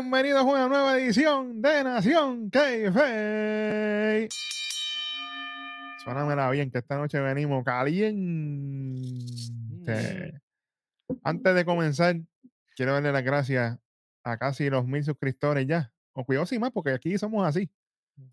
[0.00, 4.28] bienvenidos a una nueva edición de Nación K-Fe.
[6.04, 8.22] Suénamela bien, que esta noche venimos caliente.
[11.24, 12.14] Antes de comenzar,
[12.76, 13.76] quiero darle las gracias
[14.22, 15.90] a casi los mil suscriptores ya.
[16.12, 17.68] O cuidado sin más, porque aquí somos así.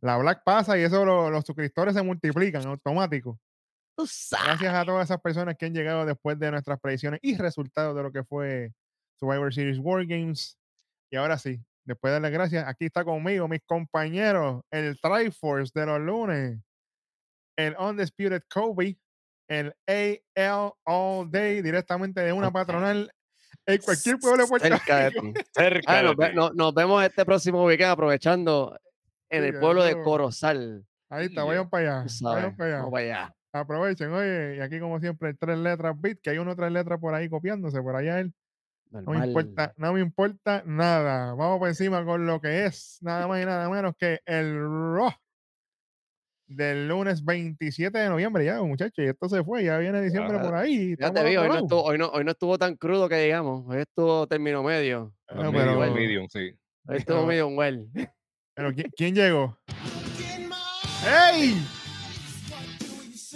[0.02, 3.40] La Black pasa y eso lo- los suscriptores se multiplican automático.
[3.98, 8.04] Gracias a todas esas personas que han llegado después de nuestras predicciones y resultados de
[8.04, 8.72] lo que fue
[9.20, 10.60] Survivor Series War Games.
[11.16, 15.86] Y ahora sí, después de darle gracias, aquí está conmigo mis compañeros, el Triforce de
[15.86, 16.60] los lunes,
[17.58, 18.98] el Undisputed Kobe,
[19.48, 23.10] el AL All Day, directamente de una patronal
[23.66, 25.22] en cualquier pueblo de Puerto Cerca de Rico.
[25.22, 25.34] ti.
[25.54, 26.36] Cerca Ah, de nos, ve- ti.
[26.36, 28.78] no- nos vemos este próximo weekend aprovechando
[29.30, 30.86] en Sí, el pueblo de Corozal.
[31.10, 32.08] Ahí está, vayan para allá.
[32.24, 32.78] Vayan para allá.
[32.80, 33.36] Vamos para allá.
[33.54, 37.14] Aprovechen, oye, y aquí como siempre, tres letras bit, que hay uno tres letras por
[37.14, 38.34] ahí copiándose, por allá él.
[39.02, 41.34] No me importa, no me importa nada.
[41.34, 45.12] Vamos por encima con lo que es nada más y nada menos que el Raw
[46.48, 49.00] del lunes 27 de noviembre ya, muchachos.
[49.00, 50.96] Y esto se fue, ya viene diciembre Ya, por ahí.
[51.00, 53.66] Ya te vi, hoy no, estuvo, hoy, no, hoy no estuvo tan crudo que digamos.
[53.68, 55.14] Hoy estuvo término medio.
[55.28, 56.56] Ah, medium, pero- medium, sí.
[56.88, 57.90] Hoy estuvo medio well.
[58.54, 59.58] Pero ¿quién, quién llegó?
[61.34, 61.56] ¡Ey!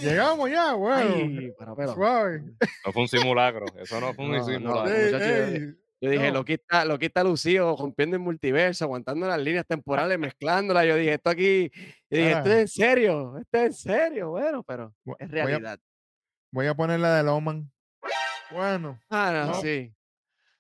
[0.01, 1.53] Llegamos ya, bueno.
[1.57, 1.93] Pero, pero.
[1.93, 2.41] Suave.
[2.85, 3.65] No fue un simulacro.
[3.77, 4.45] Eso no fue un No, no.
[4.45, 4.81] simulacro.
[4.83, 6.33] Muchacho, yo- ey, Yo dije, no.
[6.35, 10.85] lo quita, lo quita Lucio, rompiendo el multiverso, aguantando las líneas temporales, mezclándolas.
[10.85, 12.53] Yo dije, esto aquí, yo dije, esto Ah.
[12.53, 14.29] es en serio, esto es en serio.
[14.29, 15.79] Bueno, pero es voy a- realidad.
[16.51, 17.69] Voy a poner la de Loman.
[18.51, 18.99] Bueno.
[19.09, 19.61] Ah, no, no.
[19.61, 19.93] sí.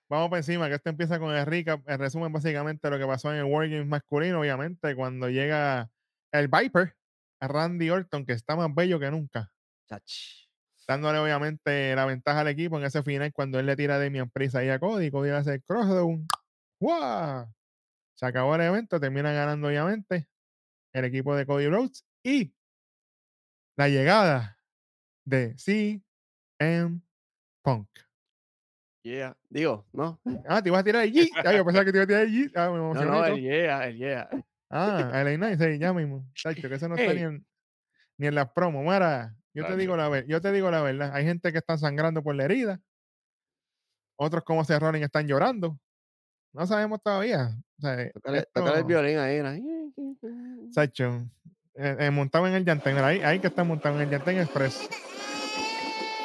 [0.09, 3.05] Vamos por encima, que esto empieza con el recap, el resumen básicamente de lo que
[3.07, 5.89] pasó en el War Games masculino, obviamente, cuando llega
[6.31, 6.95] el Viper,
[7.39, 9.51] a Randy Orton, que está más bello que nunca,
[9.87, 10.47] Chach.
[10.87, 14.29] dándole obviamente la ventaja al equipo en ese final cuando él le tira a Damian
[14.29, 16.27] Priest ahí a Cody, Cody le hace el crossdown,
[16.79, 17.53] ¡Wow!
[18.15, 20.27] Se acabó el evento, termina ganando obviamente
[20.93, 22.53] el equipo de Cody Rhodes y
[23.77, 24.57] la llegada
[25.25, 27.01] de CM
[27.61, 27.87] Punk.
[29.03, 29.37] Yeah.
[29.49, 30.19] Digo, ¿no?
[30.47, 31.29] Ah, te ibas a tirar el G.
[31.35, 32.51] Ah, yo pensaba que te iba a tirar el G.
[32.55, 34.29] Ah, me No, no, el yeah, el yeah.
[34.69, 36.25] Ah, el Night, sí, ya mismo.
[36.41, 37.45] Tacho, que eso no está ni en,
[38.17, 38.83] ni en las promos.
[38.83, 41.11] Mira, yo te digo la yo te digo la verdad.
[41.13, 42.79] Hay gente que está sangrando por la herida.
[44.17, 45.79] Otros como se Rollins están llorando.
[46.53, 47.55] No sabemos todavía.
[47.77, 49.39] O sea, tócale el esto- violín ahí.
[49.41, 50.71] ¿no?
[50.71, 51.25] Sacho,
[51.75, 52.97] eh, eh, montado en el Yantén.
[52.97, 54.89] Ahí, ahí que está montado en el Yantén Express.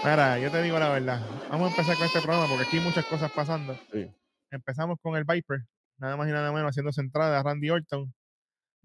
[0.05, 1.21] Mira, yo te digo la verdad.
[1.51, 3.79] Vamos a empezar con este programa porque aquí hay muchas cosas pasando.
[3.93, 4.11] Sí.
[4.51, 5.65] Empezamos con el Viper,
[5.99, 8.13] nada más y nada menos haciendo entrada a Randy Orton.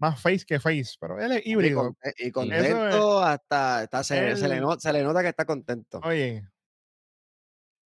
[0.00, 1.94] Más face que face, pero él es híbrido.
[2.02, 6.00] eh, y contento hasta, hasta se, se le se nota que está contento.
[6.02, 6.42] Oye,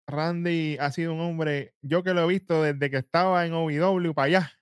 [0.06, 4.12] Randy ha sido un hombre, yo que lo he visto desde que estaba en OVW
[4.14, 4.52] para allá.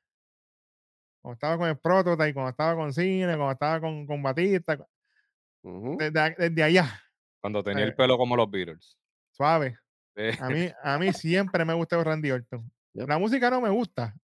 [1.23, 4.79] Cuando estaba con el Prototype, cuando estaba con Cine, cuando estaba con, con Batista,
[5.63, 7.03] desde, desde allá,
[7.41, 7.89] Cuando tenía Eh.
[7.89, 8.99] el pelo como los Beatles.
[9.31, 9.79] suave.
[10.17, 12.69] Eh, A mí, a mí siempre me ha gustado Randy Orton.
[12.95, 13.09] Yep.
[13.09, 14.15] La música no me gusta,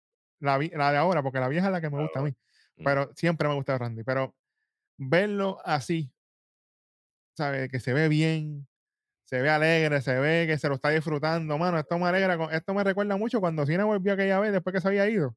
[0.41, 2.35] la, vi- la de ahora, porque la vieja es la que me gusta a mí.
[2.79, 2.85] Mm.
[2.85, 4.05] Pero siempre me ha gustado Randy.
[4.05, 4.35] Pero
[4.99, 6.13] verlo así,
[7.37, 7.69] ¿sabes?
[7.71, 8.67] Que se ve bien,
[9.27, 11.79] se ve alegre, se ve que se lo está disfrutando, mano.
[11.81, 14.89] Esto me alegra, esto me recuerda mucho cuando Cena volvió aquella vez después que se
[14.89, 15.37] había ido.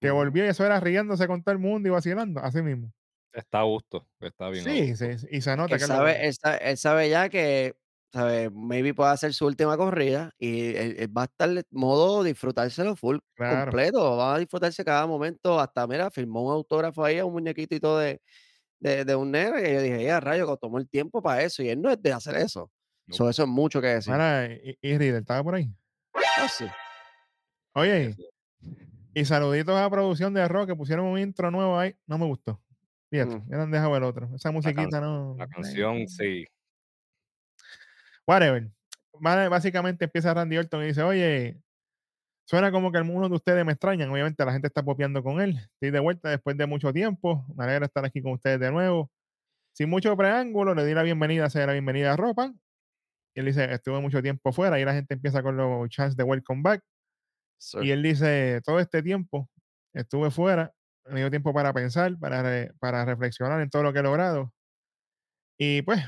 [0.00, 0.12] Que Ujú.
[0.12, 2.92] volvió y eso era riéndose con todo el mundo y vacilando, así mismo.
[3.32, 4.08] está a gusto.
[4.20, 4.66] Está bien.
[4.66, 7.74] Sí, sí, y se nota él que sabe, él sabe ya que
[8.12, 12.22] sabe, maybe puede hacer su última corrida y él, él va a estar en modo
[12.22, 13.70] disfrutárselo full Claro.
[13.70, 17.74] completo, va a disfrutarse cada momento, hasta mira, firmó un autógrafo ahí a un muñequito
[17.74, 18.20] y todo de,
[18.80, 21.62] de, de un nene, que yo dije, ya rayo, que tomó el tiempo para eso,
[21.62, 22.70] y él no es de hacer eso.
[23.06, 23.14] No.
[23.16, 24.12] So, eso es mucho que decir.
[24.12, 25.68] Mira, y, y Riddle, estaba por ahí.
[26.14, 26.66] Ah, sí.
[27.74, 28.14] Oye,
[29.14, 31.94] y saluditos a la producción de Rock que pusieron un intro nuevo ahí.
[32.06, 32.60] No me gustó.
[33.10, 33.50] Fíjate, Mm.
[33.50, 34.30] ya han dejado el otro.
[34.34, 35.34] Esa musiquita no.
[35.38, 36.44] La canción, sí.
[38.26, 38.70] Whatever.
[39.20, 41.60] Básicamente empieza Randy Orton y dice, oye,
[42.44, 44.10] suena como que algunos de ustedes me extrañan.
[44.10, 45.58] Obviamente la gente está popeando con él.
[45.74, 47.44] Estoy de vuelta después de mucho tiempo.
[47.54, 49.10] Me alegra estar aquí con ustedes de nuevo.
[49.74, 52.52] Sin mucho preámbulo, le di la bienvenida, se la bienvenida a Ropa.
[53.34, 54.78] Y él dice, estuve mucho tiempo fuera.
[54.80, 56.82] Y la gente empieza con los chants de welcome back.
[57.80, 59.48] Y él dice, todo este tiempo
[59.94, 60.72] estuve fuera,
[61.06, 64.52] me dio tiempo para pensar, para, re- para reflexionar en todo lo que he logrado.
[65.58, 66.02] Y pues,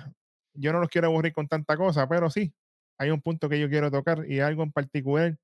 [0.54, 2.54] yo no los quiero aburrir con tanta cosa, pero sí,
[2.98, 5.36] hay un punto que yo quiero tocar y algo en particular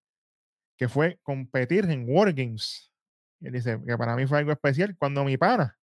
[0.79, 2.93] que fue competir en Wargames.
[3.41, 5.79] Y él dice que para mí fue algo especial cuando mi pana,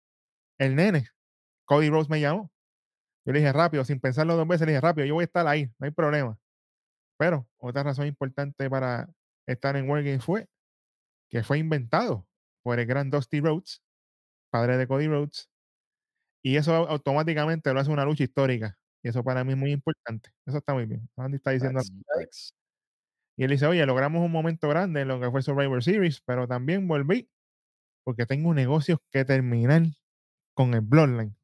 [0.59, 1.09] el nene,
[1.65, 2.51] Cody Rose me llamó.
[3.25, 5.47] Yo le dije rápido, sin pensarlo dos veces, le dije rápido, yo voy a estar
[5.47, 6.39] ahí, no hay problema.
[7.19, 9.09] Pero otra razón importante para
[9.47, 10.49] estar en Wargames fue
[11.29, 12.27] que fue inventado
[12.63, 13.83] por el gran Dusty Rhodes,
[14.51, 15.51] padre de Cody Rhodes,
[16.43, 18.79] y eso au- automáticamente lo hace una lucha histórica.
[19.07, 20.31] Y eso para mí es muy importante.
[20.45, 21.09] Eso está muy bien.
[21.17, 21.81] Andy está diciendo.
[23.37, 26.49] Y él dice, oye, logramos un momento grande en lo que fue Survivor Series, pero
[26.49, 27.31] también volví
[28.03, 29.83] porque tengo negocios que terminar
[30.55, 31.37] con el Bloodline.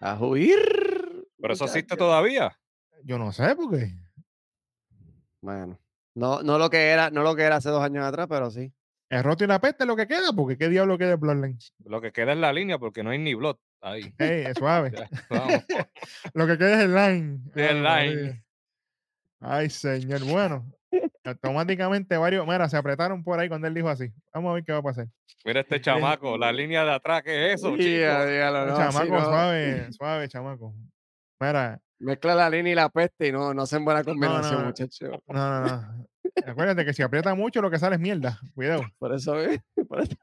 [0.00, 1.28] A huir.
[1.40, 2.58] Pero eso existe todavía.
[3.04, 3.94] Yo no sé por qué.
[5.40, 5.78] Bueno,
[6.16, 8.72] no, no lo que era, no lo que era hace dos años atrás, pero sí.
[9.08, 11.60] El roto y la peste es lo que queda, porque qué diablo queda el Bloodline.
[11.84, 14.12] Lo que queda es la línea porque no hay ni blood ahí.
[14.18, 14.92] Ey, es suave.
[15.30, 15.64] Vamos.
[16.34, 17.38] lo que queda es el line.
[17.54, 18.44] Sí, el line.
[19.40, 20.24] Ay, señor.
[20.24, 20.66] Bueno,
[21.24, 24.10] automáticamente varios, mira, se apretaron por ahí cuando él dijo así.
[24.32, 25.06] Vamos a ver qué va a pasar.
[25.44, 28.26] Mira este chamaco, la línea de atrás, ¿qué es eso, Ya, chico?
[28.26, 29.24] dígalo, no, chamaco, sí, no.
[29.24, 30.74] suave, suave, chamaco.
[31.40, 34.66] Mira, Mezcla la línea y la peste y no, no hacen buena combinación, no.
[34.66, 35.22] muchacho.
[35.28, 36.06] no, no, no.
[36.46, 38.38] Acuérdate que si aprieta mucho, lo que sale es mierda.
[38.54, 38.82] Cuidado.
[38.98, 39.60] Por eso, ¿ves?
[39.88, 40.16] Por eso.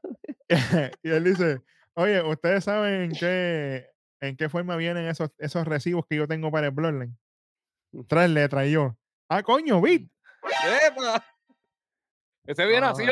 [1.02, 1.60] y él dice,
[1.94, 3.90] oye, ¿ustedes saben en qué,
[4.20, 7.16] en qué forma vienen esos, esos recibos que yo tengo para el Bloodline?
[8.08, 8.96] Tres letras y yo.
[9.28, 10.10] Ah, coño, Bit.
[10.86, 11.24] ¡Epa!
[12.46, 12.90] Ese viene Ah.
[12.90, 13.04] así,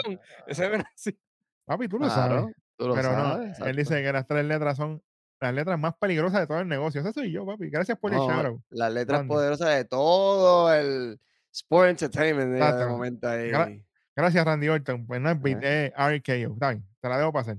[0.46, 1.18] ese viene así.
[1.64, 2.56] Papi, tú lo Claro, sabes.
[2.76, 5.02] tú lo Pero no, él dice que las tres letras son
[5.40, 7.00] las letras más peligrosas de todo el negocio.
[7.00, 7.70] Ese soy yo, papi.
[7.70, 8.62] Gracias por No, el shadow.
[8.70, 11.20] Las letras poderosas de todo el
[11.52, 13.50] Sport Entertainment de, momento ahí.
[13.50, 13.84] Gra-
[14.16, 15.06] Gracias, Randy Orton.
[15.06, 16.54] Pues no es es RKO.
[16.54, 17.56] Está bien, te la debo pasar.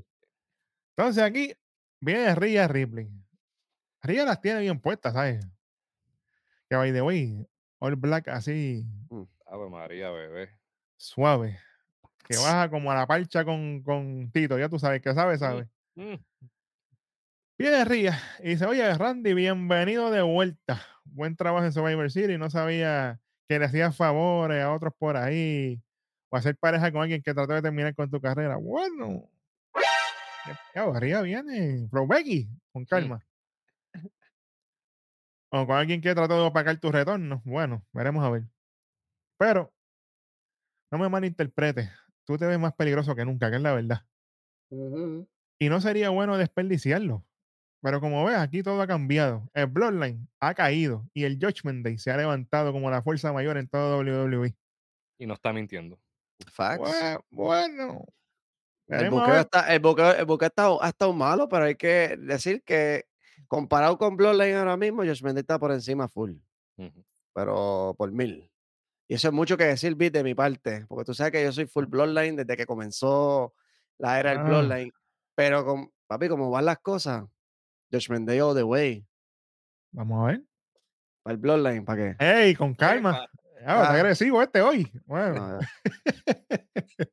[1.01, 1.51] Entonces aquí
[2.00, 3.09] viene Rhea Ripley.
[4.03, 5.44] Rhea las tiene bien puestas, ¿sabes?
[6.69, 7.48] Que by the way,
[7.80, 8.86] All Black así,
[9.48, 10.51] Ave María, bebé.
[10.98, 11.59] suave.
[12.24, 14.59] Que baja como a la parcha con, con Tito.
[14.59, 15.68] Ya tú sabes, que sabe, sabe.
[15.95, 16.13] Mm,
[17.57, 20.81] Viene Rhea y dice, oye, Randy, bienvenido de vuelta.
[21.03, 22.38] Buen trabajo en Survivor City.
[22.38, 23.19] No sabía
[23.50, 25.81] que le hacías favores a otros por ahí
[26.30, 28.56] o hacer pareja con alguien que trató de terminar con tu carrera.
[28.57, 29.27] Bueno,
[30.47, 31.88] ya, ya, Rhea viene.
[32.07, 33.25] Becky, con calma.
[35.53, 37.41] O con alguien que trató de opacar tu retorno.
[37.43, 38.43] Bueno, veremos a ver.
[39.38, 39.73] Pero,
[40.91, 41.89] no me malinterpretes.
[42.25, 44.05] Tú te ves más peligroso que nunca, que es la verdad.
[45.59, 47.25] Y no sería bueno desperdiciarlo.
[47.81, 49.49] Pero como ves, aquí todo ha cambiado.
[49.53, 53.57] El Bloodline ha caído y el Judgment Day se ha levantado como la fuerza mayor
[53.57, 54.55] en todo WWE.
[55.17, 55.99] Y no está mintiendo.
[56.47, 56.79] Facts.
[56.81, 58.05] Bue- Bueno,
[58.91, 62.63] El buqueo, está, el buqueo, el buqueo está- ha estado malo, pero hay que decir
[62.63, 63.05] que
[63.47, 66.33] comparado con Bloodline ahora mismo, Josh Mendes está por encima full,
[67.33, 68.49] pero por mil.
[69.07, 71.51] Y eso es mucho que decir, Beat, de mi parte, porque tú sabes que yo
[71.51, 73.53] soy full Bloodline desde que comenzó
[73.97, 74.43] la era del Ah.
[74.43, 74.91] Bloodline.
[75.35, 77.23] Pero, con, papi, como van las cosas,
[77.91, 79.05] Josh Mendes all the way.
[79.91, 80.41] Vamos a ver.
[81.23, 82.25] Para el Bloodline, ¿para qué?
[82.25, 83.11] ¡Ey, con calma!
[83.21, 83.27] Ah,
[83.59, 83.93] está Ah.
[83.93, 84.89] agresivo este hoy.
[85.05, 85.59] Bueno.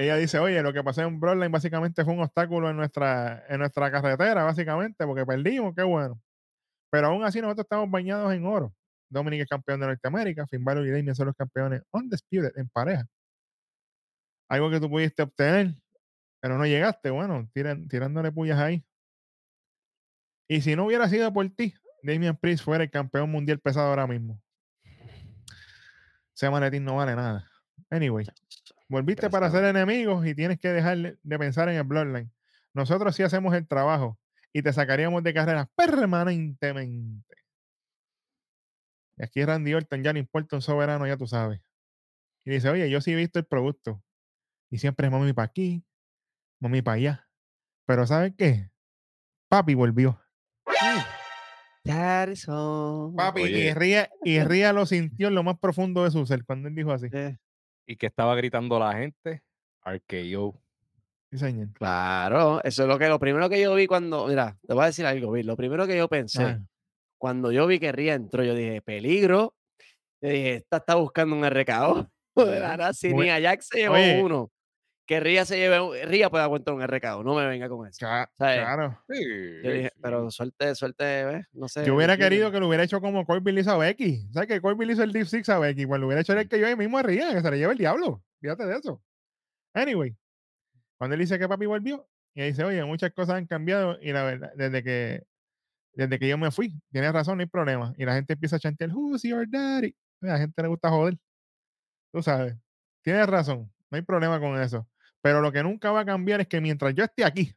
[0.00, 3.58] Ella dice, oye, lo que pasó en Bloodline básicamente fue un obstáculo en nuestra, en
[3.58, 6.20] nuestra carretera, básicamente, porque perdimos, qué bueno.
[6.88, 8.72] Pero aún así nosotros estamos bañados en oro.
[9.10, 13.08] Dominic es campeón de Norteamérica, Finn Balor y Damien son los campeones undisputed en pareja.
[14.48, 15.74] Algo que tú pudiste obtener,
[16.40, 18.84] pero no llegaste, bueno, tiran- tirándole pullas ahí.
[20.48, 24.06] Y si no hubiera sido por ti, Damian Priest fuera el campeón mundial pesado ahora
[24.06, 24.40] mismo.
[26.36, 27.50] Ese maletín no vale nada.
[27.90, 28.26] Anyway,
[28.88, 32.30] volviste para ser enemigos y tienes que dejar de pensar en el Bloodline.
[32.74, 34.18] Nosotros sí hacemos el trabajo
[34.52, 37.36] y te sacaríamos de carrera permanentemente.
[39.16, 41.60] Y aquí Randy Orton ya no importa un soberano, ya tú sabes.
[42.44, 44.02] Y dice, oye, yo sí he visto el producto.
[44.70, 45.84] Y siempre es mami para aquí,
[46.60, 47.28] mami para allá.
[47.86, 48.70] Pero ¿sabes qué?
[49.48, 50.20] Papi volvió.
[53.16, 53.74] Papi, y.
[53.74, 56.92] Ría, y Ría lo sintió en lo más profundo de su ser cuando él dijo
[56.92, 57.08] así.
[57.12, 57.38] Eh,
[57.90, 59.42] ¿Y que estaba gritando la gente?
[59.82, 60.60] RKO.
[61.30, 61.68] Sí, señor.
[61.72, 64.86] Claro, eso es lo que lo primero que yo vi cuando, mira, te voy a
[64.86, 66.60] decir algo, Bill, lo primero que yo pensé, Ah,
[67.18, 69.54] cuando yo vi que Ría entró, yo dije, peligro,
[70.20, 72.06] yo dije, esta está buscando un RKO.
[72.36, 74.22] Ahora, si Bue- ni Ajax se llevó Oye.
[74.22, 74.50] uno,
[75.08, 77.98] que Ría se lleve, un- Ría puede aguantar un RKO, no me venga con eso.
[78.36, 79.02] claro.
[79.08, 79.24] Sí,
[79.64, 80.00] Yo dije, sí.
[80.02, 81.46] pero suerte, suerte, ¿ves?
[81.52, 81.84] No sé.
[81.86, 84.28] Yo hubiera querido que lo hubiera hecho como Corbin le hizo a Becky.
[84.32, 85.86] ¿Sabes que Corbin le hizo el Deep Six a Becky?
[85.86, 87.72] Pues lo hubiera hecho el que yo ahí mismo a Ría, que se le lleva
[87.72, 88.22] el diablo.
[88.40, 89.02] Fíjate de eso.
[89.74, 90.14] Anyway,
[90.98, 94.22] cuando él dice que papi volvió, y dice, oye, muchas cosas han cambiado y la
[94.24, 95.24] verdad, desde que
[95.94, 97.92] desde que yo me fui, tienes razón, no hay problema.
[97.96, 99.96] Y la gente empieza a chantear, who's your daddy?
[100.22, 101.16] A la gente le gusta joder.
[102.12, 102.54] Tú sabes.
[103.02, 104.86] Tienes razón, no hay problema con eso.
[105.22, 107.54] Pero lo que nunca va a cambiar es que mientras yo esté aquí,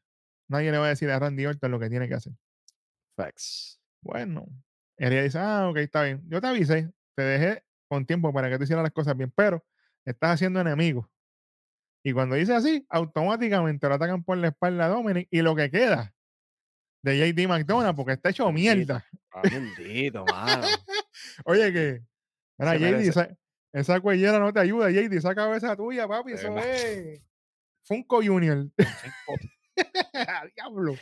[0.48, 2.34] nadie le va a decir a Randy Orton lo que tiene que hacer.
[3.15, 3.80] Facts.
[4.01, 4.48] Bueno,
[4.98, 6.22] ella dice, ah, ok, está bien.
[6.27, 9.63] Yo te avisé, te dejé con tiempo para que tú hicieras las cosas bien, pero
[10.06, 11.08] estás haciendo enemigos.
[12.03, 15.70] Y cuando dice así, automáticamente lo atacan por la espalda a Dominic y lo que
[15.70, 16.15] queda
[17.03, 19.06] de JD McDonald, porque está hecho mierda.
[19.32, 20.68] Ah, bendito, mano.
[21.46, 22.01] Oye, que.
[22.58, 23.38] Mira, JD, esa,
[23.74, 25.13] esa cuellera no te ayuda, JD.
[25.13, 26.32] Esa cabeza tuya, papi.
[26.32, 27.22] Sí, Eso es.
[27.84, 28.68] Funko Junior.
[30.56, 30.96] Diablo.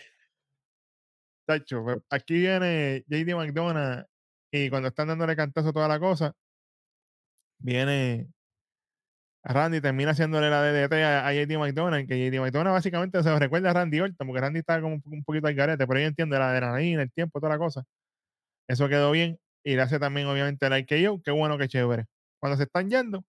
[1.46, 4.06] Tacho, pues, aquí viene JD McDonald
[4.52, 6.34] y cuando están dándole cantazo a toda la cosa,
[7.60, 8.30] viene
[9.44, 13.72] Randy, termina haciéndole la DDT a, a JD McDonald, que JD McDonald básicamente se recuerda
[13.72, 16.38] a Randy Orton, porque Randy está como un, un poquito al garete, pero yo entiendo
[16.38, 17.84] la adrenalina, el tiempo, toda la cosa.
[18.68, 19.40] Eso quedó bien.
[19.64, 21.22] Y le hace también, obviamente, el IKO.
[21.24, 22.06] Qué bueno, qué chévere.
[22.40, 23.24] Cuando se están yendo,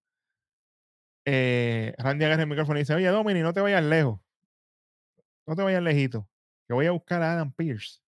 [1.32, 4.20] eh, Randy agarra el micrófono y dice: Oye, Domini, no te vayas lejos.
[5.46, 6.28] No te vayas lejito.
[6.66, 8.00] Que voy a buscar a Adam Pierce.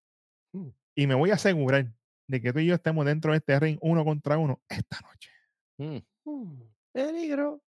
[0.52, 0.69] Mm.
[0.97, 1.87] Y me voy a asegurar
[2.29, 5.31] de que tú y yo estemos dentro de este ring uno contra uno esta noche.
[5.79, 5.99] Mm.
[6.25, 6.62] Mm,
[6.93, 7.62] Peligro.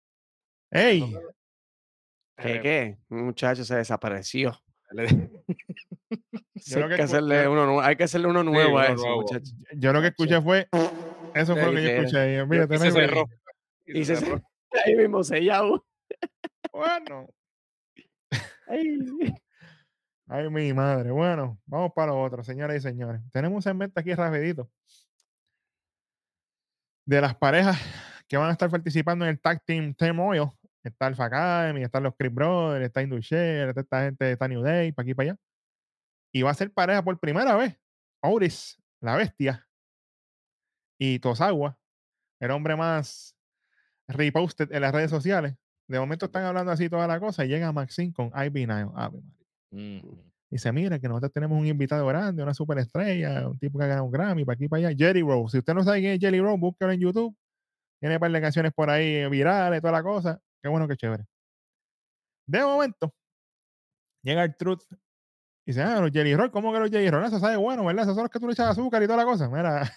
[0.70, 1.14] ¡Ey!
[2.36, 2.98] ¿Qué Eh, qué?
[3.10, 4.58] Un muchacho se desapareció.
[6.56, 9.22] Sí, creo hay, que hacerle uno, hay que hacerle uno nuevo a nuevo.
[9.22, 9.52] muchacho.
[9.76, 10.68] Yo lo que escuché fue.
[11.34, 12.46] Eso fue lo que yo escuché.
[12.46, 13.28] fíjate, y se no hay- cerró.
[13.86, 14.16] Y se
[14.84, 15.86] Ahí mismo sellado.
[16.72, 17.28] Bueno.
[18.66, 18.98] Ay.
[20.26, 21.10] Ay, mi madre.
[21.10, 23.20] Bueno, vamos para lo otro, señoras y señores.
[23.30, 24.68] Tenemos un segmento aquí rapidito
[27.06, 27.78] de las parejas
[28.26, 30.48] que van a estar participando en el Tag Team Turmoil.
[30.82, 34.92] Está Alpha Academy, están los Chris Brothers, está Indusher, está esta gente, está New Day,
[34.92, 35.40] para aquí para allá.
[36.32, 37.78] Y va a ser pareja por primera vez.
[38.20, 39.66] Oris, la bestia,
[40.98, 41.78] y Tosawa,
[42.40, 43.33] el hombre más
[44.08, 45.54] reposted en las redes sociales.
[45.88, 48.88] De momento están hablando así toda la cosa y llega Maxine con Ivy Nile.
[48.94, 50.00] Ave María.
[50.02, 50.34] Mm.
[50.50, 54.04] Dice, mira, que nosotros tenemos un invitado grande, una superestrella, un tipo que ha ganado
[54.04, 54.96] un Grammy, para aquí para allá.
[54.96, 55.52] Jerry Rose.
[55.52, 57.36] Si usted no sabe quién es Jerry Rose, búsquelo en YouTube.
[58.00, 60.40] Tiene un par de canciones por ahí virales, toda la cosa.
[60.62, 61.24] Qué bueno, qué chévere.
[62.46, 63.12] De momento,
[64.22, 64.82] llega el Truth.
[65.66, 67.24] Y dice, ah, los Jerry Roll, ¿cómo que los Jerry Roll?
[67.24, 68.04] Eso sabe bueno, ¿verdad?
[68.04, 69.48] Esos son los que tú le echas azúcar y toda la cosa.
[69.48, 69.90] Mira.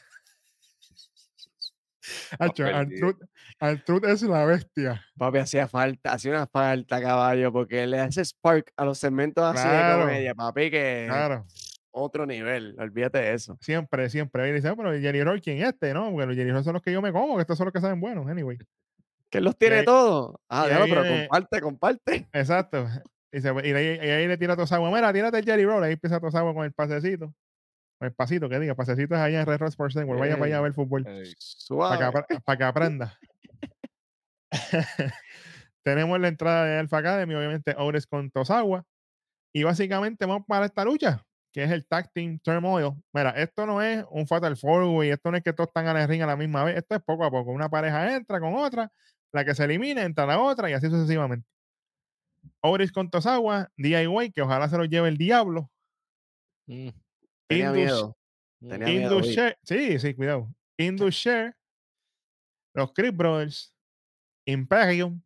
[3.86, 5.04] Truth es la bestia.
[5.18, 9.64] Papi, hacía falta, hacía una falta, caballo, porque le hace spark a los segmentos así
[9.68, 9.98] Claro.
[10.00, 11.46] de comedia, papi, que Claro.
[11.92, 13.58] otro nivel, olvídate de eso.
[13.62, 14.48] Siempre, siempre.
[14.50, 15.94] Y dice, "Ah, pero el Jerry Roll, ¿quién es este?
[15.94, 17.74] No, porque los Jerry Roll son los que yo me como, que estos son los
[17.74, 18.28] que saben buenos.
[18.28, 18.58] Anyway.
[19.30, 20.36] Que los tiene ahí- todos.
[20.50, 22.28] Ah, déjalo, pero viene- comparte, comparte.
[22.34, 22.88] Exacto.
[23.32, 25.84] Y, se- y ahí, y ahí le tira a Tosawa, mira, tírate el Jerry Roll.
[25.84, 27.34] Ahí empieza Tosawa con el pasecito.
[28.00, 30.20] El pasito, que diga, pasecito es allá en Red Rock Sports Network.
[30.20, 31.04] Vaya para allá a ver fútbol.
[31.04, 33.20] Para que, aprenda.
[35.84, 38.86] Tenemos la entrada de Alpha Academy, obviamente Ores con Tosawa.
[39.54, 42.92] Y básicamente vamos para esta lucha, que es el Tag Team Turmoil.
[43.14, 45.98] Mira, esto no es un Fatal Four Way, esto no es que todos están en
[45.98, 47.52] el ring a la misma vez, esto es poco a poco.
[47.52, 48.92] Una pareja entra con otra,
[49.32, 51.48] la que se elimina entra la otra y así sucesivamente.
[52.62, 55.72] Oris con Tosawa, DIY, que ojalá se lo lleve el diablo.
[56.68, 56.90] mm,
[57.48, 58.18] Tenía Indus- miedo.
[58.60, 58.70] mm.
[58.70, 59.28] Tenía Indus.
[59.28, 60.54] Share, sí, sí, cuidado.
[60.78, 61.56] Indus Share,
[62.74, 63.74] los Chris Brothers,
[64.46, 65.22] Imperium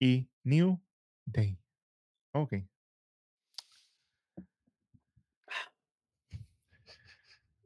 [0.00, 0.80] y New
[1.26, 1.58] Day.
[2.32, 2.54] Ok.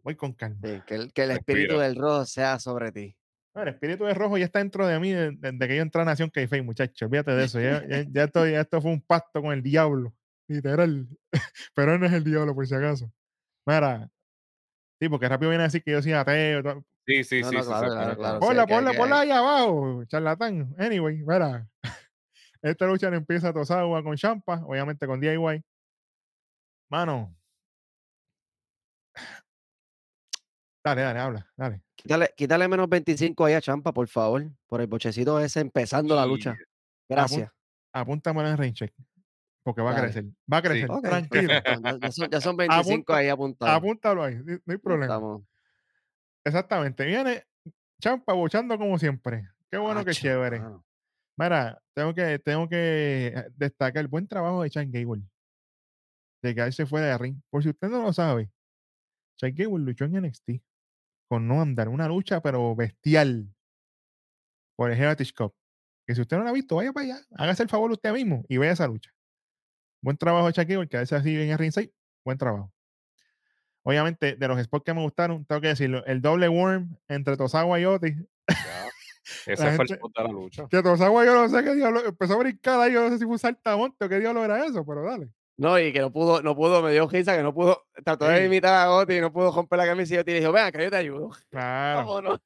[0.03, 0.59] Voy con calma.
[0.63, 1.59] Sí, que el, que el Respira.
[1.59, 3.15] espíritu del rojo sea sobre ti.
[3.55, 6.03] No, el espíritu de rojo ya está dentro de mí desde desde que yo entré
[6.03, 7.03] a Nación Keife, muchachos.
[7.03, 7.61] Olvídate de eso.
[7.61, 10.15] Ya, ya, ya esto, ya esto fue un pacto con el diablo.
[10.47, 11.07] Literal.
[11.75, 13.13] Pero él no es el diablo, por si acaso.
[13.69, 14.11] Mira.
[14.99, 16.63] Sí, porque rápido viene a decir que yo soy ateo.
[16.63, 16.85] todo.
[17.07, 17.57] Sí, sí, No, sí.
[17.57, 18.41] no, sí, claro, se claro, claro.
[18.41, 20.75] Ponla, que- ponla, que- ponla ahí abajo, charlatán.
[20.79, 21.69] Anyway, mira.
[22.63, 25.63] Esta lucha le empieza Tosawa con Champa, obviamente con DIY.
[26.91, 27.37] Mano.
[30.85, 31.83] Dale, dale, habla, dale.
[31.95, 34.49] Quítale, quítale menos 25 ahí a Champa, por favor.
[34.67, 36.57] Por el bochecito ese empezando la lucha.
[37.09, 37.51] Gracias.
[37.93, 38.95] Apúntamelo en rain check.
[39.69, 40.25] Porque va a crecer.
[40.51, 40.89] Va a crecer.
[41.03, 41.53] Tranquilo.
[42.01, 42.57] Ya, son, ya son
[43.05, 43.77] 25 ahí apuntados.
[43.77, 44.37] Apúntalo ahí.
[44.37, 45.41] No no hay problema.
[46.43, 47.05] Exactamente.
[47.05, 47.45] Viene
[48.01, 49.47] Champa bochando como siempre.
[49.71, 50.61] Qué bueno, que Acho, chévere.
[50.61, 50.87] mano.
[51.37, 55.23] Mira, tengo que, tengo que eh, destacar el buen trabajo de Chan Gable.
[56.43, 57.39] De quedarse fuera de ring.
[57.51, 58.51] Por si usted no lo sabe,
[59.37, 60.63] Chan Gable luchó en NXT
[61.29, 61.91] con Noam Dar.
[61.91, 63.55] Una lucha, pero bestial.
[64.79, 65.55] Por el Heritage Cup.
[66.07, 67.21] Que si usted no la ha visto, vaya para allá.
[67.37, 69.11] Hágase el favor usted mismo y vea esa lucha.
[70.01, 71.93] Buen trabajo de Chan Gable, quedarse así en el ringside.
[72.25, 72.73] Buen trabajo.
[73.83, 76.05] Obviamente, de los spots que me gustaron, tengo que decirlo.
[76.05, 78.17] El doble worm entre Tosawa y Otis.
[78.49, 78.89] Ya.
[79.47, 80.69] Ese fue el spot de la lucha.
[80.69, 82.05] Que Tosawa yo no sé qué diablo.
[82.05, 82.93] Empezó a brincar ahí.
[82.93, 85.31] Yo no sé si fue un saltamonte o qué diablo era eso, pero dale.
[85.59, 88.45] No, y que no pudo, no pudo, me dio risa que no pudo, trató de
[88.47, 90.91] imitar a Oti no pudo romper la camisa y Oti le dijo, ven acá, yo
[90.91, 91.31] te ayudo.
[91.51, 91.99] Claro.
[91.99, 92.41] Vámonos.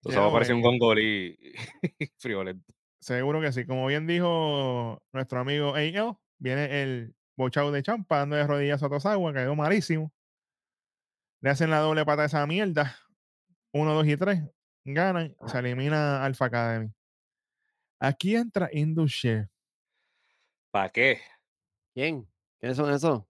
[0.00, 1.36] Tú sabes, Quedó parece un gongolí
[2.18, 2.72] friolento.
[3.00, 3.66] Seguro que sí.
[3.66, 8.88] Como bien dijo nuestro amigo AL, viene el bochado de champa dando de rodillas a
[8.88, 10.12] Tosawa, quedó malísimo.
[11.40, 12.96] Le hacen la doble pata a esa mierda.
[13.72, 14.42] Uno, dos y tres.
[14.84, 15.36] Ganan.
[15.46, 16.92] Se elimina Alpha Academy.
[18.00, 19.22] Aquí entra Indus
[20.72, 21.20] ¿Para qué?
[21.94, 22.28] ¿Quién?
[22.58, 23.22] ¿Quiénes son esos?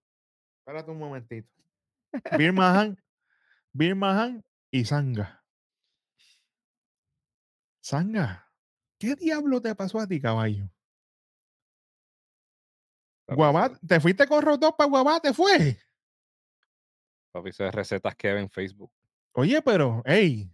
[0.59, 1.47] Espérate un momentito.
[2.37, 2.97] Bir Mahan,
[3.73, 5.43] Bir Mahan y Sanga.
[7.81, 8.49] Sanga,
[8.97, 10.69] ¿qué diablo te pasó a ti, caballo?
[13.35, 15.19] Guabá, ¿te fuiste con Rodó para Guabá?
[15.19, 15.77] ¿Te fue?
[17.31, 18.91] Papi, eso es recetas que ve en Facebook.
[19.33, 20.51] Oye, pero, hey,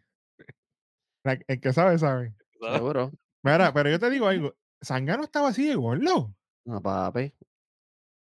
[1.47, 2.33] el que sabe, sabe.
[2.73, 3.11] Seguro.
[3.43, 6.33] Mira, pero yo te digo algo, Sanga no estaba así de gordo.
[6.65, 7.33] No, papi.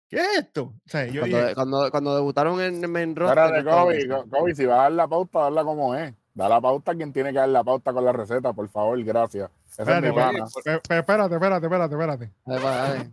[0.10, 0.64] ¿Qué es esto?
[0.64, 3.46] O sea, yo Cuando, dije, cuando, cuando debutaron en Roster.
[3.46, 6.14] Espérate, Kobe, Kobe, si vas a dar la pauta, darla como es.
[6.36, 9.02] Da la pauta a quien tiene que dar la pauta con la receta, por favor,
[9.04, 9.50] gracias.
[9.70, 10.50] Esa espérate, es mi espérate, pana.
[10.64, 13.12] pe- pe- espérate, espérate, espérate, espérate.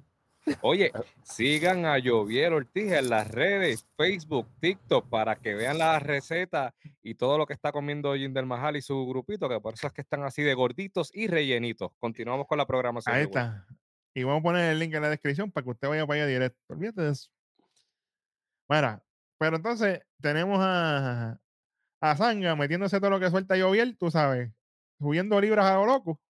[0.62, 0.90] Oye,
[1.22, 7.14] sigan a Joviel Ortiz en las redes, Facebook, TikTok, para que vean las recetas y
[7.14, 10.00] todo lo que está comiendo Jinder Mahal y su grupito, que por eso es que
[10.00, 11.92] están así de gorditos y rellenitos.
[11.98, 13.14] Continuamos con la programación.
[13.14, 13.66] Ahí está.
[14.14, 16.26] Y vamos a poner el link en la descripción para que usted vaya para allá
[16.26, 16.58] directo.
[16.68, 17.30] Olvídate de eso.
[18.68, 19.02] Mira,
[19.38, 21.38] pero entonces tenemos a,
[22.00, 24.50] a Zanga metiéndose todo lo que suelta Joviel, tú sabes,
[24.98, 26.20] subiendo libras a lo loco.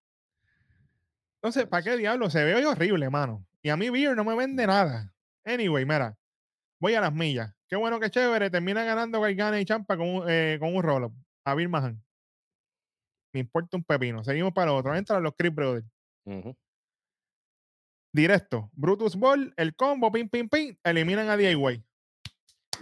[1.37, 2.29] Entonces, ¿para qué diablo?
[2.29, 3.47] Se ve hoy horrible, mano.
[3.62, 5.12] Y a mí Beer no me vende nada.
[5.45, 6.17] Anyway, mira,
[6.81, 7.55] voy a las millas.
[7.69, 8.50] Qué bueno, qué chévere.
[8.50, 11.12] Termina ganando Gargana y Champa con un, eh, con un roll-up.
[11.45, 12.02] A Bill Mahan.
[13.33, 14.25] Me importa un pepino.
[14.25, 14.95] Seguimos para otro.
[14.95, 15.87] Entran los Creep Brothers.
[18.12, 18.70] Directo.
[18.73, 20.77] Brutus Ball, el combo, pim, pim, pim.
[20.83, 21.85] Eliminan a DIY.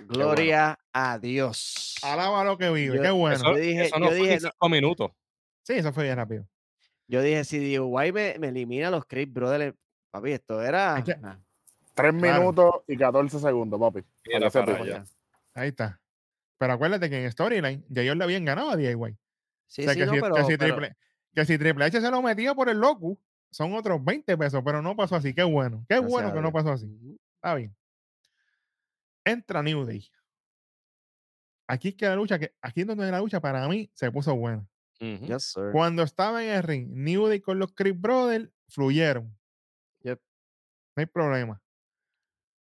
[0.07, 1.97] Gloria a Dios.
[2.03, 2.97] Alaba lo que vive.
[2.97, 3.37] Yo- qué bueno.
[3.37, 4.51] Eso, Yo dije- eso no yo fue dije, ni no.
[4.51, 5.11] cinco minutos.
[5.67, 6.49] Sí, eso fue bien rápido.
[7.09, 9.75] Yo dije, si DIY me, me elimina a los Creep Brothers,
[10.11, 11.03] papi, esto era.
[11.05, 12.41] Tres Claro.
[12.41, 14.05] minutos y 14 segundos, papi.
[14.33, 15.05] Para para allá.
[15.55, 16.01] Ahí está.
[16.59, 19.17] Pero acuérdate que en Storyline ya ellos le habían ganado a DIY.
[19.67, 20.97] Sí, o sea, sí, que, no, si, pero, que, si pero- triple,
[21.35, 23.19] que si Triple H se lo metía por el loco,
[23.51, 25.35] son otros 20 pesos, pero no pasó así.
[25.35, 25.85] Qué bueno.
[25.89, 27.19] Qué Gracias bueno que no pasó así.
[27.37, 27.75] Está bien.
[29.25, 30.09] Entra New Day.
[31.67, 34.35] Aquí es que la lucha, que, aquí es donde la lucha para mí se puso
[34.35, 34.67] buena.
[35.01, 35.71] Yes, sir.
[35.71, 39.38] Cuando estaba en el ring, New Day con los Creep Brothers fluyeron.
[40.99, 41.63] No hay problema.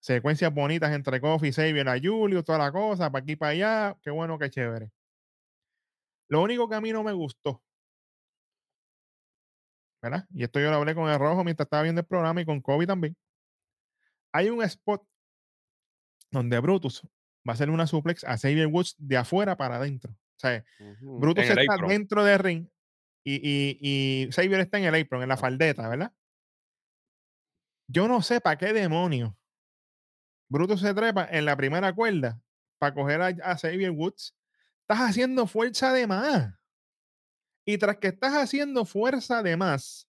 [0.01, 3.97] Secuencias bonitas entre Kofi, Xavier, a Julio, toda la cosa, para aquí y para allá.
[4.01, 4.91] Qué bueno, qué chévere.
[6.27, 7.63] Lo único que a mí no me gustó,
[10.01, 10.27] ¿verdad?
[10.33, 12.59] Y esto yo lo hablé con el rojo mientras estaba viendo el programa y con
[12.59, 13.15] Kobe también.
[14.33, 15.01] Hay un spot
[16.29, 17.07] donde Brutus
[17.47, 20.11] va a hacer una suplex a Xavier Woods de afuera para adentro.
[20.11, 20.61] O sea.
[20.99, 21.89] Brutus está apron.
[21.89, 22.67] dentro del ring
[23.23, 26.11] y, y, y Xavier está en el apron, en la faldeta, ¿verdad?
[27.87, 29.37] Yo no sé para qué demonio.
[30.49, 32.39] Brutus se trepa en la primera cuerda
[32.77, 34.35] para coger a, Xavier Woods.
[34.81, 36.53] Estás haciendo fuerza de más.
[37.65, 40.07] Y tras que estás haciendo fuerza de más,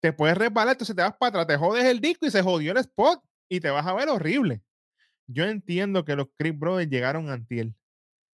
[0.00, 2.72] te puedes resbalar, entonces te vas para atrás, te jodes el disco y se jodió
[2.72, 4.62] el spot y te vas a ver horrible.
[5.26, 7.74] Yo entiendo que los Creep Brothers llegaron antiel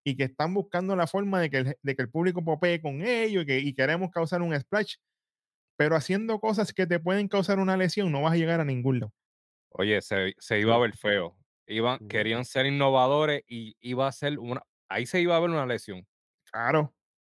[0.04, 3.02] y que están buscando la forma de que el, de que el público popee con
[3.02, 4.96] ellos y que y queremos causar un splash,
[5.76, 9.00] pero haciendo cosas que te pueden causar una lesión no vas a llegar a ningún
[9.00, 9.12] lado.
[9.70, 11.36] Oye, se, se iba a ver feo.
[11.66, 11.98] Iban.
[12.08, 14.62] Querían ser innovadores y iba a ser una.
[14.88, 16.06] Ahí se iba a ver una lesión.
[16.50, 16.92] Claro,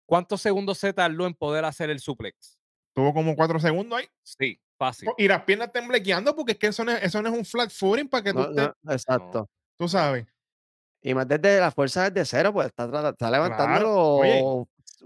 [0.06, 2.58] ¿Cuántos segundos se tardó en poder hacer el suplex?
[2.96, 5.08] tuvo como cuatro segundos ahí Sí, fácil.
[5.18, 7.70] y las piernas temblequeando porque es que eso no es, eso no es un flat
[7.72, 9.50] footing para que tú, No, estés- no, exacto.
[9.78, 10.26] tú sabes.
[11.02, 14.16] Y más desde la fuerza desde cero, pues está, está levantándolo.
[14.16, 14.44] Oye,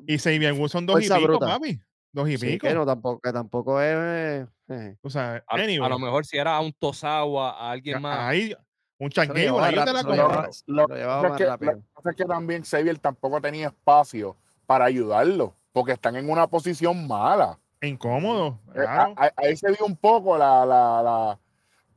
[0.08, 1.48] Y Woods son dos y pico, bruta.
[1.48, 1.80] papi.
[2.13, 2.67] Dos y sí, pico.
[2.67, 4.47] que no, tampoco, que tampoco es.
[4.69, 5.41] eh, Tú sabes.
[5.47, 5.58] A,
[5.89, 8.19] lo mejor si era a un Tosawa, a alguien más.
[8.19, 8.56] ahí,
[8.99, 12.15] un chanquillo, ahí te la lo Lo, lo- lo llevaba lo más que, pasa es
[12.15, 17.60] que también Xavier tampoco tenía espacio para ayudarlo, porque están en una posición mala.
[17.82, 19.13] Incómodo, Eh, claro.
[19.17, 21.39] a- a- ahí se vio un poco la, la, la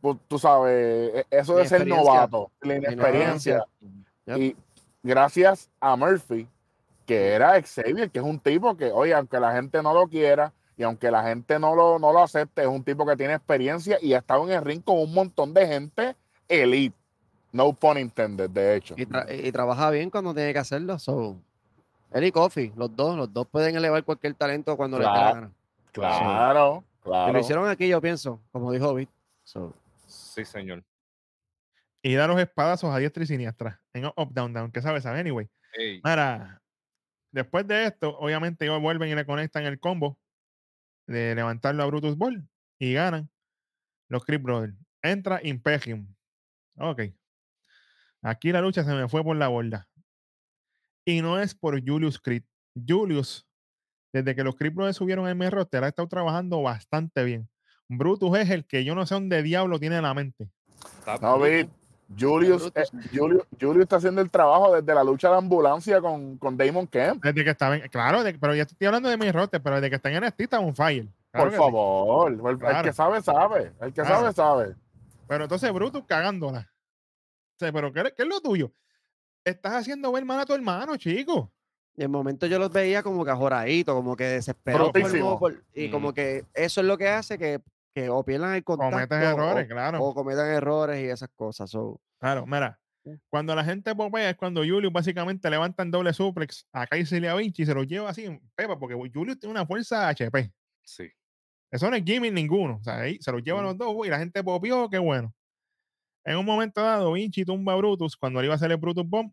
[0.01, 2.13] pues, tú sabes, e- eso de ser Inexperiencia.
[2.15, 3.65] novato, la inexperiencia.
[4.27, 4.37] Yep.
[4.39, 4.57] Y
[5.03, 6.49] gracias a Murphy,
[7.07, 10.53] que era Xavier, que es un tipo que, oye, aunque la gente no lo quiera
[10.77, 13.99] y aunque la gente no lo, no lo acepte, es un tipo que tiene experiencia
[14.03, 16.17] y ha estado en el ring con un montón de gente
[16.49, 16.97] elite.
[17.53, 18.95] No pun intended, de hecho.
[18.99, 20.99] Y, tra- y trabaja bien cuando tiene que hacerlo.
[20.99, 21.37] So.
[22.13, 25.31] Él y Kofi, los dos, los dos pueden elevar cualquier talento cuando les dé la
[25.31, 25.53] Claro.
[25.93, 27.33] Claro, Y claro.
[27.33, 29.09] lo hicieron aquí, yo pienso, como dijo Vic.
[29.45, 29.73] So,
[30.07, 30.83] Sí, señor.
[32.03, 33.81] Y da los espadazos a diestra y siniestra.
[33.95, 34.71] En up, up, down, down.
[34.71, 35.03] ¿Qué sabes?
[35.03, 35.21] ¿Sabe?
[35.21, 35.49] Anyway.
[35.73, 36.61] Ey, Mira,
[37.37, 40.19] después de esto, obviamente ellos vuelven y le conectan el combo.
[41.07, 42.49] de levantarlo a Brutus Ball
[42.81, 43.31] y ganan
[44.09, 44.75] los Creed Brothers.
[45.03, 46.13] Entra Imperium.
[46.79, 47.03] Ok.
[48.23, 49.89] Aquí la lucha se me fue por la borda.
[51.05, 52.43] Y no es por Julius Creed.
[52.75, 53.47] Julius,
[54.13, 57.49] desde que los Creed Brothers subieron el main roster, ha estado trabajando bastante bien.
[57.89, 60.51] Brutus es el que yo no sé dónde diablo tiene en la mente.
[62.19, 66.57] Julius, eh, Julius, Julius está haciendo el trabajo desde la lucha de ambulancia con, con
[66.57, 67.23] Damon Kemp.
[67.25, 69.91] Desde que estaba en, claro, de- pero ya estoy hablando de mi roster, pero desde
[69.91, 71.07] que está en NXT está un fire.
[71.33, 71.59] Claro Por sí.
[71.59, 73.73] favor, el- que sabe, sabe.
[73.81, 74.33] El que Claro.
[74.33, 74.77] sabe, sabe.
[75.27, 76.61] Pero entonces Brutus cagándola.
[76.61, 78.71] O sea, pero ¿qué, qué es lo tuyo?
[79.45, 81.51] Estás haciendo ver mal a tu hermano, chico.
[81.97, 84.91] Y en momento yo los veía como que ajoradito, como que desesperados.
[85.75, 85.91] y Mm.
[85.91, 87.61] como que eso es lo que hace que,
[87.97, 90.03] que o pierdan el contacto Cometes o- errores, claro.
[90.05, 91.71] o cometan errores y esas cosas.
[91.71, 92.79] so, Claro, mira.
[93.03, 93.11] Sí.
[93.31, 97.27] Cuando la gente popea es cuando Julius básicamente levanta en doble suplex a Kaiser y
[97.27, 100.53] a Vinci y se lo lleva así en pepa, porque Julius tiene una fuerza HP.
[100.85, 101.09] Sí.
[101.71, 102.77] Eso no es gimmick ninguno.
[102.77, 103.67] O sea, ahí se los lleva a Mm.
[103.67, 105.33] los dos y la gente popió, qué bueno.
[106.25, 109.09] En un momento dado, Vinci tumba a Brutus cuando le iba a hacer el Brutus
[109.09, 109.33] Bomb,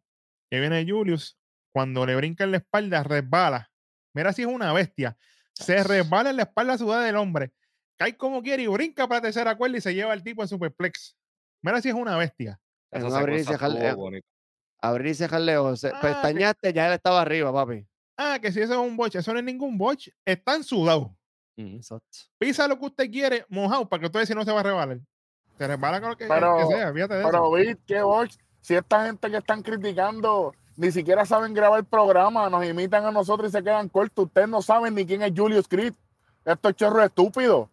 [0.50, 1.38] que viene Julius,
[1.74, 3.70] cuando le brinca en la espalda, resbala.
[4.14, 5.18] Mira si es una bestia.
[5.54, 7.52] Se resbala en la espalda sudada del hombre.
[7.98, 10.48] Cae como quiere y brinca para la tercera cuerda y se lleva al tipo en
[10.48, 11.16] superplex.
[11.62, 12.60] Mira si es una bestia.
[12.92, 14.22] Esa un abrir y eh,
[14.82, 15.80] abrir y cerrar lejos.
[15.80, 17.88] se- Ah, que- Pestañaste, ya él estaba arriba, papi.
[18.18, 20.10] Ah, que si eso es un botch, eso no es ningún botch.
[20.26, 21.10] Están sudados.
[21.56, 22.06] Exacto.
[22.38, 25.00] Pisa lo que usted quiere, mojado, para que usted si no se va a resbalar.
[25.58, 27.30] Se resbala con lo que, Pero- que sea, fíjate de eso.
[27.32, 31.86] Pero vi que box, si esta gente que están criticando ni siquiera saben grabar el
[31.86, 34.26] programa, nos imitan a nosotros y se quedan cortos.
[34.26, 35.94] Ustedes no saben ni quién es Julius Creed.
[36.44, 37.70] Estos chorros estúpidos.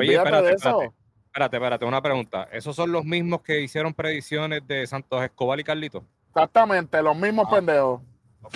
[0.00, 0.68] Oye, espérate, de eso.
[0.68, 0.94] espérate.
[1.26, 2.48] Espérate, espérate, una pregunta.
[2.52, 6.04] ¿Esos son los mismos que hicieron predicciones de Santos Escobar y Carlito?
[6.28, 7.54] Exactamente, los mismos Ah.
[7.54, 8.00] pendejos.
[8.42, 8.54] Ok.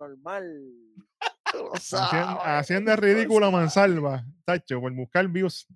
[0.00, 0.60] Normal.
[1.52, 5.66] Tú lo Haciendo, sabes, haciendo ridículo mansalva, tacho, por buscar views.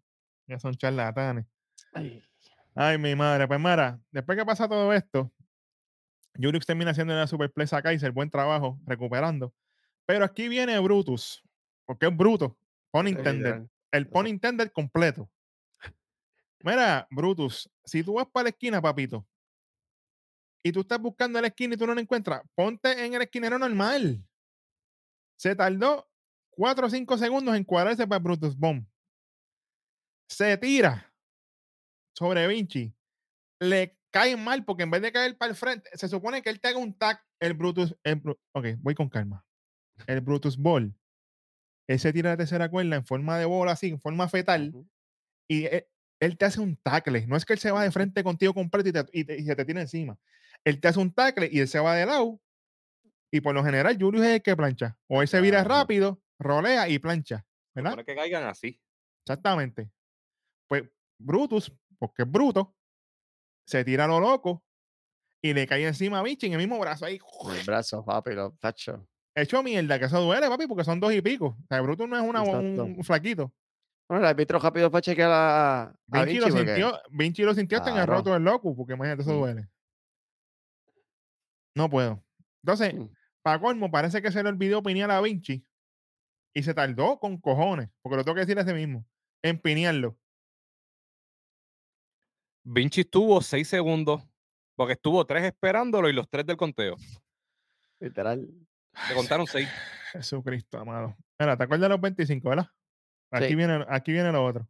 [0.47, 1.47] Ya son charlatanes.
[1.93, 2.23] Ay,
[2.81, 3.49] Ay, mi madre.
[3.49, 5.33] Pues mira, después que pasa todo esto,
[6.37, 9.53] Julius termina haciendo una superplex a Kaiser, buen trabajo, recuperando.
[10.07, 11.43] Pero aquí viene Brutus,
[11.85, 12.57] porque es bruto,
[12.95, 13.35] intended.
[13.35, 13.71] literal.
[13.91, 15.29] El pun intended completo.
[16.61, 19.27] Mira, Brutus, si tú vas para la esquina, papito,
[20.63, 23.59] y tú estás buscando la esquina y tú no la encuentras, ponte en el esquinero
[23.59, 24.25] normal.
[25.35, 26.09] Se tardó
[26.51, 28.87] 4 o 5 segundos en cuadrarse para Brutus Bomb.
[30.29, 31.09] Se tira
[32.19, 32.93] sobre Vinci.
[33.61, 36.61] Le cae mal porque en vez de caer para el frente, se supone que él
[36.61, 37.21] te haga un tag.
[37.41, 37.97] El Brutus.
[38.03, 38.21] El,
[38.53, 39.45] ok, voy con calma.
[40.07, 40.95] El Brutus Ball.
[41.89, 44.75] Él se tira de tercera cuerda en forma de bola, así, en forma fetal.
[45.49, 45.87] Y él,
[46.21, 47.27] él te hace un tackle.
[47.27, 49.45] No es que él se va de frente contigo completo y, te- y te- y
[49.45, 50.19] se te tira encima.
[50.65, 52.41] Él te hace un tackle y él se va de lado.
[53.31, 54.99] Y por lo general, Julius es el que plancha.
[55.07, 57.47] O él se vira rápido, rolea y plancha.
[57.75, 57.91] ¿Verdad?
[57.93, 58.81] supone que caigan así.
[59.25, 59.91] Exactamente.
[60.69, 60.85] Pues
[61.19, 62.75] Brutus, porque es bruto,
[63.67, 64.65] se tira a lo loco
[65.43, 67.19] y le cae encima a Vinci en el mismo brazo ahí.
[67.57, 69.07] El brazo, papi, lo tacho.
[69.35, 71.57] Hecho mierda, que eso duele, papi, porque son dos y pico.
[71.63, 73.53] O sea, Brutus no es una, un, un flaquito.
[74.09, 77.43] Bueno, el árbitro rápido fue a chequear a, a Vinci, Vinci lo porque- sintió, Vinci
[77.43, 79.39] lo sintió hasta en el roto del loco, porque imagínate, eso Mm.
[79.39, 79.69] duele.
[81.75, 82.25] No puedo.
[82.65, 83.09] Entonces, Mm.
[83.43, 85.65] para colmo, parece que se le olvidó pinear a Vinci
[86.55, 89.05] y se tardó con cojones, porque lo tengo que decir a ese mismo,
[89.43, 90.17] en pinearlo.
[92.71, 94.23] Vinci estuvo seis segundos
[94.77, 96.97] porque estuvo tres esperándolo y los tres del conteo.
[98.01, 98.47] Literal.
[99.09, 99.69] Le contaron seis.
[100.13, 101.17] Jesucristo, amado.
[101.39, 102.69] Mira, ¿te acuerdas de los 25, verdad?
[103.31, 103.55] Aquí Sí.
[103.55, 104.69] viene, aquí viene lo otro.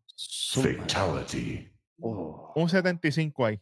[0.55, 1.71] Fatality.
[2.01, 2.53] Oh.
[2.55, 3.61] Un 75 ahí.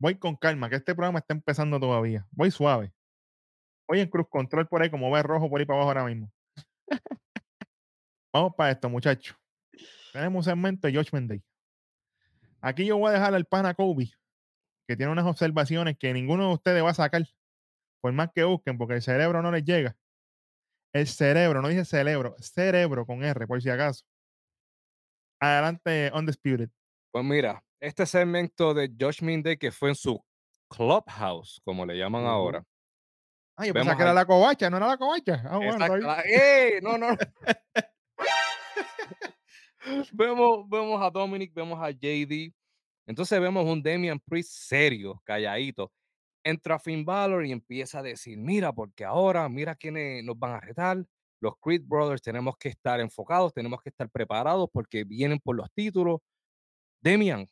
[0.00, 2.26] Voy con calma, que este programa está empezando todavía.
[2.30, 2.92] Voy suave.
[3.88, 6.32] Voy en cruz control por ahí, como ve rojo por ahí para abajo ahora mismo.
[8.32, 9.36] Vamos para esto, muchachos.
[10.12, 11.42] Tenemos un segmento de Judgment Day.
[12.66, 14.10] Aquí yo voy a dejar al pana Kobe,
[14.88, 17.22] que tiene unas observaciones que ninguno de ustedes va a sacar,
[18.00, 19.98] por más que busquen, porque el cerebro no les llega.
[20.94, 24.06] El cerebro, no dice cerebro, cerebro con R, por si acaso.
[25.40, 26.70] Adelante, Undisputed.
[27.12, 30.24] Pues mira, este segmento de Judgment Day que fue en su
[30.70, 32.64] clubhouse, como le llaman ahora.
[33.56, 35.42] Ay, yo pensaba que era la covacha, no era la covacha.
[35.44, 36.80] Ah, bueno, la- ¡Ey!
[36.80, 37.08] No, no.
[40.12, 42.52] vemos, vemos a Dominic, vemos a JD.
[43.06, 45.92] Entonces vemos un Damian Priest serio, calladito.
[46.44, 50.60] Entra Finn Balor y empieza a decir, mira, porque ahora, mira quiénes nos van a
[50.60, 51.04] retar.
[51.40, 55.70] Los Creed Brothers tenemos que estar enfocados, tenemos que estar preparados porque vienen por los
[55.72, 56.20] títulos.
[57.02, 57.46] Demian,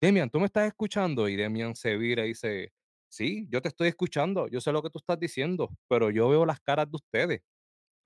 [0.00, 1.28] Demian, ¿tú me estás escuchando?
[1.28, 2.72] Y Demian se vira y dice,
[3.08, 6.46] sí, yo te estoy escuchando, yo sé lo que tú estás diciendo, pero yo veo
[6.46, 7.42] las caras de ustedes.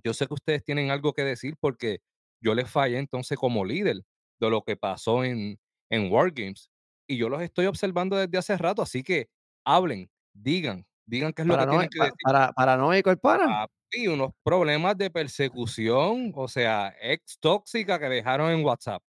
[0.04, 2.00] Yo sé que ustedes tienen algo que decir porque
[2.40, 3.96] yo les fallé entonces como líder
[4.40, 5.59] de lo que pasó en,
[5.90, 6.70] en Wargames.
[7.07, 9.29] Y yo los estoy observando desde hace rato, así que
[9.64, 12.16] hablen, digan, digan qué es lo que Parano- tienen que pa- decir.
[12.22, 13.46] para, paranoico el pana.
[13.90, 19.03] Papi, unos problemas de persecución, o sea, ex tóxica que dejaron en WhatsApp.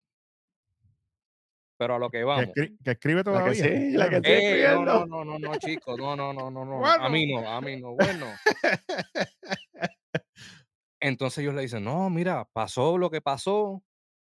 [1.76, 2.44] Pero a lo que Que, vamos.
[2.46, 3.54] escri- que escribe La que todavía.
[3.64, 4.16] sí, la que.
[4.16, 4.84] Eh, no, escribiendo.
[4.84, 7.10] no, no, no, no, chicos, no, no, no, no, no, a Bueno.
[7.10, 8.26] mí no, a mí no, bueno.
[11.00, 13.82] Entonces ellos le dicen, no, mira, pasó lo que pasó,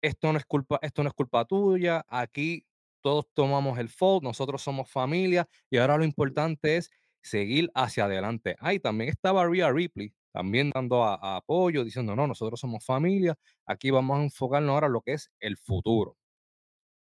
[0.02, 2.66] esto no es culpa, esto no es culpa tuya, aquí
[3.02, 8.56] todos tomamos el fault, nosotros somos familia y ahora lo importante es seguir hacia adelante.
[8.60, 13.90] Ay, también estaba Rhea Ripley, también dando a apoyo, diciendo, no, nosotros somos familia, aquí
[13.92, 16.18] vamos a enfocarnos ahora en lo que es el futuro.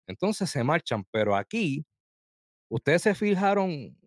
[0.08, 1.86] Entonces se marchan, pero aquí,
[2.70, 3.98] ustedes se fijaron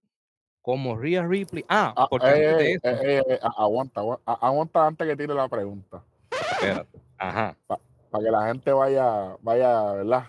[0.68, 1.64] como Rhea Ripley.
[1.66, 5.32] Ah, Ah, porque antes de eh, eso, eh, eh, eh, aguanta, aguanta antes que tire
[5.32, 6.04] la pregunta.
[6.30, 7.56] espérate, ajá.
[7.66, 10.24] Para que la gente vaya, vaya, ¿verdad?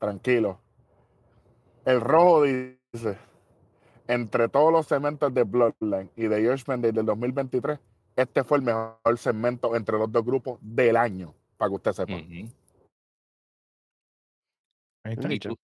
[0.00, 0.58] Tranquilo.
[1.84, 3.16] El rojo dice,
[4.08, 7.78] entre todos los segmentos de Bloodline y de Judgment Day del 2023,
[8.16, 12.14] este fue el mejor segmento entre los dos grupos del año, para que usted sepa.
[12.14, 12.50] Ahí
[15.04, 15.32] está.
[15.32, 15.56] Y tú,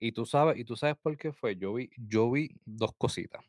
[0.00, 1.54] y tú sabes, y tú sabes por qué fue.
[1.54, 3.44] Yo vi, yo vi dos cositas.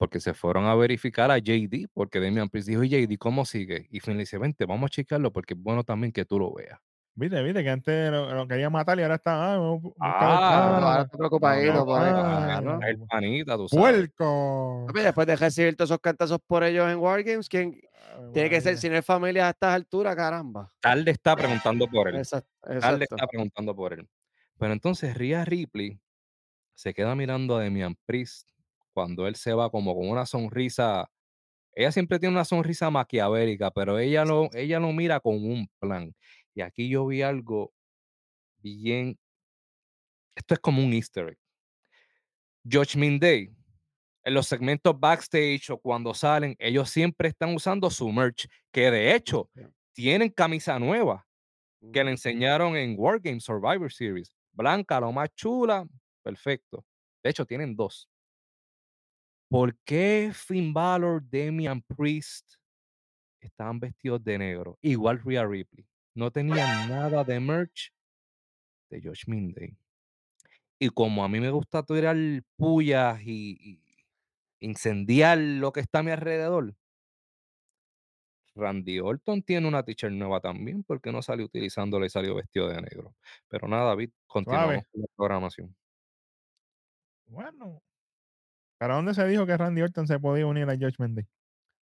[0.00, 3.86] Porque se fueron a verificar a JD, porque Damian Priest dijo, "Y JD, ¿cómo sigue?
[3.90, 6.54] Y Finn le dice, vente, vamos a checarlo porque es bueno también que tú lo
[6.54, 6.78] veas.
[7.14, 9.56] Viste, viste, que antes lo, lo quería matar y ahora está.
[9.56, 12.78] Ah, Ah, Ahora está preocupadito no, por ahí, ah.
[12.88, 14.08] El panita, tú sabes.
[14.16, 14.86] ¡Puerco!
[14.94, 17.78] Después de recibir todos esos cantazos por ellos en Wargames, ¿quién
[18.16, 20.72] Ave tiene que ser si no es familia a estas alturas, caramba?
[20.80, 22.16] Tarde está preguntando por él.
[22.16, 22.48] Exacto.
[22.62, 23.16] Tarde exacto.
[23.16, 24.08] está preguntando por él.
[24.58, 26.00] Pero entonces Rhea Ripley
[26.74, 28.48] se queda mirando a Damian Priest
[28.94, 31.10] cuando él se va como con una sonrisa.
[31.74, 36.14] Ella siempre tiene una sonrisa maquiavélica, pero ella lo, ella lo mira con un plan.
[36.54, 37.72] Y aquí yo vi algo
[38.58, 39.18] bien.
[40.34, 41.38] Esto es como un easter egg.
[42.64, 43.50] Judgment Day.
[44.24, 49.14] En los segmentos backstage o cuando salen, ellos siempre están usando su merch, que de
[49.16, 49.50] hecho
[49.94, 51.26] tienen camisa nueva
[51.92, 52.12] que le Ujú.
[52.12, 54.36] enseñaron en Wargame Survivor Series.
[54.52, 55.86] Blanca, lo más chula,
[56.24, 56.86] perfecto.
[57.24, 58.09] De hecho, tienen dos.
[59.50, 62.54] ¿Por qué Finn Balor, Damian Priest
[63.40, 64.78] estaban vestidos de negro?
[64.80, 65.86] Igual Rhea Ripley.
[66.14, 67.92] No tenían nada de merch
[68.90, 69.76] de Josh Day.
[70.78, 72.16] Y como a mí me gusta tirar
[72.56, 73.82] pullas y, y
[74.60, 76.74] incendiar lo que está a mi alrededor,
[78.54, 82.80] Randy Orton tiene una t-shirt nueva también, porque no salió utilizándola y salió vestido de
[82.82, 83.14] negro.
[83.48, 84.86] Pero nada, David, continuamos Suave.
[84.92, 85.76] con la programación.
[87.26, 87.82] Bueno.
[88.80, 91.26] ¿Para dónde se dijo que Randy Orton se podía unir a Judgment Day?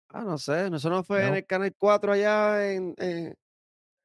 [0.10, 2.96] Ah, no sé, eso no fue en el Canal 4 allá en...
[2.98, 3.38] en-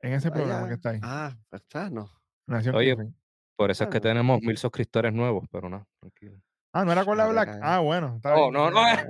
[0.01, 0.69] En ese programa allá.
[0.69, 1.01] que está ahí.
[1.03, 2.11] Ah, pues está, no.
[2.47, 2.95] Nación Oye.
[3.57, 6.37] Por eso es que tenemos mil suscriptores nuevos, pero no, tranquilo.
[6.75, 7.49] Ah, no era con la Black.
[7.49, 7.61] caer.
[7.65, 8.17] Ah, bueno.
[8.17, 8.53] Está No, bien.
[8.53, 9.07] no, no, Eh,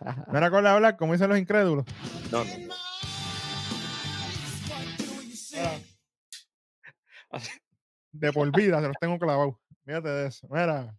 [0.00, 0.24] Ah.
[0.32, 1.84] No era con la Black, como dicen los incrédulos.
[2.32, 2.74] No, no, no.
[7.30, 7.58] Así-
[8.12, 9.56] De por vida, se los tengo clavados.
[9.84, 10.46] Fíjate de eso.
[10.50, 10.96] Mira.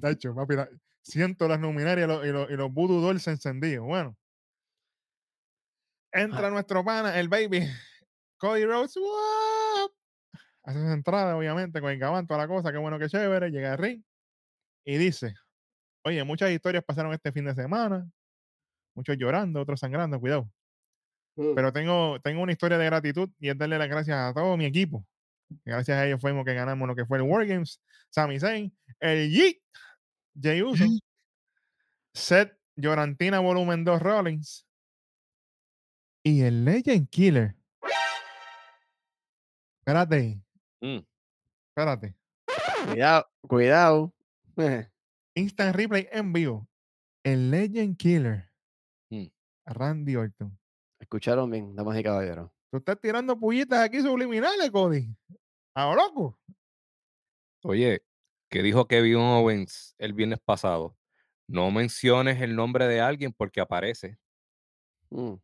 [0.00, 0.68] Nacho, papi, la-
[1.02, 3.86] siento las luminarias y los, y los, y los voodoo dolls encendidos.
[3.86, 4.16] Bueno.
[6.12, 7.68] Entra nuestro pana, el baby.
[8.38, 8.94] Cody Rhodes.
[8.96, 9.90] ¡guap!
[10.62, 12.72] Hace su entrada, obviamente, con el gabán, toda la cosa.
[12.72, 13.50] Qué bueno, qué chévere.
[13.50, 14.02] Llega al ring
[14.86, 15.34] y dice:
[16.04, 18.08] Oye, muchas historias pasaron este fin de semana.
[18.94, 20.20] Muchos llorando, otros sangrando.
[20.20, 20.48] Cuidado.
[21.36, 21.54] Mm.
[21.54, 24.66] Pero tengo, tengo una historia de gratitud y es darle las gracias a todo mi
[24.66, 25.04] equipo.
[25.64, 27.80] Gracias a ellos fuimos que ganamos lo que fue el Wargames,
[28.10, 29.60] Sami Zayn, el Yeet,
[30.40, 30.84] Jey Uso,
[32.12, 34.66] Seth Llorantina Volumen 2 Rollins
[36.22, 37.54] y el Legend Killer.
[39.80, 40.40] Espérate,
[40.80, 40.98] Mm,
[41.68, 42.14] espérate.
[42.86, 44.14] Cuidado, cuidado.
[45.34, 46.68] Instant replay en vivo.
[47.22, 48.50] El Legend Killer.
[49.10, 49.26] Mm.
[49.66, 50.58] Randy Orton.
[51.00, 52.50] Escucharon bien, damas y caballeros.
[52.74, 55.06] Tú estás tirando pullitas aquí subliminales, Cody.
[55.76, 56.40] A lo loco.
[57.62, 58.02] Oye,
[58.50, 60.96] que dijo Kevin Owens el viernes pasado.
[61.46, 64.18] No menciones el nombre de alguien porque aparece.
[65.10, 65.34] Mm.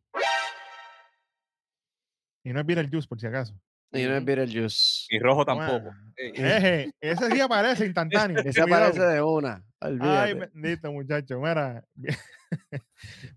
[2.43, 3.53] Y no es Beetlejuice, por si acaso.
[3.93, 4.25] Y no es Ujú.
[4.25, 5.05] Beetlejuice.
[5.09, 5.83] Y rojo tampoco.
[5.83, 6.13] Bueno.
[6.17, 8.39] Ey, Eje, ese sí aparece instantáneo.
[8.45, 8.87] Ese cuidado.
[8.87, 9.63] aparece de una.
[9.79, 10.33] Ay, Olvídate.
[10.53, 11.85] bendito muchacho, mira.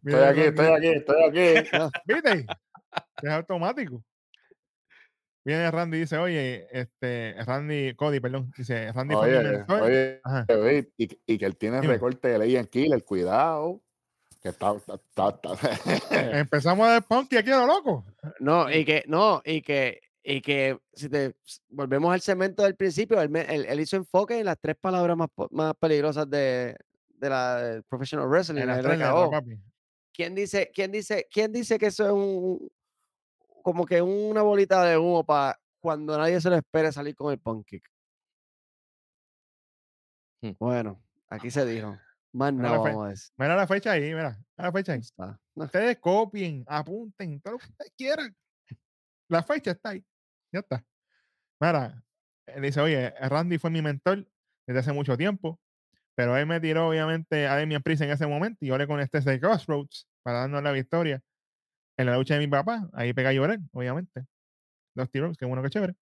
[0.04, 1.68] Estoy aquí, estoy aquí, estoy aquí.
[2.06, 2.46] ¿Viste?
[3.22, 4.02] Es automático.
[5.44, 10.46] viene Randy y dice, oye, este, Randy, Cody, perdón, dice, Randy Oye, oye, Ajá.
[10.48, 11.94] oye, y, y que él tiene Dime.
[11.94, 13.80] recorte de ley en Killer, cuidado.
[14.42, 15.58] Que está, está- está- está-
[16.38, 18.04] Empezamos a dar punky aquí a lo loco.
[18.40, 21.34] No, y que, no, y que, y que si te
[21.68, 25.28] volvemos al cemento del principio, él, él- él hizo enfoque en las tres palabras más,
[25.50, 26.76] más peligrosas de,
[27.08, 28.62] de la del professional wrestling.
[28.62, 29.62] En.
[30.12, 32.70] ¿Quién dice, quién dice, quién dice que eso es un
[33.64, 37.40] como que una bolita de humo para cuando nadie se lo espere salir con el
[37.40, 37.82] punt kick?
[40.42, 40.52] Hmm.
[40.58, 41.98] Bueno, aquí se dijo.
[42.34, 43.32] Más Mira no la vamos a decir.
[43.38, 44.98] Mira la fecha ahí, mira, mira la fecha ahí.
[44.98, 45.40] Está.
[45.54, 48.36] Ustedes copien, apunten, todo lo que ustedes quieran.
[49.28, 50.04] La fecha está ahí.
[50.52, 50.84] Ya está.
[51.58, 52.04] Mira,
[52.46, 54.28] él dice, oye, Randy fue mi mentor
[54.66, 55.58] desde hace mucho tiempo,
[56.14, 59.18] pero él me tiró obviamente a Demian Priest en ese momento y yo le conecté
[59.18, 61.22] ese Crossroads para darnos la victoria
[61.96, 62.88] en la lucha de mi papá.
[62.92, 64.26] Ahí pega a llorar, obviamente.
[64.94, 65.94] Los tiros, que bueno, que chévere.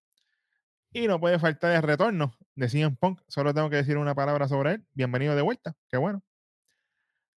[0.93, 3.21] Y no puede faltar el retorno de CM Punk.
[3.29, 4.87] Solo tengo que decir una palabra sobre él.
[4.93, 5.75] Bienvenido de vuelta.
[5.89, 6.23] Qué bueno.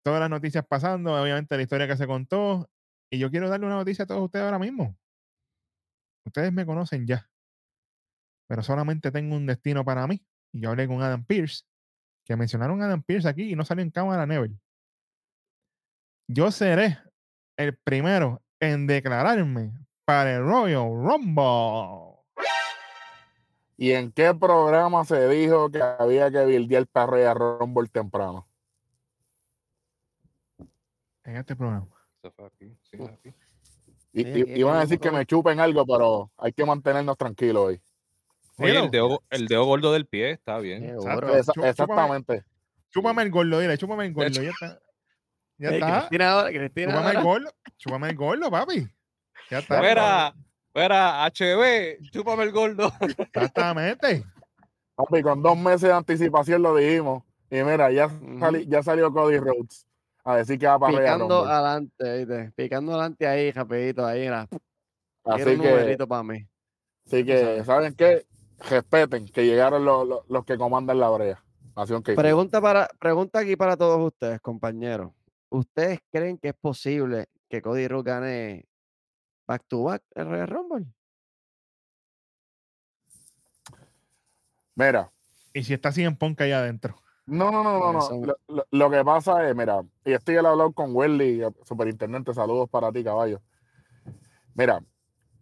[0.04, 2.70] Todas las noticias pasando, obviamente la historia que se contó.
[3.10, 4.98] Y yo quiero darle una noticia a todos ustedes ahora mismo.
[6.26, 7.30] Ustedes me conocen ya.
[8.48, 10.22] Pero solamente tengo un destino para mí.
[10.52, 11.64] Y yo hablé con Adam Pierce,
[12.26, 14.60] que mencionaron a Adam Pierce aquí y no salió en cámara Neville.
[16.28, 17.00] Yo seré
[17.58, 19.72] el primero en declararme
[20.06, 22.16] para el Royal Rumble.
[23.78, 28.48] ¿Y en qué programa se dijo que había que bildear para Royal Rumble temprano?
[31.24, 31.88] En este programa.
[32.22, 33.34] Sí, aquí.
[34.14, 37.18] Y, Sí, y- aquí- iban a decir que me chupen algo, pero hay que mantenernos
[37.18, 37.82] tranquilos hoy.
[38.58, 40.86] Oye, el dedo, el dedo gordo del pie está bien.
[40.86, 41.66] Exacto.
[41.66, 42.44] Exactamente.
[42.90, 44.28] Chúpame el gordo, dile, chúpame el gordo.
[44.30, 44.80] hecho- Ya está.
[45.58, 46.00] Ya Ey, está.
[46.00, 47.52] Cristina ahora, Cristina Chúpame el gordo.
[47.78, 48.88] Chúpame el gordo, papi.
[49.50, 49.78] Ya está.
[49.80, 50.34] Fuera,
[50.74, 52.92] fuera, HB, chúpame el gordo.
[53.34, 54.24] Exactamente.
[54.96, 57.24] Papi, con dos meses de anticipación lo dijimos.
[57.50, 59.86] Y mira, ya, sali- ya salió Cody Rhodes
[60.24, 62.52] a decir que va para Picando adelante, ¿viste?
[62.56, 64.48] Picando adelante ahí, rapidito, ahí, mira.
[64.48, 66.48] Quiero Así un que, para mí.
[67.06, 67.64] así que.
[67.64, 68.26] ¿saben qué?
[68.70, 71.44] Respeten que llegaron los, los- los que comandan la brea.
[71.76, 75.12] Nación que Pregunta, para, pregunta aquí para todos ustedes, compañeros.
[75.56, 78.66] ¿Ustedes creen que es posible que Cody Rhodes gane
[79.48, 80.86] back to back el Royal Rumble?
[84.76, 85.10] Mira,
[85.54, 86.98] Y si está así en Punk allá adentro.
[87.28, 88.26] no, no, no, no, no.
[88.26, 92.70] Lo, lo- lo que pasa es, mira, y estoy al hablar con Welly, superintendente, saludos
[92.70, 93.42] para ti, caballo.
[94.56, 94.84] Mira,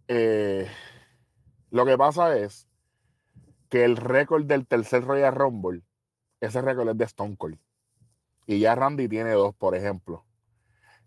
[0.06, 0.68] eh,
[1.70, 2.68] lo que pasa es
[3.68, 5.82] que el récord del tercer Royal Rumble,
[6.40, 7.58] ese récord es de Stone Cold.
[8.46, 10.24] Y ya Randy tiene dos, por ejemplo.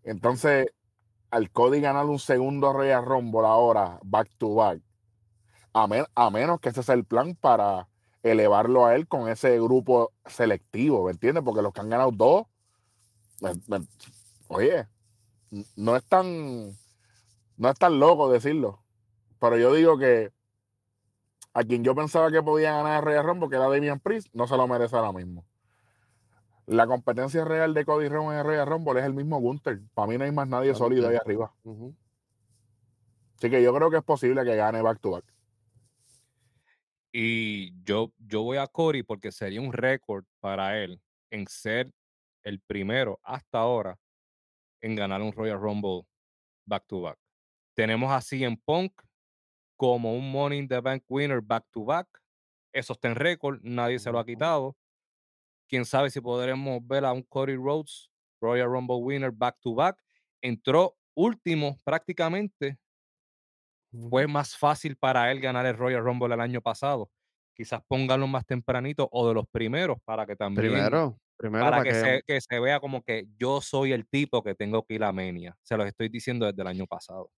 [0.04, 0.68] Entonces,
[1.30, 4.82] al Cody ganar un segundo Royal Rumble ahora, back to back,
[5.74, 7.88] a, men- a menos que ese sea el plan para
[8.24, 11.44] elevarlo a él con ese grupo selectivo, ¿me entiendes?
[11.44, 12.46] Porque los que han ganado dos,
[14.48, 14.88] oye,
[15.76, 16.72] no es tan,
[17.58, 18.82] no es tan loco decirlo.
[19.40, 20.32] Pero yo digo que
[21.54, 24.48] a quien yo pensaba que podía ganar el Royal Rumble, que era Damian Priest, no
[24.48, 25.46] se lo merece ahora mismo.
[26.68, 29.80] La competencia real de Cody Rhodes en el Royal Rumble es el mismo Gunther.
[29.94, 31.54] Para mí no hay más nadie sólido ahí arriba.
[31.64, 31.96] Ujú.
[33.38, 35.26] Así que yo creo que es posible que gane back to back.
[37.14, 41.02] Y yo, yo voy a Cory porque sería un récord para él
[41.32, 41.90] en ser
[42.44, 43.98] el primero hasta ahora
[44.82, 46.06] en ganar un Royal Rumble
[46.66, 47.18] back to back.
[47.76, 48.92] Tenemos a CM Punk
[49.78, 52.08] como un Money in the Bank winner back to back.
[52.74, 54.76] Eso está en récord, nadie se lo ha quitado.
[55.68, 58.10] Quién sabe si podremos ver a un Cody Rhodes
[58.42, 59.98] Royal Rumble winner back to back.
[60.42, 62.78] Entró último prácticamente
[64.10, 67.10] fue más fácil para él ganar el Royal Rumble el año pasado.
[67.56, 71.84] Quizás pónganlo más tempranito o de los primeros para que también Primero, primero para para
[71.84, 74.96] que, que, se, que se vea como que yo soy el tipo que tengo que
[74.96, 75.58] ir a Menia.
[75.64, 77.32] Se los estoy diciendo desde el año pasado.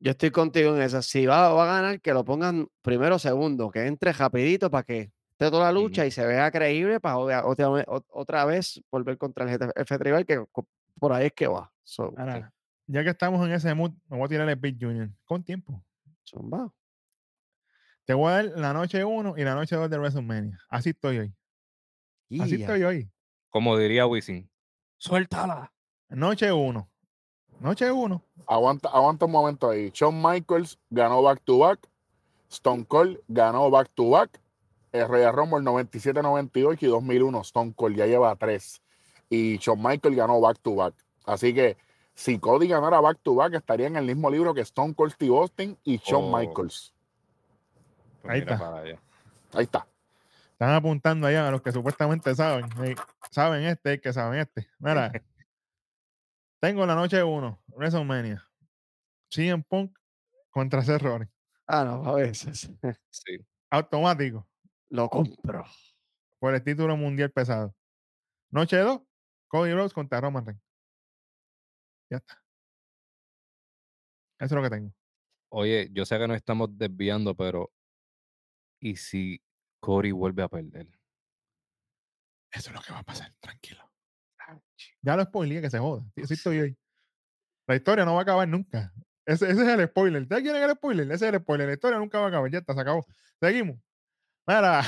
[0.00, 1.02] yo estoy contigo en esa.
[1.02, 4.84] Si va, va a ganar, que lo pongan primero o segundo, que entre rapidito para
[4.84, 8.44] que esté toda la lucha y se vea creíble para obvia- otra, ve- ot- otra
[8.46, 10.44] vez volver contra el jefe tribal, que
[10.98, 11.70] por ahí es que va.
[11.84, 12.52] So, Ahora,
[12.86, 15.10] ya que estamos en ese mood, me voy a tirar el Big Junior.
[15.24, 15.82] Con tiempo.
[16.24, 16.72] zumba.
[18.04, 20.58] Te voy a dar la noche 1 y la noche 2 de WrestleMania.
[20.68, 21.34] Así estoy hoy.
[22.40, 22.64] Así Ya.
[22.66, 23.10] estoy hoy.
[23.50, 24.50] Como diría Wisin,
[24.96, 25.72] suéltala.
[26.08, 26.88] Noche 1.
[27.60, 28.22] Noche 1.
[28.46, 29.90] Aguanta, aguanta un momento ahí.
[29.92, 31.80] Shawn Michaels ganó back to back.
[32.50, 34.40] Stone Cold ganó back to back.
[34.96, 37.40] El Royal Rumble 97-98 y 2001.
[37.42, 38.82] Stone Cold ya lleva tres.
[39.28, 40.94] Y Shawn Michaels ganó back to back.
[41.24, 41.76] Así que
[42.14, 45.36] si Cody ganara back to back, estaría en el mismo libro que Stone Cold Steve
[45.36, 46.38] Austin y Shawn Oh.
[46.38, 46.94] Michaels.
[48.24, 48.82] Ahí Mira está.
[49.52, 49.86] Ahí está.
[50.52, 52.66] Están apuntando allá a los que supuestamente saben.
[52.82, 52.94] Ey,
[53.30, 54.66] saben este, que saben este.
[54.78, 55.12] Mira,
[56.60, 58.42] tengo la noche 1, WrestleMania.
[59.28, 59.98] CM Punk
[60.50, 61.30] contra Seth Rollins.
[61.66, 62.70] Ah, no, a veces.
[63.10, 63.38] Sí.
[63.70, 64.46] Automático.
[64.90, 65.64] Lo compro.
[66.38, 67.74] por el título mundial pesado.
[68.50, 69.02] Noche 2,
[69.48, 70.62] Cody Rhodes contra Roman Reigns.
[72.10, 72.42] Ya está.
[74.38, 74.94] Eso es lo que tengo.
[75.50, 77.72] Oye, yo sé que nos estamos desviando, pero
[78.80, 79.42] ¿y si
[79.80, 80.88] Corey vuelve a perder?
[82.52, 83.82] Eso es lo que va a pasar, tranquilo.
[85.02, 86.04] Ya lo spoileé, que se joda.
[86.14, 86.78] Sí, sí estoy ahí.
[87.66, 88.92] La historia no va a acabar nunca.
[89.24, 90.22] Ese, ese es el spoiler.
[90.22, 91.06] ¿Ustedes quieren el spoiler?
[91.10, 91.66] Ese es el spoiler.
[91.66, 92.50] La historia nunca va a acabar.
[92.50, 93.04] Ya está, se acabó.
[93.40, 93.78] Seguimos.
[94.46, 94.80] Mira,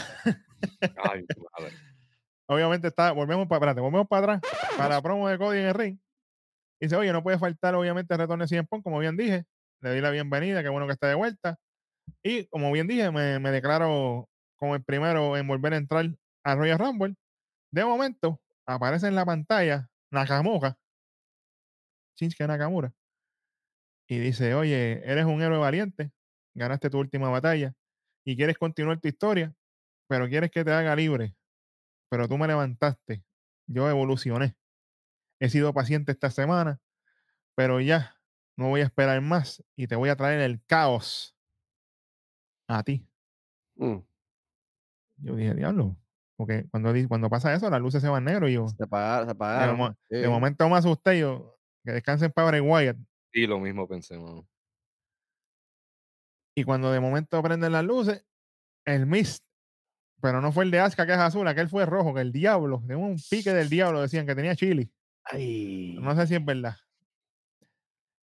[1.05, 1.25] Ay,
[1.59, 1.73] madre.
[2.47, 5.75] obviamente está, volvemos para, espérate, volvemos para atrás, para la promo de Cody en el
[5.75, 5.99] ring.
[6.81, 9.45] Dice, oye, no puede faltar obviamente el retorno de CM Punk, como bien dije.
[9.81, 11.57] Le doy la bienvenida, qué bueno que esté de vuelta.
[12.23, 16.07] Y como bien dije, me, me declaro como el primero en volver a entrar
[16.45, 17.15] a Royal Rumble.
[17.73, 20.77] De momento, aparece en la pantalla Nakamura,
[22.17, 22.93] Shinsuke Nakamura,
[24.09, 26.11] y dice, oye, eres un héroe valiente,
[26.55, 27.75] ganaste tu última batalla
[28.25, 29.55] y quieres continuar tu historia,
[30.09, 31.37] pero quieres que te haga libre,
[32.11, 33.25] pero tú me levantaste,
[33.67, 34.57] yo evolucioné,
[35.41, 36.81] he sido paciente esta semana,
[37.57, 38.17] pero ya
[38.57, 41.37] no voy a esperar más y te voy a traer el caos
[42.69, 43.07] a ti.
[43.79, 44.03] Mm,
[45.19, 45.97] Yo dije, diablo,
[46.37, 49.27] porque cuando, cuando pasa eso, las luces se van negro y yo, Se pagaron.
[49.29, 49.77] Se de, pagaron.
[49.77, 50.27] mo- de sí.
[50.29, 52.97] momento me asusté yo, que descansen para Bray Wyatt.
[53.33, 54.47] Sí, lo mismo pensé, mano.
[56.59, 58.27] Y cuando de momento prenden las luces,
[58.85, 59.45] el mist,
[60.21, 62.83] pero no fue el de Asuka que es azul, aquel fue rojo, que el diablo,
[62.85, 64.91] de un pique del diablo decían que tenía chili.
[65.23, 65.97] Ay.
[66.01, 66.75] No sé si es verdad.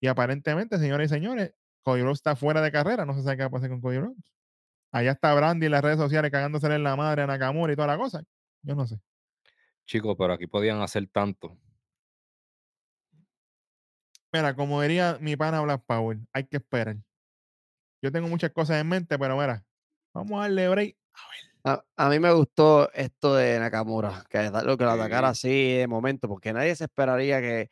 [0.02, 3.44] Y aparentemente, señores y señores, Cody Rhodes está fuera de carrera, no se sabe qué
[3.44, 4.34] va a pasar con Cody Rhodes.
[4.92, 7.88] Allá está Brandy en las redes sociales cagándosele en la madre a Nakamura y toda
[7.88, 8.22] la cosa.
[8.64, 9.00] Yo no sé.
[9.86, 11.58] Chicos, pero aquí podían hacer tanto.
[14.34, 16.98] Mira, como diría mi pana Black Power, hay que esperar.
[18.06, 19.66] Yo tengo muchas cosas en mente, pero mira,
[20.14, 20.96] vamos a darle break.
[21.64, 25.48] A, a mí me gustó esto de Nakamura, que lo que lo atacara Sí.
[25.50, 27.72] así de momento, porque nadie se esperaría que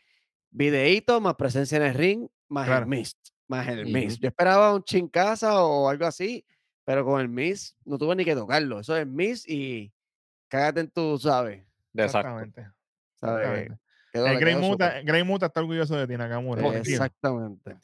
[0.49, 2.83] videíto más presencia en el ring, más Claro.
[2.83, 3.17] el mist,
[3.47, 4.19] más el mist.
[4.19, 6.43] Yo esperaba un chincaza o algo así,
[6.83, 8.79] pero con el mist no tuve ni que tocarlo.
[8.79, 9.93] Eso es mist y
[10.47, 11.63] cágate en tu, ¿sabes?
[11.93, 12.67] Exactamente.
[13.15, 13.41] ¿Sabes?
[13.45, 13.77] exactamente.
[14.11, 15.01] Quedó- El le Grey Muta.
[15.03, 16.67] Grey Muta está orgulloso de ti, Nakamura.
[16.79, 17.77] Exactamente.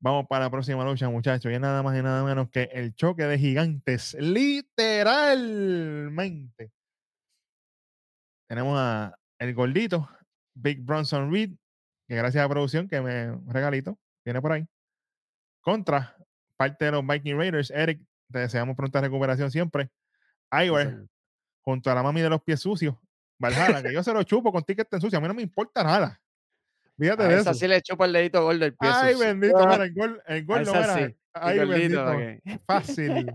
[0.00, 1.50] Vamos para la próxima lucha, muchachos.
[1.50, 4.14] Y es nada más y nada menos que el choque de gigantes.
[4.14, 6.70] Literalmente.
[8.48, 10.08] Tenemos a el gordito,
[10.54, 11.52] Big Bronson Reed,
[12.06, 14.66] que gracias a la producción que me regalito, viene por ahí.
[15.60, 16.16] Contra
[16.56, 17.70] parte de los Viking Raiders.
[17.70, 19.90] Eric, te deseamos pronta recuperación siempre.
[20.50, 21.08] Señor.
[21.62, 22.96] junto a la mami de los pies sucios.
[23.38, 25.18] Valhalla, que yo se lo chupo con ti que esté sucio.
[25.18, 26.20] A mí no me importa nada.
[26.98, 27.60] Fíjate A de esa eso.
[27.60, 28.90] sí le chupa el dedito gordo el pie.
[28.92, 30.94] Ay, bendito, mira, el gol, gol no era.
[30.94, 32.42] sí, el Ay, gordito, bendito.
[32.66, 33.32] Fácil.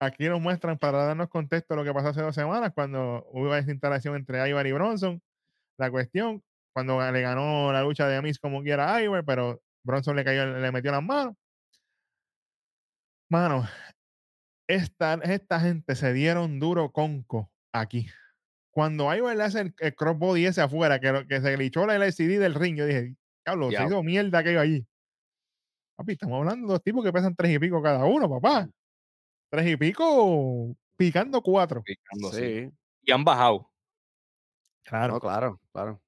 [0.00, 3.70] Aquí nos muestran para darnos contexto lo que pasó hace dos semanas cuando hubo esa
[3.70, 5.22] instalación entre Ivar y Bronson.
[5.78, 6.42] La cuestión,
[6.74, 10.46] cuando le ganó la lucha de Amis como quiera a Ivar, pero Bronson le cayó,
[10.46, 11.34] le metió las manos.
[13.30, 13.66] Mano,
[14.68, 18.06] esta, esta gente se dieron duro conco aquí.
[18.74, 22.38] Cuando le hace el, el crossbody ese afuera, que, lo- que se glitchó la LCD
[22.40, 23.14] del ring, yo dije,
[23.46, 23.88] Diablo, se Diablo.
[23.88, 24.84] hizo mierda aquello allí.
[25.96, 28.68] Papi, estamos hablando de dos tipos que pesan tres y pico cada uno, papá.
[29.50, 31.82] Tres y pico picando cuatro.
[31.84, 32.32] Picando.
[32.32, 32.68] Sí,
[33.02, 33.70] Y han bajado.
[34.84, 35.14] Claro.
[35.14, 36.02] no, claro, claro.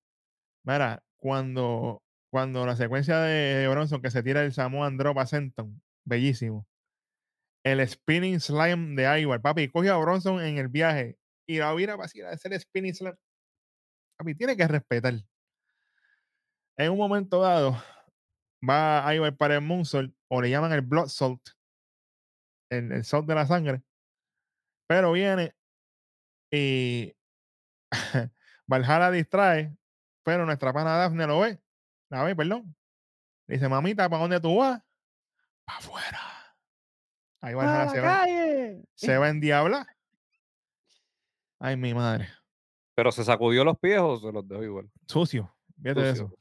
[0.64, 5.80] Mira, cuando, cuando la secuencia de Bronson que se tira el Samoan Drop a Senton,
[6.04, 6.66] bellísimo.
[7.64, 11.16] El spinning slam de Ivar, papi, coge a Bronson en el viaje
[11.46, 13.16] y la vira para hacer el spinning slam.
[14.18, 15.14] Papi, tiene que respetar.
[16.78, 17.76] En un momento dado,
[18.68, 21.40] va Ivar para el Moonsault, o le llaman el Blood Salt,
[22.70, 23.82] el, el salt de la sangre.
[24.88, 25.54] Pero viene
[26.50, 27.14] y
[28.66, 29.76] Valhalla distrae,
[30.24, 31.60] pero nuestra pana Daphne lo ve,
[32.10, 32.74] la ve, perdón.
[33.48, 34.82] Dice, mamita, ¿para dónde tú vas?
[35.64, 36.20] Para afuera.
[37.40, 38.84] Ahí ¡A Valhalla la se va, calle!
[38.94, 39.95] se va en diabla.
[41.60, 42.28] Ay, mi madre.
[42.94, 44.90] Pero se sacudió los pies o se los dejó igual.
[45.08, 45.54] Sucio.
[45.82, 46.26] Fíjate Sucio.
[46.26, 46.38] eso.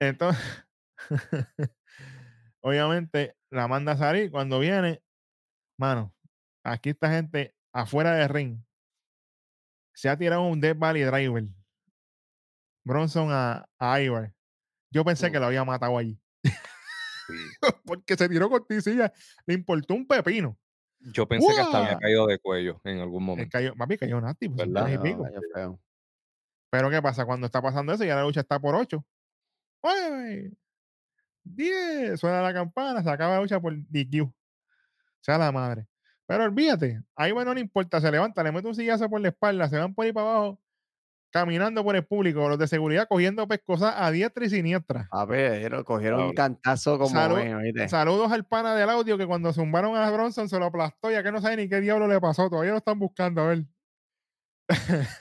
[0.00, 0.64] Entonces,
[2.60, 4.30] obviamente, la manda a salir.
[4.30, 5.02] Cuando viene,
[5.78, 6.14] mano,
[6.64, 8.58] aquí esta gente afuera del ring.
[9.94, 11.44] Se ha tirado un Death Valley Driver.
[12.84, 14.34] Bronson a, a Ivar.
[14.90, 15.32] Yo pensé Mm.
[15.32, 16.20] que lo había matado allí.
[16.44, 16.52] Sí.
[17.86, 19.12] porque se tiró cortisilla,
[19.46, 20.58] le importó un pepino.
[21.04, 23.50] Yo pensé que hasta había caído de cuello en algún momento.
[23.50, 25.02] cayó, papi, cayó nasty, pues, ¿Verdad?
[25.02, 25.26] pico.
[25.54, 25.78] cayó.
[26.70, 27.26] Pero ¿qué pasa?
[27.26, 29.04] Cuando está pasando eso, ya la lucha está por 8.
[29.82, 30.52] 9,
[31.44, 34.32] 10, suena la campana, se acaba la lucha por DQ.
[35.20, 35.86] Sea la madre.
[36.26, 39.68] Pero olvídate, ahí bueno, no importa, se levanta, le mete un sillazo por la espalda,
[39.68, 40.60] se van por ahí para abajo,
[41.32, 45.08] caminando por el público, los de seguridad cogiendo pescosas a diestra y siniestra.
[45.10, 47.88] A ver, cogieron un cantazo como Salud- ¿oíste?
[47.88, 51.32] Saludos al pana del audio que cuando zumbaron a Bronson se lo aplastó, ya que
[51.32, 53.64] no sabe ni qué diablo le pasó, todavía lo están buscando a ver.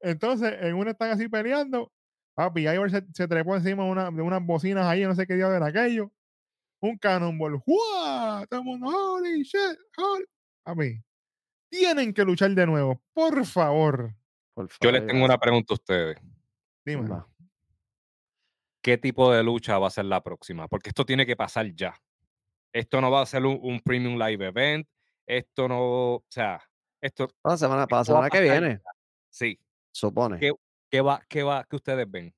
[0.00, 1.92] Entonces, en una están así peleando,
[2.34, 5.34] papi, Ivor se, se trepó encima de, una- de unas bocinas ahí, no sé qué
[5.34, 6.10] diablo era aquello.
[6.82, 8.46] Un cannonball, ¡Jua!
[8.50, 10.24] Todo el mundo, holy shit, holy.
[10.64, 11.02] Papi,
[11.70, 14.14] tienen que luchar de nuevo, por favor.
[14.56, 16.16] Por Yo les tengo una pregunta a ustedes.
[16.82, 17.06] Dime.
[17.10, 17.28] Va.
[18.82, 20.66] ¿Qué tipo de lucha va a ser la próxima?
[20.66, 21.94] Porque esto tiene que pasar ya.
[22.72, 24.88] Esto no va a ser un, un premium live event.
[25.26, 26.62] Esto no, o sea,
[27.02, 28.90] esto, Para la semana, para la semana que viene, ya.
[29.28, 29.60] Sí.
[29.92, 30.38] supone.
[30.38, 30.52] ¿Qué,
[30.90, 32.32] qué va, qué va, qué ustedes ven?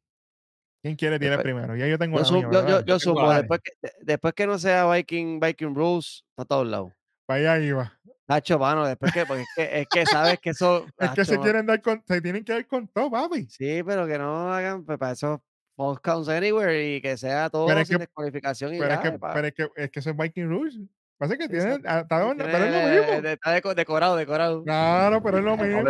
[0.83, 1.77] ¿Quién quiere tirar Después- primero?
[1.77, 5.75] Ya yo tengo Yo, mía, supo, después que, de- después que no sea Viking, Viking
[5.75, 6.93] Rules, está a todos lados.
[7.27, 7.98] para allá iba.
[8.29, 10.85] Nacho, mano, después que, porque es que, es que sabes que eso.
[10.99, 13.47] Es que se quieren dar con, se tienen que dar con todo, papi.
[13.49, 15.43] Sí, pero que no hagan, pues para eso,
[15.77, 19.03] False Counts Anywhere y que sea todo Pero es sin que- descualificación y Pero es,
[19.03, 19.11] ya.
[19.13, 20.79] que, pa- pero es que es que eso es Viking Rules.
[21.17, 23.29] Pasa que Sí, tiene, ah, está pero es lo mismo.
[23.29, 24.63] Está deco- decorado, decorado.
[24.63, 25.83] Claro, pero es lo mismo.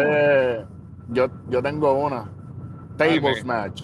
[1.09, 2.31] Yo, yo tengo una.
[2.97, 3.43] Tables Dime.
[3.45, 3.83] match.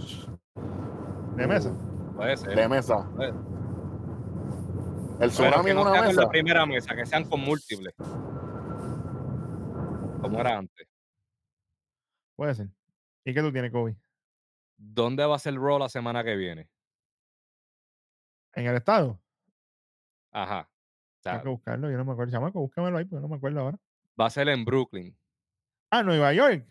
[1.36, 1.70] De mesa.
[2.16, 2.54] Puede ser.
[2.54, 3.04] De mesa.
[3.16, 6.20] Puede- El Pero tsunami que en no una mesa.
[6.22, 7.94] la primera mesa, que sean con múltiples.
[10.24, 10.88] Como era antes.
[12.36, 12.68] Puede ser.
[13.24, 13.96] ¿Y qué tú tienes, Kobe?
[14.76, 16.68] ¿Dónde va a ser Raw la semana que viene?
[18.54, 19.20] ¿En el estado?
[20.32, 20.70] Ajá.
[21.22, 22.32] Tengo que buscarlo, yo no me acuerdo.
[22.32, 23.78] Chamaco, búscamelo ahí, porque no me acuerdo ahora.
[24.20, 25.16] va a ser en Brooklyn.
[25.90, 26.66] Ah, Nueva York.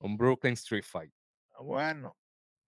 [0.00, 1.12] Un Brooklyn Street Fight.
[1.52, 2.16] Ah, Bueno.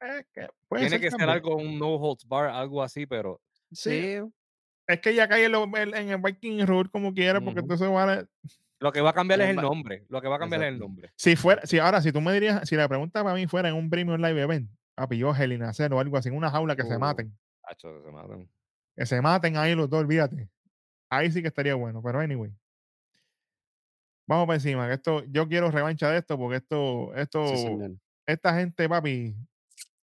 [0.01, 3.41] Es que puede Tiene ser que ser algo, un no holds bar, algo así, pero
[3.71, 4.19] Sí,
[4.87, 7.67] Es que ya cae en, el Viking Rule como quiera, porque Ujú.
[7.67, 8.29] entonces van a...
[8.81, 10.05] lo que va a cambiar es el nombre.
[10.09, 11.13] Lo que va a cambiar es el nombre.
[11.17, 13.75] Si fuera, si ahora, si tú me dirías, si la pregunta para mí fuera en
[13.77, 16.51] un premium live event, papi, yo, Hell in a Cell o algo así, en una
[16.51, 17.37] jaula que se maten.
[17.63, 18.49] Hacho, se matan.
[18.97, 20.49] Que se maten ahí los dos, olvídate.
[21.11, 22.51] Ahí sí que estaría bueno, pero anyway.
[24.27, 27.67] Vamos para encima, que esto, yo quiero revancha de esto, porque esto, esto, sí,
[28.27, 29.35] esta gente, papi,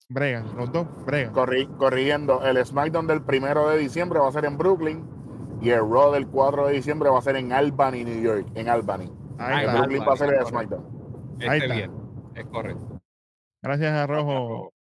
[0.09, 1.34] bregan, los dos bregan.
[1.34, 5.07] Corri- corrigiendo, el SmackDown del primero de diciembre va a ser en Brooklyn
[5.62, 8.47] y el Raw del 4 de diciembre va a ser en Albany, New York.
[8.55, 9.05] En Albany.
[9.05, 9.72] Ahí Ah, En está.
[9.72, 11.38] en Brooklyn va a ser el Albany, SmackDown.
[11.41, 11.76] Ahí Este está.
[11.76, 11.91] bien.
[12.36, 13.01] Es correcto.
[13.62, 14.74] Gracias a Rojo,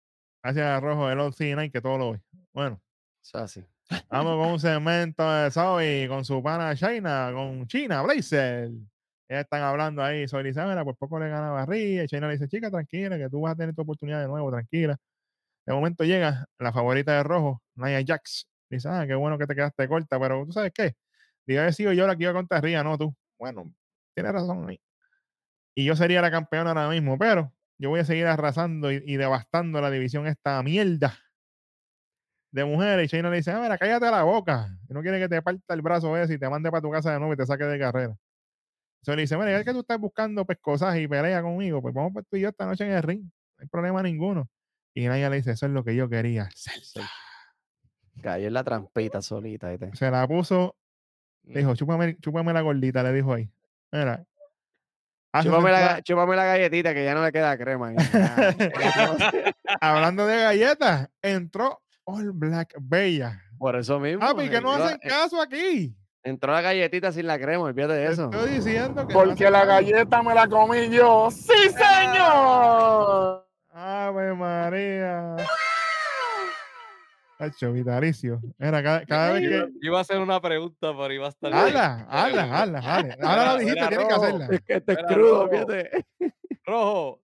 [0.43, 2.21] gracias a Rojo del OC9 que todo lo ve.
[2.53, 2.81] Bueno,
[3.23, 3.65] es así.
[4.09, 8.69] vamos con un segmento de Zoe con su pana China, con China, Blazer.
[9.27, 12.03] Ellas están hablando ahí sobre Isabela, por poco le gana a Barriga.
[12.03, 14.51] Y China le dice, chica, tranquila, que tú vas a tener tu oportunidad de nuevo,
[14.51, 14.97] tranquila.
[15.65, 18.47] De momento llega la favorita de Rojo, Nia Jax.
[18.69, 20.95] Dice, ah, qué bueno que te quedaste corta, pero tú sabes qué.
[21.45, 23.15] Diga haber sido yo la que iba contra Ría, no tú.
[23.37, 23.73] Bueno,
[24.13, 24.81] tienes razón ahí.
[25.75, 29.17] Y yo sería la campeona ahora mismo, pero yo voy a seguir arrasando y, y
[29.17, 31.17] devastando la división esta mierda
[32.51, 33.05] de mujeres.
[33.05, 34.69] Y Shayna le dice, a ver, cállate la boca.
[34.87, 37.19] No quiere que te parta el brazo ese y te mande para tu casa de
[37.19, 38.15] nuevo y te saque de carrera.
[39.01, 42.13] Entonces le dice, mira, ya que tú estás buscando pescosas y pelea conmigo, pues vamos
[42.13, 43.23] pues tú y yo esta noche en el ring.
[43.23, 44.49] No hay problema ninguno.
[44.95, 46.49] Y Naya le dice, eso es lo que yo quería.
[48.21, 49.69] Cayó en la trampita solita.
[49.69, 49.91] ¿viste?
[49.95, 50.75] Se la puso,
[51.43, 51.51] Mm.
[51.53, 53.47] le dijo, chúpame, chúpame la gordita, le dijo ahí.
[53.91, 54.25] Mira.
[55.43, 57.93] Chúpame la, chúpame la galletita que ya no le queda crema.
[59.81, 63.41] Hablando de galletas, entró All Black Bella.
[63.57, 64.21] Por eso mismo.
[64.21, 65.95] Papi, que no hacen eh, caso aquí.
[66.23, 68.31] entró la galletita sin la crema, olvídate de eso.
[68.31, 71.29] Estoy diciendo que Porque la galleta me la comí yo.
[71.31, 73.45] ¡Sí, señor!
[73.71, 75.35] Ave María.
[77.45, 78.41] Hacho, vitalicio.
[78.57, 79.69] Mira, cada, cada vez que.
[79.81, 81.53] Iba a hacer una pregunta, pero iba a estar.
[81.53, 83.17] Hazla, hazla, hazla, hazla.
[83.21, 84.23] Ahora lo dijiste, tienes que rojo.
[84.23, 84.45] hacerla.
[84.51, 85.49] Es que este es Era crudo, rojo.
[85.51, 86.05] fíjate.
[86.65, 87.21] Rojo.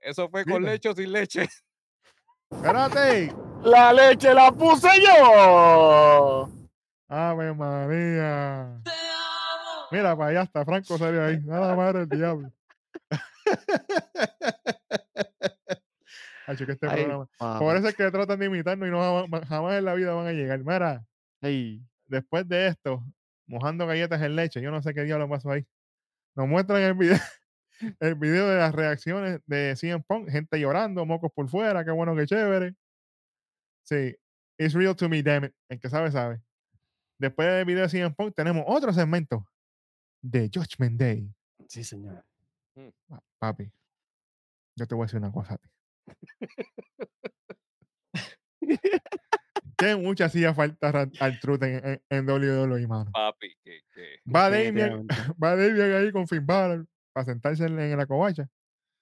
[0.00, 1.48] ¿Eso fue con leche o sin leche?
[2.50, 3.32] Espérate.
[3.62, 6.48] La leche la puse yo.
[7.08, 8.80] Ave María.
[9.90, 11.38] Mira, para allá está Franco salió ahí.
[11.44, 12.50] Nada más el diablo.
[16.46, 17.28] Hacho, que este Ay, programa.
[17.40, 17.58] mamá.
[17.58, 20.32] Por eso es que tratan de imitarnos y no jamás, en la vida van a
[20.32, 20.58] llegar.
[20.60, 21.04] Mira,
[21.40, 23.04] Ay, después de esto,
[23.46, 25.66] mojando galletas en leche, yo no sé qué diablo pasó ahí.
[26.34, 27.18] Nos muestran el video,
[28.00, 32.14] el video de las reacciones de CM Punk, gente llorando, mocos por fuera, qué bueno,
[32.16, 32.74] qué chévere.
[33.84, 34.16] Sí,
[34.58, 35.54] It's real to me, damn it.
[35.68, 36.40] El que sabe, sabe.
[37.18, 39.46] Después del video de CM Punk tenemos otro segmento
[40.20, 41.34] de Judgment Day.
[41.68, 42.24] Sí, señor.
[43.08, 43.72] Pa- Papi,
[44.76, 45.68] yo te voy a decir una cosa a ti.
[49.76, 53.10] Que mucha hacía falta al Truth en, en, en WWE, mano.
[53.12, 55.06] Papi, que, que- Va Damien,
[55.42, 58.48] va Damien ahí con Finn Balor para sentarse en, en la covacha.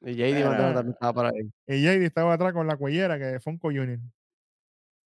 [0.03, 0.45] Y JD.
[0.47, 1.51] Martino también estaba por ahí.
[1.67, 3.99] Y JD estaba atrás con la cuellera que es Funko Junior.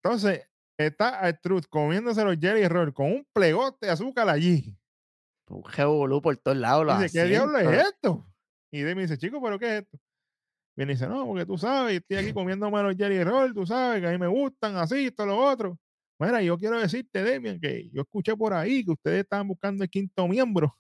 [0.02, 4.76] Entonces, está al Truth comiéndose los Jelly Roll con un plegote de azúcar allí.
[5.48, 7.00] Un revolú por todos lados.
[7.00, 8.24] Dice, ¿qué diablo es esto?
[8.72, 9.98] Y Demi dice, chico, ¿pero qué es esto?
[10.76, 14.00] Viene y dice, no, porque tú sabes, estoy aquí comiéndome los Jelly Roll, tú sabes,
[14.00, 15.78] que a mí me gustan, así, todo lo otro.
[16.18, 19.90] Mira, yo quiero decirte, Demian, que yo escuché por ahí que ustedes estaban buscando el
[19.90, 20.76] quinto miembro.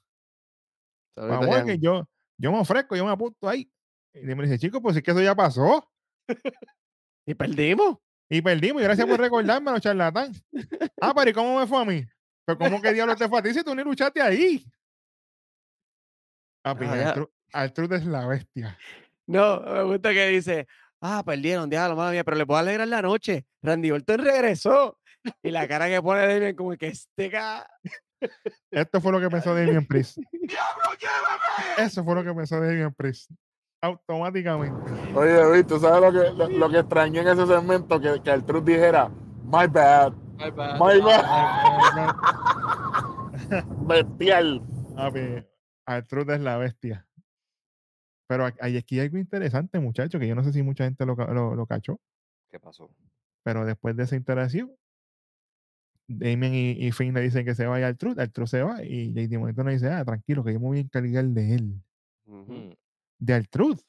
[1.16, 3.70] Ya- que yo, yo me ofrezco, yo me apunto ahí.
[4.12, 5.88] Y Demian dice, chico, pues es que eso ya pasó.
[7.26, 7.96] Y perdimos.
[8.28, 10.32] Y perdimos, y gracias por recordármelo, charlatán.
[11.00, 12.04] Ah, pero ¿y cómo me fue a mí?
[12.44, 14.62] Pero ¿cómo que diablo te fue a ti si tú ni luchaste ahí?
[16.62, 17.14] Papi, Ah, ya.
[17.14, 18.78] Artru- Artruth es la bestia.
[19.26, 20.66] No, me gusta que dice,
[21.00, 23.46] ah, perdieron, diablo, madre mía, pero les voy a alegrar la noche.
[23.62, 24.98] Randy Orton regresó.
[25.42, 27.32] Y la cara que pone Damien como que este.
[28.70, 30.18] Esto fue lo que pensó Damien Priest.
[31.78, 33.30] Eso fue lo que pensó Damien Priest.
[33.80, 34.92] Automáticamente.
[35.14, 38.00] Oye, Luis, ¿tú sabes lo que, lo, lo que extrañé en ese segmento?
[38.00, 39.10] Que, que el Truth dijera,
[39.44, 40.74] my bad, Bye, bye.
[40.74, 41.24] my bad,
[43.86, 44.62] Papi, bestial.
[45.86, 47.06] Artruth es la bestia.
[48.26, 51.16] Pero hay aquí hay algo interesante, muchachos, que yo no sé si mucha gente lo,
[51.16, 52.00] ca- lo, lo cachó.
[52.50, 52.90] ¿Qué pasó?
[53.42, 54.74] Pero después de esa interacción,
[56.06, 58.82] Damien y, y Finn le dicen que se vaya al Truth, al Truth se va,
[58.82, 61.82] y JD Morton le dice, ah, tranquilo, que yo me voy a encargar de él.
[62.26, 62.70] Mm,
[63.18, 63.80] De Altruth.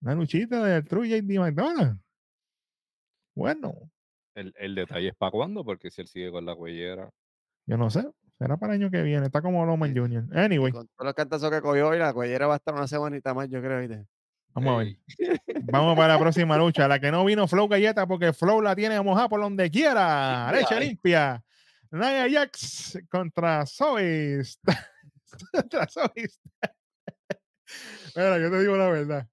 [0.00, 1.98] Una luchita de Altruth y JD McDonald.
[3.34, 3.72] Bueno,
[4.34, 7.10] El, el detalle es para cuándo, porque si él sigue con la cuellera.
[7.66, 8.06] yo no sé.
[8.38, 9.26] Será para el año que viene.
[9.26, 9.94] Está como Loman.
[9.96, 10.24] Jr.
[10.36, 13.32] Anyway, Con todos los cantazos que cogió y la cuellera va a estar una semanita
[13.32, 13.80] más, yo creo.
[13.80, 14.06] ¿viste?
[14.54, 14.96] vamos a ver.
[15.64, 16.88] Vamos para la próxima lucha.
[16.88, 20.50] La que no vino Flow Galleta porque Flow la tiene mojada por donde quiera.
[20.52, 21.42] Leche limpia.
[21.90, 24.58] Nia Jax contra Sois.
[25.52, 26.40] contra Sois.
[28.16, 29.28] Mira, yo te digo la verdad.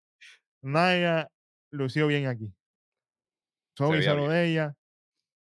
[0.61, 1.27] Naya
[1.71, 2.53] lució bien aquí.
[3.79, 4.75] Veía hizo lo de ella.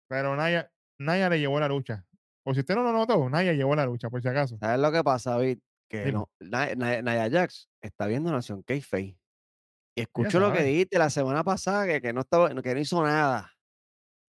[0.08, 2.04] Pero Naya, Naya le llevó la lucha.
[2.44, 4.56] Por si usted no lo notó, Naya llevó la lucha, por si acaso.
[4.58, 5.58] ¿Sabes lo que pasa, David?
[5.88, 9.16] Que no, Nia- Nia Jax está viendo Nación Kayfabe.
[9.96, 13.02] Y escucho lo que dijiste la semana pasada, que, que no estaba, que no hizo
[13.02, 13.50] nada.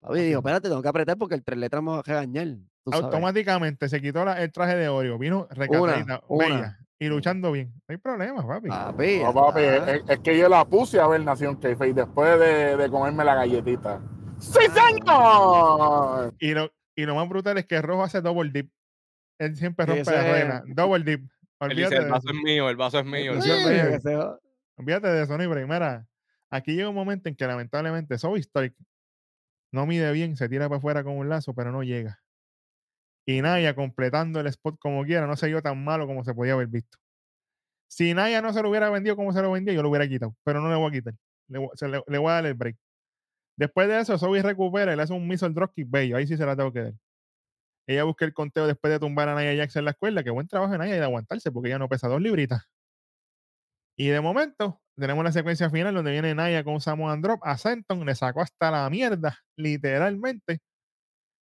[0.02, 2.48] Papi, dijo, espérate, tengo que apretar porque el tres letras me va a regañar.
[2.92, 5.18] Automáticamente se quitó la- el traje de Oreo.
[5.18, 6.46] Vino recatadita, una.
[6.48, 6.80] bella.
[7.00, 7.74] Y luchando bien.
[7.88, 8.68] No hay problema, papi.
[8.70, 12.76] Papi, No, papi, es, es que yo la puse a ver Nación Keife después de,
[12.78, 14.02] de comerme la galletita.
[14.40, 16.34] ¡Sí, señor!
[16.40, 18.72] Y lo, y lo más brutal es que Rojo hace double dip.
[19.40, 20.64] Él siempre rompe la regla.
[20.68, 21.22] Double dip.
[21.60, 22.38] Él dice, Olvídate el de vaso eso.
[22.38, 23.34] es mío, el vaso es mío.
[23.34, 23.50] el Sí.
[23.50, 24.40] mío, mío".
[24.78, 25.68] Olvídate de eso, ni break.
[25.68, 26.08] Mira,
[26.50, 28.74] aquí llega un momento en que lamentablemente Zoe Stark
[29.72, 32.22] no mide bien, se tira para afuera con un lazo, pero no llega.
[33.26, 36.54] Y Naya completando el spot como quiera, no se dio tan malo como se podía
[36.54, 36.98] haber visto.
[37.88, 40.36] Si Naya no se lo hubiera vendido como se lo vendía, yo lo hubiera quitado,
[40.44, 41.14] pero no le voy a quitar.
[41.48, 42.76] Le, voy- se le- le voy a dar el break.
[43.56, 46.18] Después de eso, Zoe recupera y le hace un missile dropkick bello.
[46.18, 46.94] Ahí sí se la tengo que dar.
[47.88, 50.24] Ella busca el conteo después de tumbar a Naya Jax en la escuela.
[50.24, 52.64] Que buen trabajo de Naya y de aguantarse, porque ella no pesa dos libritas.
[53.96, 58.06] Y de momento, tenemos la secuencia final donde viene Naya con Samoan Drop a Senton,
[58.06, 60.60] le sacó hasta la mierda, literalmente.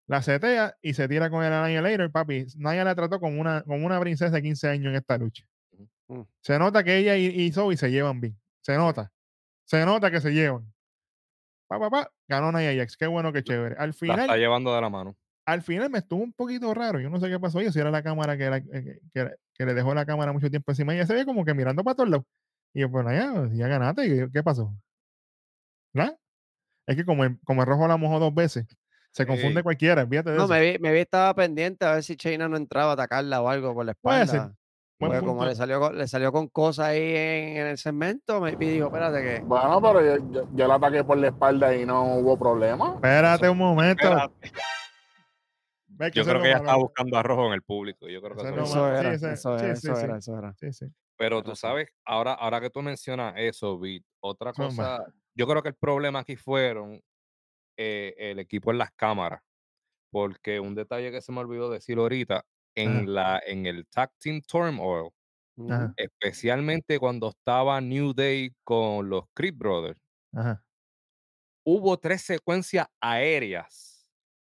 [0.07, 2.45] La setea y se tira con el Annihilator, papi.
[2.57, 5.45] Naya la trató como una, como una princesa de 15 años en esta lucha.
[6.41, 8.37] Se nota que ella y, y Zoe se llevan bien.
[8.61, 9.13] Se nota.
[9.63, 10.73] Se nota que se llevan.
[11.71, 12.97] Pa, pa, pa, ganó Naya Jax.
[12.97, 13.75] Qué bueno, qué chévere.
[13.77, 15.15] Al La final, está llevando de la mano.
[15.45, 16.99] al final me estuvo un poquito raro.
[16.99, 19.65] Yo no sé qué pasó ahí, si era la cámara que, la- eh, que, que
[19.65, 20.93] le dejó la cámara mucho tiempo encima.
[20.93, 22.25] Y ella se ve como que mirando para todos lados.
[22.73, 24.05] Y yo, pues ya, ya ganaste.
[24.05, 24.73] ¿y ¿Qué, qué pasó?
[25.93, 26.17] ¿Nada?
[26.87, 28.65] Es que como el, como el rojo la mojó dos veces,
[29.11, 30.05] se confunde cualquiera.
[30.05, 30.47] De No, eso.
[30.47, 33.49] me vi, me vi, estaba pendiente a ver si Chaina no entraba a atacarla o
[33.49, 34.47] algo por la Puede espalda.
[34.47, 34.55] ser.
[35.01, 38.39] Buen Porque como le salió, con- le salió con cosas ahí en, en el segmento,
[38.39, 39.39] me dijo, espérate que...
[39.43, 42.93] Bueno, pero yo, yo- yo la ataqué por la espalda y no hubo problema.
[42.95, 44.03] Espérate un momento.
[44.03, 44.51] Espérate.
[45.87, 48.07] Ve que Yo creo que ella estaba buscando a rojo en el público.
[48.07, 50.03] Yo creo que Eso eso sí, era, ese- eso sí, era, sí, eso sí.
[50.03, 50.55] era, eso era.
[51.17, 55.69] Pero tú sabes, ahora, ahora que tú mencionas eso, Bit, otra cosa, yo creo que
[55.69, 57.01] el problema aquí fueron
[57.75, 59.41] eh, el equipo en las cámaras,
[60.11, 62.45] porque un detalle que se me olvidó decir ahorita,
[62.75, 65.09] en, la, en el Tag Team Turmoil.
[65.67, 69.99] Ajá, especialmente cuando estaba New Day con los Creed Brothers,
[70.33, 70.63] ajá.
[71.63, 74.07] hubo tres secuencias aéreas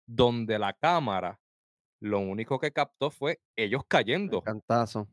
[0.07, 1.41] donde la cámara
[2.01, 3.83] lo único que captó fue ellos
[4.31, 4.43] El cayendo.
[4.43, 5.09] cantazo.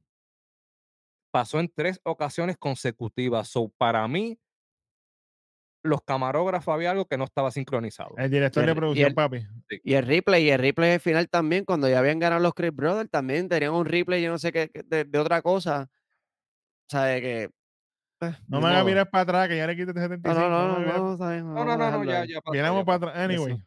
[1.32, 3.50] Pasó en tres ocasiones consecutivas.
[3.50, 4.40] So, para mí,
[5.86, 8.16] los camarógrafos había algo que no estaba sincronizado.
[8.18, 9.46] El director de y producción, el- papi.
[9.84, 12.72] Y el replay, y el replay al final también, cuando ya habían ganado los Chris
[12.76, 15.90] Brothers, también tenían un replay, yo no sé qué, de, de otra cosa.
[16.88, 17.50] O sea, de que.
[18.20, 20.34] pues, No me hagas mirar para atrás, que ya le quité 75.
[20.40, 23.16] No, no, no, no, no, bien, No, no, ya, ya pasó, Miramos para atrás.
[23.18, 23.58] Anyway,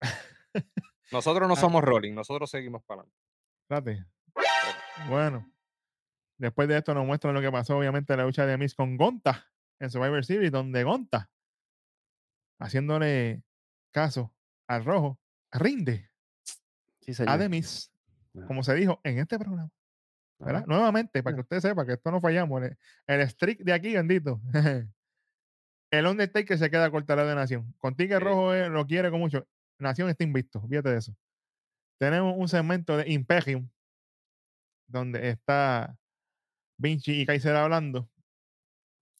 [1.12, 1.56] Nosotros no Ah.
[1.56, 3.16] somos Rolling, nosotros seguimos para adelante.
[3.62, 4.06] espérate.
[5.08, 5.50] Bueno,
[6.38, 8.96] después de esto nos muestran lo que pasó, obviamente, en la lucha de Miss con
[8.96, 9.46] Gonta
[9.80, 11.30] en Survivor Series, donde Gonta,
[12.58, 13.42] haciéndole
[13.92, 14.34] caso
[14.66, 15.18] al rojo,
[15.52, 16.10] rinde
[17.00, 17.48] Sí, a señor.
[17.48, 17.90] Miz,
[18.36, 18.44] Ah.
[18.46, 19.70] como se dijo en este programa.
[20.38, 20.62] ¿verdad?
[20.62, 22.62] Ah, Nuevamente, para que usted sepa que esto no fallamos.
[22.62, 24.40] El, el streak de aquí, bendito.
[25.90, 27.74] el Undertaker se queda cortado de Nación.
[27.78, 28.24] Con Tigre Sí.
[28.24, 29.48] Rojo eh, lo quiere con mucho.
[29.78, 31.16] Nación está invisto, fíjate de eso.
[31.98, 33.68] Tenemos un segmento de Imperium
[34.86, 35.96] donde está
[36.76, 38.08] Vinci y Kaiser hablando.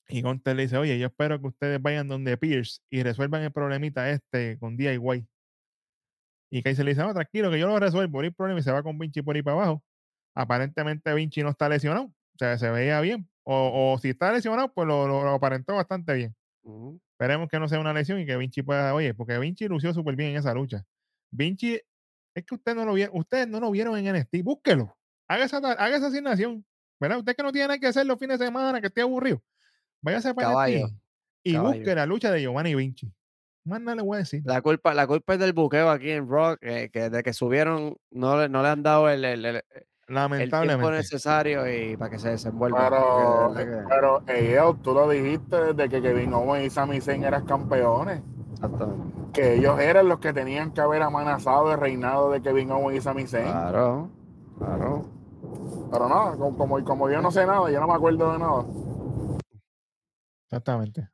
[0.08, 3.52] Y Gunter le dice, oye, yo espero que ustedes vayan donde Pierce y resuelvan el
[3.52, 5.26] problemita este con DIY.
[6.50, 8.60] Y Kaiser le dice, no, tranquilo, que yo lo resuelvo, hay problema.
[8.60, 9.84] Y se va con Vinci por ahí para abajo.
[10.34, 12.06] Aparentemente Vinci no está lesionado.
[12.06, 13.28] O sea, se veía bien.
[13.44, 16.34] O, o si está lesionado, pues lo, lo- lo aparentó bastante bien.
[17.12, 20.16] Esperemos que no sea una lesión y que Vinci pueda, oye, porque Vinci lució súper
[20.16, 20.84] bien en esa lucha.
[21.30, 21.80] Vinci,
[22.34, 24.96] es que usted no lo vieron, ustedes no lo vieron en NXT, búsquelo.
[25.28, 26.64] Haga esa, haga esa asignación.
[27.00, 27.18] ¿Verdad?
[27.18, 29.42] Usted que no tiene que hacer los fines de semana, que esté aburrido.
[30.02, 30.88] Váyase para Caballo,
[31.42, 31.74] y caballo.
[31.78, 33.12] busque la lucha de Giovanni Vinci.
[33.64, 34.42] Más nada le voy a decir.
[34.44, 37.96] La culpa, la culpa es del buqueo aquí en Rock, eh, que desde que subieron
[38.10, 40.90] no le, no le han dado el, el- el- el tiempo Lamentablemente.
[40.96, 42.78] necesario y para que se desenvuelva.
[42.88, 47.24] Pero, de verdad pero ellos, tú lo dijiste desde que Kevin Owens y Sami Zayn
[47.24, 48.20] eran campeones.
[48.22, 49.14] que- exactamente.
[49.34, 53.00] Que ellos eran los que tenían que haber amenazado el reinado de Kevin Owens y
[53.02, 53.44] Sami Zayn.
[53.44, 54.08] Claro,
[54.58, 55.02] claro.
[55.92, 58.64] Pero nada, como, como, como yo no sé nada, yo no me acuerdo de nada.
[60.48, 61.06] Exactamente.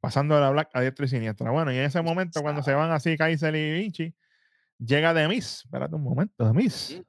[0.00, 1.52] Pasando de la Black a diestro y siniestra.
[1.52, 4.12] Bueno, y en ese momento, cuando se van así Kaiser y Vinci,
[4.78, 5.62] llega Demis.
[5.64, 7.00] Espérate un momento, Demis.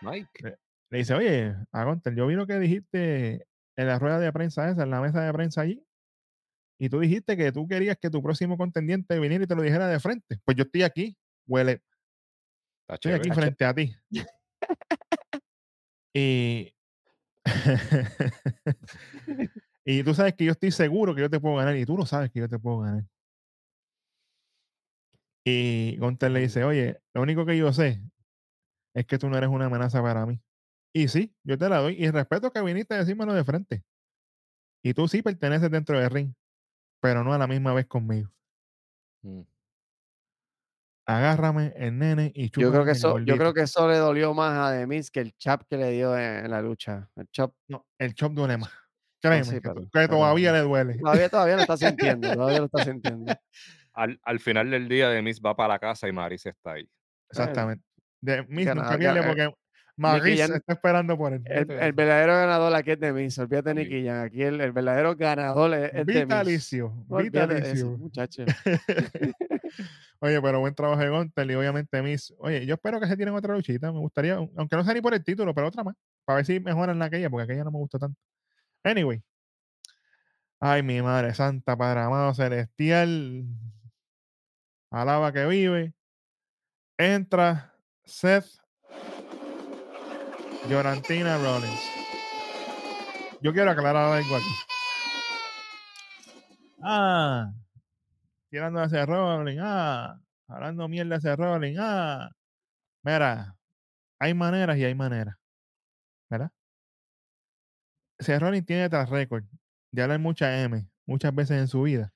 [0.00, 0.56] Mike.
[0.90, 4.70] Le dice, oye, a Gunter, yo vi lo que dijiste en la rueda de prensa
[4.70, 5.84] esa, en la mesa de prensa allí.
[6.78, 9.88] Y tú dijiste que tú querías que tu próximo contendiente viniera y te lo dijera
[9.88, 10.38] de frente.
[10.44, 11.16] Pues yo estoy aquí,
[11.46, 11.82] huele,
[12.82, 13.42] Está estoy aquí chévere.
[13.42, 13.96] frente a ti.
[16.14, 16.72] y.
[19.92, 22.06] y tú sabes que yo estoy seguro que yo te puedo ganar y tú lo
[22.06, 23.04] sabes que yo te puedo ganar.
[25.44, 28.00] Y Gunter le dice, oye, lo único que yo sé
[28.94, 30.40] es que tú no eres una amenaza para mí.
[30.92, 33.82] Y sí, yo te la doy y respeto que viniste a decírmelo de frente.
[34.84, 36.34] Y tú sí perteneces dentro del ring,
[37.00, 38.30] pero no a la misma vez conmigo.
[39.22, 39.42] Mm.
[41.06, 44.56] Agárrame el nene y Yo creo, que eso, yo creo que eso le dolió más
[44.56, 47.10] a Demis que el chap que le dio en, en la lucha.
[47.16, 48.70] El chap No, el chop duele más.
[49.22, 50.98] Créeme, sí, que, pero- to- que pero- todavía le duele.
[50.98, 51.76] todavía, todavía lo está
[52.20, 53.32] sintiendo, todavía lo está sintiendo.
[53.92, 56.88] Al, al final del día, Demis va para la casa y Maris está ahí.
[57.30, 57.84] Exactamente.
[58.20, 59.54] De Miss Gana- nunca pierde gana- porque
[59.96, 61.42] Maris Jan- está esperando por él.
[61.44, 63.74] El, verdadero ganador aquí es Demis, olvídate.
[63.74, 66.22] Nicky Jam, aquí el, el verdadero ganador es, es Demis.
[66.22, 67.90] Vitalicio, vitalicio.
[67.98, 68.44] muchacho.
[70.20, 72.34] Oye, pero buen trabajo de Gunter y obviamente Miss.
[72.38, 73.90] Oye, yo espero que se tienen otra luchita.
[73.92, 75.94] Me gustaría, aunque no sea ni por el título, pero otra más.
[76.24, 78.18] Para ver si mejoran la aquella, porque aquella no me gustó tanto.
[78.84, 79.22] Anyway.
[80.60, 83.44] Ay, mi madre santa, Padre amado celestial.
[84.90, 85.94] Alaba que vive.
[86.98, 87.74] Entra
[88.04, 88.60] Seth
[90.68, 91.80] Llorantina Rollins.
[93.40, 94.54] Yo quiero aclarar algo aquí.
[96.82, 97.52] Ah,
[98.50, 99.60] tirando hacia Rollins.
[99.62, 101.78] Ah, hablando mierda hacia Rollins.
[101.80, 102.30] Ah,
[103.02, 103.56] mira,
[104.18, 105.36] hay maneras y hay maneras.
[106.28, 106.50] ¿Verdad?
[108.20, 109.44] Seth Rollins tiene tras récord
[109.92, 112.12] de hablar mucha M muchas veces en su vida.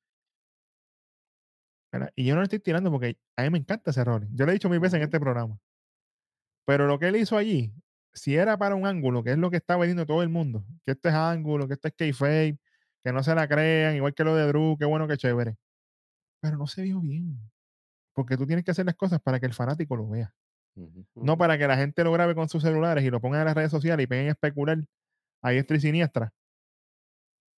[1.92, 2.12] ¿verdad?
[2.14, 4.32] Y yo no le estoy tirando porque a mí me encanta Rollins.
[4.34, 5.58] Yo le he dicho mil veces en este programa.
[6.66, 7.72] Pero lo que él hizo allí,
[8.12, 10.92] si era para un ángulo, que es lo que está vendiendo todo el mundo, que
[10.92, 12.58] esto es ángulo, que esto es kayfabe,
[13.02, 15.56] que no se la crean, igual que lo de Drew, qué bueno, qué chévere.
[16.40, 17.38] Pero no se vio bien.
[18.14, 20.34] Porque tú tienes que hacer las cosas para que el fanático lo vea.
[21.14, 23.54] No para que la gente lo grabe con sus celulares y lo pongan en las
[23.54, 24.78] redes sociales y peguen a especular
[25.44, 26.32] a diestra y siniestra.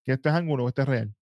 [0.05, 1.15] Que esto es ángulo o esto es real.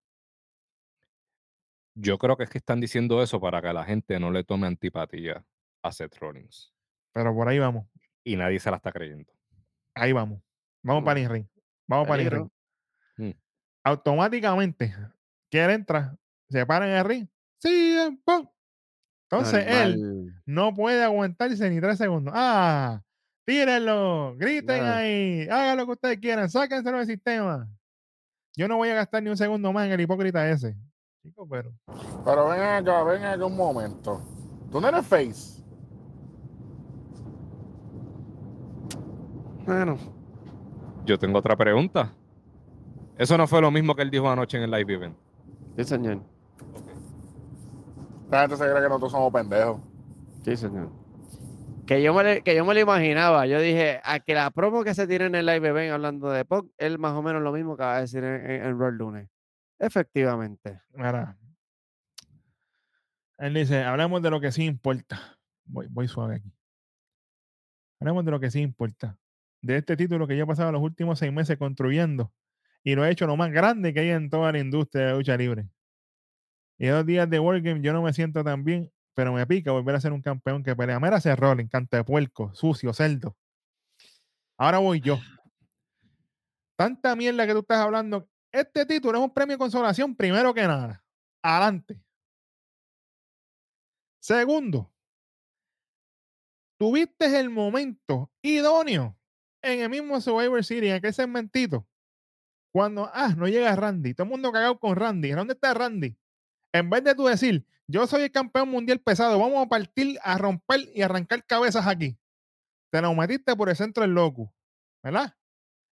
[1.94, 4.66] Yo creo que es que están diciendo eso para que la gente no le tome
[4.66, 5.44] antipatía
[5.82, 6.72] a Seth Rollins.
[7.12, 7.86] Pero por ahí vamos.
[8.24, 9.30] Y nadie se la está creyendo.
[9.94, 10.42] Ahí vamos.
[10.82, 11.46] Vamos para el ring.
[11.86, 12.48] Vamos para el ring.
[13.18, 13.30] Mm.
[13.84, 14.94] Automáticamente,
[15.50, 16.16] que él entra,
[16.48, 18.50] se para en el ring, CM Punk.
[19.30, 22.32] Entonces él no puede aguantarse ni tres segundos.
[22.34, 23.03] ¡Ah!
[23.44, 27.68] Tírenlo, griten ahí, hagan lo que ustedes quieran, sáquenselo del sistema.
[28.56, 30.74] Yo no voy a gastar ni un segundo más en el hipócrita ese.
[31.22, 31.72] Chico, pero
[32.24, 34.22] Pero ven acá, ven acá un momento.
[34.70, 35.62] Tú no eres face.
[39.66, 39.98] Bueno,
[41.04, 42.12] Yo tengo otra pregunta.
[43.18, 45.16] Eso no fue lo mismo que él dijo anoche en el live event.
[45.76, 46.20] sí, señor.
[48.30, 49.80] La gente se cree que nosotros somos pendejos.
[50.44, 50.88] Sí, señor.
[51.86, 53.46] Que yo, me, que yo me lo imaginaba.
[53.46, 56.44] Yo dije, a que la promo que se tiene en el live ven hablando de
[56.44, 59.28] POC, él más o menos lo mismo que va a decir en, en, en lunes.
[59.78, 60.80] Efectivamente.
[60.94, 61.36] Mira.
[63.38, 65.38] Él dice, hablemos de lo que sí importa.
[65.64, 66.52] Voy, voy suave aquí.
[68.00, 69.18] Hablemos de lo que sí importa.
[69.60, 72.32] De este título que yo he pasado los últimos seis meses construyendo
[72.82, 75.36] y lo he hecho lo más grande que hay en toda la industria de lucha
[75.36, 75.66] libre.
[76.78, 79.72] Y dos días de World Game yo no me siento tan bien, pero me pica
[79.72, 81.00] volver a ser un campeón que pelea.
[81.00, 83.36] Mira ese Rolling, canta de puerco, sucio, cerdo.
[84.58, 85.18] Ahora voy yo.
[86.76, 88.28] Tanta mierda que tú estás hablando.
[88.52, 91.02] Este título es un premio de consolación, primero que nada.
[91.42, 92.00] Adelante.
[94.20, 94.92] Segundo,
[96.78, 99.16] tuviste el momento idóneo
[99.62, 101.86] en el mismo Survivor Series, en aquel segmentito.
[102.72, 104.14] Cuando, ah, no llega Randy.
[104.14, 105.30] Todo el mundo cagado con Randy.
[105.30, 106.16] ¿Dónde está Randy?
[106.72, 110.38] En vez de tú decir, yo soy el campeón mundial pesado, vamos a partir, a
[110.38, 112.18] romper y arrancar cabezas aquí.
[112.90, 114.52] Te lo metiste por el centro del loco.
[115.02, 115.34] ¿Verdad?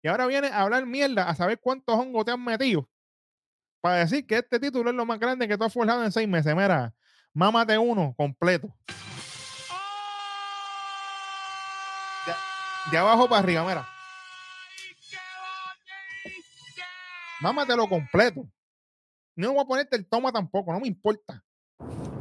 [0.03, 2.89] Y ahora viene a hablar mierda, a saber cuántos hongos te han metido.
[3.81, 6.29] Para decir que este título es lo más grande que tú has forjado en seis
[6.29, 6.55] meses.
[6.55, 6.93] Mira,
[7.33, 8.69] mámate uno completo.
[12.91, 13.89] De, abajo para arriba, mira.
[17.41, 18.51] Mámatelo completo.
[19.37, 21.45] No voy a ponerte el toma tampoco, no me importa.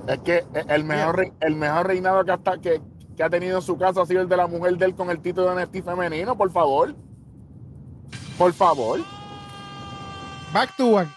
[0.07, 2.81] Es que e- el mejor, el mejor reinado que, hasta, que,
[3.15, 5.09] que ha tenido en su casa ha sido el de la mujer de él con
[5.09, 6.95] el título de NXT femenino, por favor.
[8.37, 8.99] Por favor.
[10.53, 11.09] Back to back.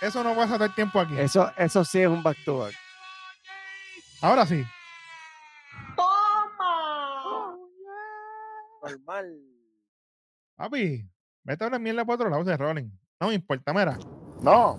[0.00, 1.16] Eso no pasa todo el tiempo aquí.
[1.18, 2.74] Eso, eso sí es un back to back.
[4.20, 4.64] Ahora sí.
[8.82, 9.38] Normal.
[10.56, 11.08] Papi,
[11.44, 12.90] vete a hablar mierda por otro lado, de Rolling.
[13.20, 13.96] No me importa, mira.
[14.42, 14.78] No,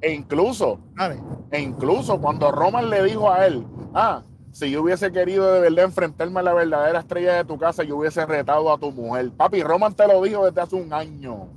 [0.00, 1.20] e incluso, Dale.
[1.50, 4.22] e incluso cuando Roman le dijo a él, ah,
[4.52, 7.96] si yo hubiese querido de verdad enfrentarme a la verdadera estrella de tu casa, yo
[7.96, 9.32] hubiese retado a tu mujer.
[9.32, 11.48] Papi, Roman te lo dijo desde hace un año.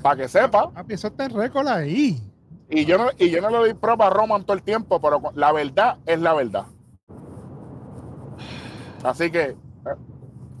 [0.00, 0.70] Para que sepa.
[0.70, 2.22] Papi, eso está en récord ahí.
[2.70, 5.20] Y yo no, y yo no le doy prueba a Roman todo el tiempo, pero
[5.34, 6.66] la verdad es la verdad.
[9.02, 9.56] Así que, eh,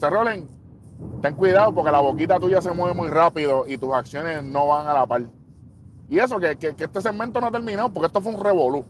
[0.00, 0.48] Cerrolen,
[1.22, 4.86] ten cuidado porque la boquita tuya se mueve muy rápido y tus acciones no van
[4.86, 5.22] a la par.
[6.08, 8.84] Y eso, que, que- que este segmento no ha terminado porque esto fue un revolú.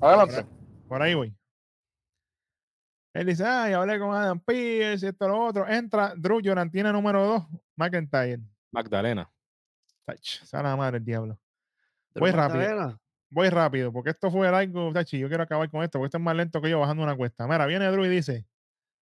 [0.00, 0.44] Adelante.
[0.88, 1.34] Por ahí voy.
[3.14, 5.66] Él dice, ay, hablé con Adam Pierce y esto, lo otro.
[5.68, 7.42] Entra Drew Llorantina número 2,
[7.76, 8.40] McIntyre.
[8.70, 9.28] Magdalena.
[10.04, 11.38] Tach, sea la madre el diablo.
[12.14, 12.58] Voy rápido.
[12.60, 12.98] Magdalena.
[13.30, 16.24] Voy rápido, porque esto fue algo, tachi, yo quiero acabar con esto, porque esto es
[16.24, 17.46] más lento que yo bajando una cuesta.
[17.46, 18.46] Mira, viene Drew y dice,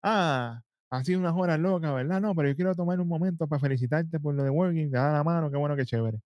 [0.03, 0.63] ah,
[0.93, 2.21] ha sido unas horas locas, ¿verdad?
[2.21, 5.13] No, pero yo quiero tomar un momento para felicitarte por lo de Working, te da
[5.13, 6.21] la mano, qué bueno, qué chévere.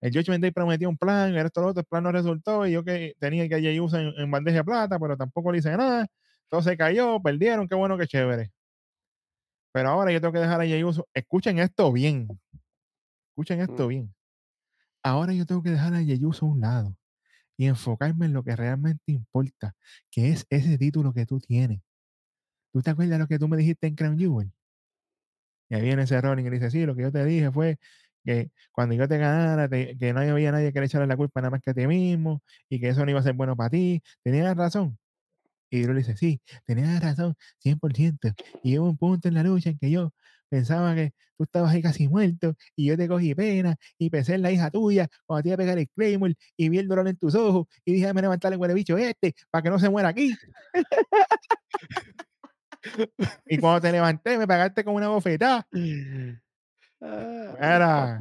[0.00, 2.72] El Judgment Day prometió un plan, el esto, lo otro, el plan no resultó, y
[2.72, 5.58] yo que tenía que a Jey Uso en, en bandeja de plata, pero tampoco le
[5.58, 6.06] hice nada.
[6.44, 8.52] Entonces cayó, perdieron, qué bueno, qué chévere.
[9.72, 11.06] Pero ahora yo tengo que dejar a Jey Uso.
[11.14, 12.28] Escuchen esto bien.
[13.30, 13.88] Escuchen esto Mm.
[13.88, 14.14] bien.
[15.02, 16.96] Ahora yo tengo que dejar a Uso a un lado
[17.56, 19.74] y enfocarme en lo que realmente importa,
[20.10, 21.80] que es ese título que tú tienes.
[22.72, 24.52] ¿Tú te acuerdas lo que tú me dijiste en Crown Jewel?
[25.70, 27.78] Y ahí viene ese Rollins y dice, sí, lo que yo te dije fue
[28.24, 31.50] que cuando yo te ganara, que no había nadie que le echara la culpa nada
[31.50, 34.02] más que a ti mismo y que eso no iba a ser bueno para ti.
[34.22, 34.98] Tenías razón.
[35.70, 38.34] Y Drew le dice, sí, tenías razón, 100%.
[38.62, 40.12] Y hubo un punto en la lucha en que yo
[40.48, 44.42] pensaba que tú estabas ahí casi muerto y yo te cogí pena y pensé en
[44.42, 47.16] la hija tuya cuando te iba a pegar el Claymore y vi el dolor en
[47.16, 50.34] tus ojos y dije, déjame levantar el bicho este para que no se muera aquí.
[53.46, 55.66] Y cuando te levanté me pagaste con una bofetada.
[57.00, 58.20] Ah, Era.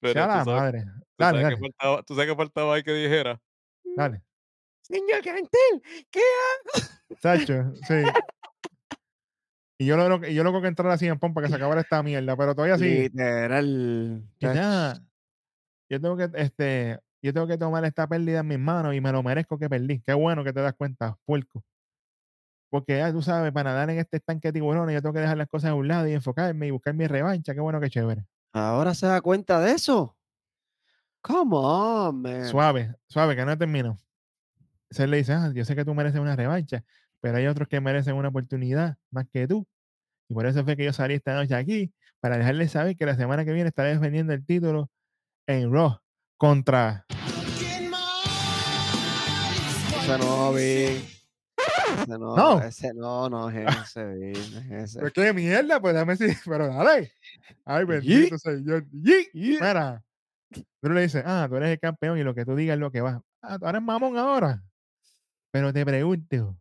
[0.00, 0.84] Pero la sabes- madre.
[0.84, 3.40] tú Dale, sabes que dale, faltaba- tú sabes que faltaba ahí que dijera.
[3.96, 4.22] dale.
[4.82, 6.20] Señor Cantel, ¿qué
[7.20, 7.94] Sacho, sí.
[9.78, 12.02] Y yo lo, y yo loco que entrar así en pompa que se acabara esta
[12.02, 12.84] mierda, pero todavía sí.
[13.08, 14.22] Literal.
[14.38, 14.54] Y Tach.
[14.54, 15.00] nada,
[15.90, 19.10] yo tengo que, este, yo tengo que tomar esta pérdida en mis manos y me
[19.12, 20.00] lo merezco que perdí.
[20.02, 21.64] Qué bueno que te das cuenta, puerco.
[22.70, 25.36] Porque ya tú sabes, para nadar en este estanque de tiburones, yo tengo que dejar
[25.36, 27.54] las cosas a un lado y enfocarme y buscar mi revancha.
[27.54, 28.26] Qué bueno que chévere.
[28.52, 30.16] Ahora se da cuenta de eso.
[31.20, 32.44] Come on, man.
[32.46, 33.98] Suave, suave, que no termino.
[34.90, 36.84] Se le dice, ah, yo sé que tú mereces una revancha,
[37.20, 39.66] pero hay otros que merecen una oportunidad más que tú.
[40.28, 43.16] Y por eso fue que yo salí esta noche aquí, para dejarles saber que la
[43.16, 44.90] semana que viene estaré defendiendo el título
[45.46, 45.98] en Raw
[46.36, 47.04] contra...
[49.98, 50.52] Ese no.
[52.02, 52.60] Ese no, No.
[52.62, 55.00] ese no, no es ese, es ese.
[55.00, 57.12] Pues qué mierda, pues dame decir, pero dale.
[57.64, 58.86] Ay, bendito señor.
[59.32, 60.02] Mira.
[60.80, 62.90] Tú le dices, ah, tú eres el campeón y lo que tú digas es lo
[62.90, 63.22] que va.
[63.42, 64.62] Ah, tú eres mamón ahora.
[65.50, 66.56] Pero te pregunto,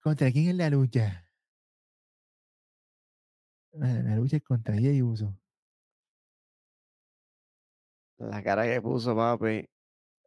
[0.00, 1.26] ¿contra quién es la lucha?
[3.74, 5.36] Ah, La lucha es contra Jey Uso.
[8.18, 9.66] La cara que puso, papi.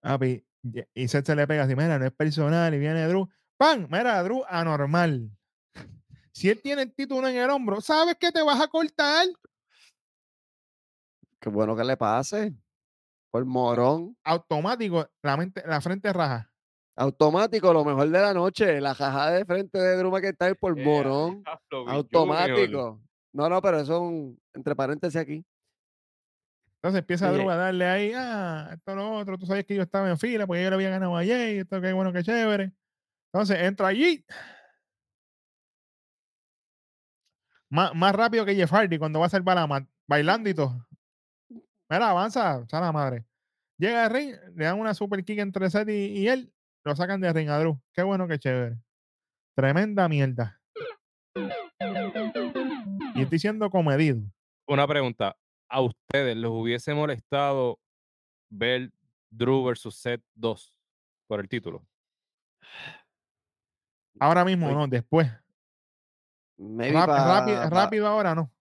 [0.01, 0.43] Papi,
[0.95, 3.87] y- se le pega así, mira, no es personal, y viene Drew, ¡pam!
[3.89, 5.29] Mira, Drew, anormal.
[6.31, 9.27] Si él tiene el título en el hombro, ¿sabes que te vas a cortar?
[11.39, 12.53] Qué bueno que le pase.
[13.31, 14.17] Por morón.
[14.23, 16.51] Automático, la, mente, la frente raja.
[16.95, 18.79] Automático, lo mejor de la noche.
[18.79, 21.43] La jajada de frente de Drew McIntyre por Eh, morón.
[21.43, 21.95] Bill Junior.
[21.95, 23.01] Automático.
[23.33, 25.43] No, no, pero eso es un, entre paréntesis aquí.
[26.75, 27.31] Entonces empieza.
[27.31, 30.45] Drew a darle ahí, ah, esto, lo otro, tú sabes que yo estaba en fila
[30.45, 32.71] porque yo le había ganado a Jay, esto qué bueno, qué chévere.
[33.33, 34.23] Entonces entra allí.
[37.69, 40.87] Más, más rápido que Jeff Hardy cuando va a salvar a Matt, bailando y todo.
[41.89, 43.25] Mira, avanza, sea la madre.
[43.79, 46.53] Llega al ring, le dan una super kick entre Seth y, y él,
[46.85, 47.81] lo sacan de ring a Drew.
[47.91, 48.77] Qué bueno, qué chévere.
[49.55, 50.61] Tremenda mierda.
[53.15, 54.21] Y estoy siendo comedido.
[54.67, 55.35] Una pregunta.
[55.69, 57.79] ¿A ustedes les hubiese molestado
[58.51, 58.91] ver
[59.31, 60.75] Drew versus Seth 2
[61.27, 61.83] por el título?
[64.19, 65.29] Ahora mismo Oye, no, después.
[66.57, 68.51] Maybe Ráp- pa- rápido, pa- rápido ahora no.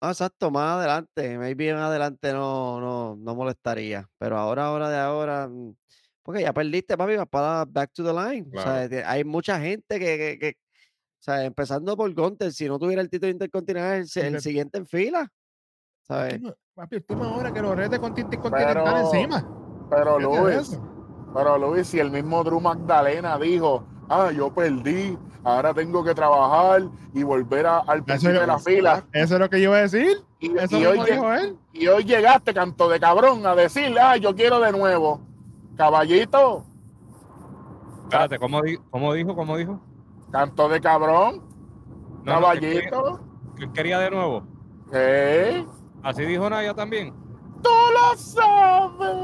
[0.00, 1.36] Ah, exacto, más adelante.
[1.36, 4.08] Maybe más adelante no, no, no molestaría.
[4.18, 5.48] Pero ahora, ahora de ahora.
[5.48, 5.74] mm,
[6.22, 8.48] Porque ya perdiste, papi, vas para back to the line.
[8.54, 12.78] O sea, hay mucha gente que, que, que- o sea, empezando por Gunter, si no
[12.78, 15.30] tuviera el título intercontinental, el, siguiente en fila.
[16.02, 16.40] ¿Sabes?
[16.74, 19.86] Papi, última hora que los redes contin- continental Pero, encima.
[19.90, 20.30] pero ¿Qué es
[20.70, 20.80] Luis,
[21.34, 26.82] pero Luis, si el mismo Drew Magdalena dijo, ah, yo perdí, ahora tengo que trabajar
[27.14, 29.04] y volver a- al principio de la fila.
[29.12, 30.18] Eso es lo que yo iba a decir.
[30.40, 31.56] Y, Eso y hoy, dijo él.
[31.72, 35.20] y hoy llegaste, canto de cabrón, a decir, ah, yo quiero de nuevo.
[35.76, 36.64] Caballito,
[38.04, 39.34] Espérate, ¿cómo, di- cómo dijo?
[39.36, 39.80] ¿Cómo dijo?
[40.32, 41.42] canto de cabrón,
[42.24, 43.20] No, no, que caballito.
[43.74, 44.42] quería de nuevo.
[44.92, 45.64] ¿Eh?
[46.02, 47.14] Así dijo Naya también.
[47.62, 49.16] Tú lo sabes.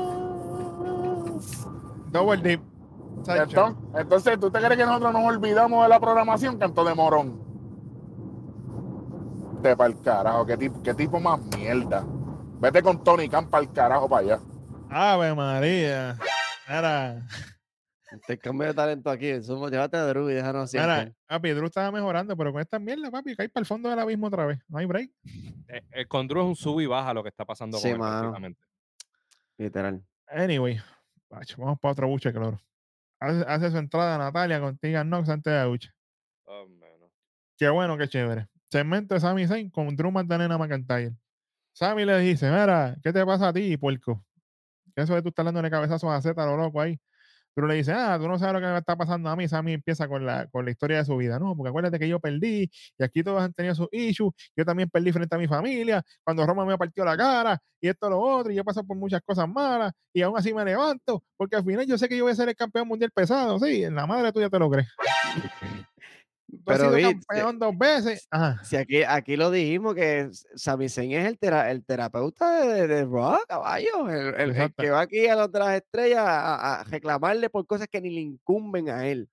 [2.12, 2.61] Double dip.
[3.29, 7.41] Entonces, entonces, ¿tú te crees que nosotros nos olvidamos de la programación, canto de morón?
[9.62, 12.05] Te pa'l carajo, qué tipo, qué tipo más mierda.
[12.61, 14.41] Vete con Tony Khan pa'l carajo para allá.
[14.91, 16.16] Ave María.
[16.68, 17.27] Mira,
[18.12, 19.43] Intercambio de talento aquí.
[19.43, 20.79] Somos, llévate a Drew y déjanos así.
[20.79, 23.99] mira, papi, Drew estaba mejorando, pero con esta mierda, papi, cae para el fondo del
[23.99, 24.59] abismo otra vez.
[24.68, 25.11] No hay break.
[25.68, 28.45] Eh, El con Drew es un sub y baja lo que está pasando Sí, con
[28.45, 28.57] él.
[29.59, 30.03] Literal.
[30.29, 30.81] Anyway,
[31.59, 32.61] vamos para otro buche, claro.
[33.21, 35.95] Hace, hace su entrada Natalia con Tegan Knox antes de la lucha.
[36.45, 36.67] Oh.
[37.57, 38.49] Qué bueno, qué chévere.
[38.71, 41.17] Segmento de Sami Zayn con Drew Magdalena McIntyre.
[41.73, 44.25] Sammy le dice, mira, ¿qué te pasa a ti, puerco?
[44.95, 46.99] Eso de tú estás dando de cabezazos a Z, lo loco ahí.
[47.57, 49.48] Pero le dice, ah, tú no sabes lo que me está pasando a mí.
[49.48, 51.38] Sammy empieza con la, con la historia de su vida.
[51.38, 54.34] No, porque acuérdate que yo perdí y aquí todos han tenido sus issues.
[54.54, 58.11] Yo también perdí frente a mi familia cuando Roma me partió la cara y esto,
[58.11, 58.52] lo otro.
[58.52, 61.86] Y yo paso por muchas cosas malas y aún así me levanto porque al final
[61.86, 63.59] yo sé que yo voy a ser el campeón mundial pesado.
[63.59, 64.88] Sí, en la madre tuya te lo crees.
[66.64, 68.28] Pero, se- campeón dos veces.
[68.30, 68.62] Ajá.
[68.64, 73.05] Si aquí, aquí lo dijimos que Sami Zayn es el, tera- el terapeuta de, de
[73.05, 74.09] Raw, caballo.
[74.09, 74.82] El, el- el Exacto.
[74.82, 78.88] que va aquí a las estrellas a, a reclamarle por cosas que ni le incumben
[78.90, 79.28] a él.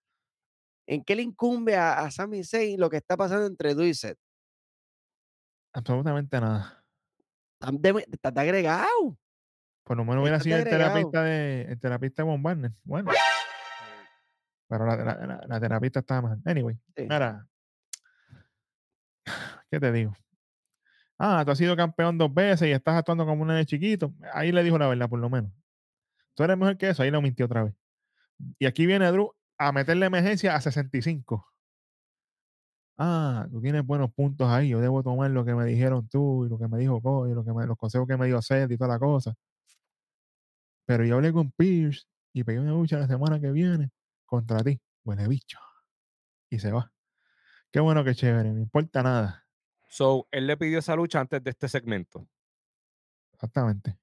[0.87, 3.93] ¿En qué le incumbe a, a Sami Zayn lo que está pasando entre tú y
[3.93, 4.17] Seth?
[5.73, 6.83] Absolutamente nada.
[8.11, 9.17] Estás agregado.
[9.83, 12.71] Por lo menos hubiera sido el terapista de el terapista de Von Barner.
[12.83, 13.11] Bueno,
[14.77, 16.41] pero la, la, la- la terapista estaba mal.
[16.45, 17.03] Anyway, Sí.
[17.03, 17.47] mira.
[19.71, 20.13] ¿Qué te digo?
[21.19, 24.13] Ah, tú has sido campeón dos veces y estás actuando como un nene chiquito.
[24.33, 25.51] Ahí le dijo la verdad, por lo menos.
[26.35, 27.03] Tú eres mejor que eso.
[27.03, 27.73] Ahí lo mintió otra vez.
[28.59, 31.47] Y aquí viene Drew a meterle emergencia a 65.
[32.97, 34.69] Ah, tú tienes buenos puntos ahí.
[34.69, 37.35] Yo debo tomar lo que me dijeron tú y lo que me dijo Cody, y
[37.35, 39.33] lo que me- los consejos que me dio Seth y toda la cosa.
[40.85, 43.89] Pero yo hablé con Pierce y pegué una lucha la semana que viene
[44.33, 44.81] contra ti.
[45.05, 45.59] Huele bicho.
[46.49, 46.91] Y se va.
[47.71, 48.51] Qué bueno, qué chévere.
[48.51, 49.45] No importa nada.
[49.89, 52.27] So, él le pidió esa lucha antes de este segmento.
[53.33, 53.97] Exactamente.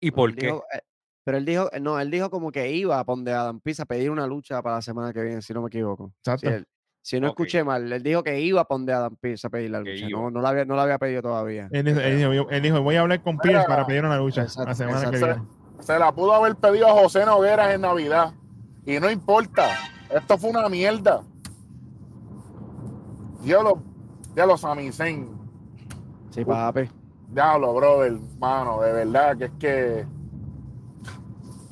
[0.00, 0.46] ¿Y por él qué?
[0.46, 0.80] dijo- eh,
[1.24, 4.10] Pero él dijo, no, él dijo como que iba a donde Adam Pearce a pedir
[4.10, 6.12] una lucha para la semana que viene, si no me equivoco.
[6.22, 6.48] Si, Exacto.
[6.50, 6.66] él-
[7.02, 9.82] si no escuché mal, él dijo que iba a donde Adam Pearce a pedir la
[9.82, 10.08] Que lucha.
[10.10, 11.68] No, no la había, no la había pedido todavía.
[11.70, 14.42] Él, dijo- él dijo, él dijo, voy a hablar con Pierce para pedir una lucha
[14.42, 15.42] Exacto, la semana que viene.
[15.80, 18.32] Se la pudo haber pedido a José Nogueras en Navidad.
[18.86, 19.68] Y no importa.
[20.10, 21.22] Esto fue una mierda.
[23.42, 23.82] Diablo,
[24.34, 25.28] diablo, Samisen.
[26.30, 26.88] Sí, papi.
[27.28, 30.06] Diablo, brother, mano, de verdad que es que.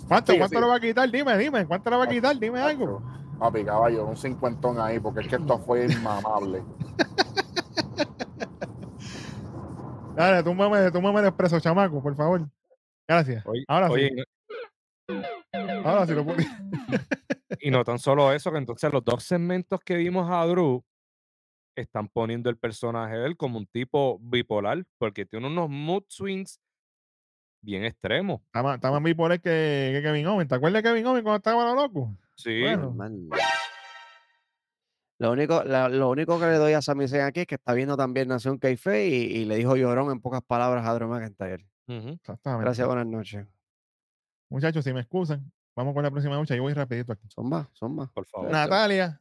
[0.08, 0.60] ¿Cuánto, Sí, cuánto sí.
[0.60, 1.10] lo va a quitar?
[1.10, 2.38] Dime, dime, ¿cuánto lo va a quitar?
[2.38, 3.02] Dime algo.
[3.38, 6.62] Papi, caballo, un cincuentón ahí, porque es que esto fue inmamable.
[10.14, 12.46] Dale, túmbame, túmbame el expreso, chamaco, por favor.
[13.08, 13.44] Gracias.
[13.46, 13.92] Oye, Ahora sí.
[13.94, 14.10] oye,
[15.84, 16.38] Ahora sí lo puedo.
[17.60, 20.84] y no tan solo eso, que entonces los dos segmentos que vimos a Drew
[21.76, 26.60] están poniendo el personaje de él como un tipo bipolar, porque tiene unos mood swings
[27.62, 28.40] bien extremos.
[28.46, 30.48] Está más, está más bipolar que, que Kevin Owens.
[30.48, 32.16] ¿Te acuerdas de Kevin Owens cuando estaba lo loco?
[32.34, 32.94] Sí, Bueno.
[35.18, 37.74] Lo único, la- lo único que le doy a Sami Zayn aquí es que está
[37.74, 41.64] viendo también Nación Keife y, y le dijo llorón en pocas palabras a Drew McIntyre.
[41.86, 42.64] ujú, Exactamente.
[42.64, 43.46] Gracias, buenas noches.
[44.52, 46.54] Muchachos, si me excusan, vamos con la próxima lucha.
[46.54, 47.26] Yo voy rapidito aquí.
[47.28, 48.10] Son más, son más.
[48.10, 48.50] por favor.
[48.50, 49.18] Natalia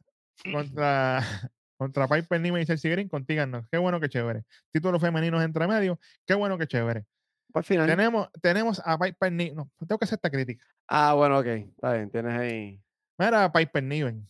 [0.52, 1.22] contra,
[1.78, 3.24] contra Piper Niven y Chelsea Green con.
[3.24, 4.44] Qué bueno que chévere.
[4.70, 5.98] Títulos femeninos entre medio.
[6.26, 7.06] Qué bueno que chévere.
[7.50, 7.86] Para final.
[7.86, 9.56] Tenemos, tenemos a Piper Niven.
[9.56, 10.66] No, tengo que hacer esta crítica.
[10.86, 11.46] Ah, bueno, ok.
[11.46, 12.78] Está bien, tienes ahí.
[13.18, 14.28] Mira, Piper Niven.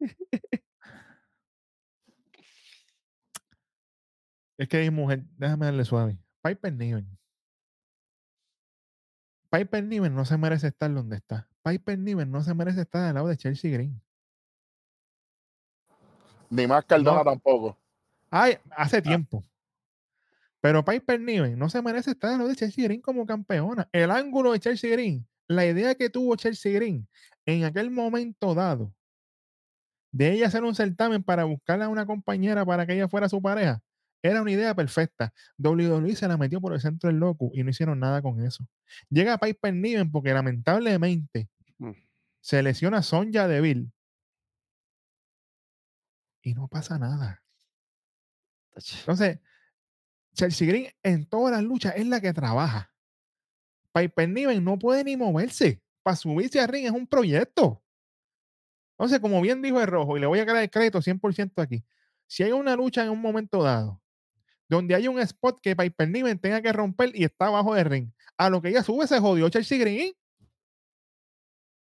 [4.56, 5.24] es que es mujer.
[5.36, 6.16] Déjame darle suave.
[6.42, 7.18] Piper Niven.
[9.52, 11.46] Piper Niven no se merece estar donde está.
[11.62, 14.00] Piper Niven no se merece estar al lado de Chelsea Green.
[16.48, 17.24] Ni más Cardona No.
[17.24, 17.78] tampoco.
[18.30, 18.74] Ay, Ah.
[18.84, 19.44] hace tiempo.
[20.60, 23.88] Pero Piper Niven no se merece estar en lo de Chelsea Green como campeona.
[23.92, 27.06] El ángulo de Chelsea Green, la idea que tuvo Chelsea Green
[27.44, 28.94] en aquel momento dado
[30.12, 33.40] de ella hacer un certamen para buscarle a una compañera para que ella fuera su
[33.42, 33.82] pareja,
[34.22, 35.32] era una idea perfecta.
[35.58, 38.66] WWE se la metió por el centro del loco y no hicieron nada con eso.
[39.10, 41.48] Llega Piper Niven porque lamentablemente
[41.78, 41.92] Mm.
[42.40, 43.90] se lesiona Sonja Deville
[46.42, 47.42] y no pasa nada.
[48.74, 49.38] Entonces,
[50.34, 52.92] Chelsea Green en todas las luchas es la que trabaja.
[53.92, 55.82] Piper Niven no puede ni moverse.
[56.02, 57.82] Para subirse al ring es un proyecto.
[58.98, 61.84] Entonces, como bien dijo el rojo, y le voy a dar el crédito 100% aquí.
[62.26, 64.01] Si hay una lucha en un momento dado
[64.76, 68.10] donde hay un spot que Piper Niven tenga que romper y está abajo del ring,
[68.38, 70.12] a lo que ella sube se jodió Chelsea Green.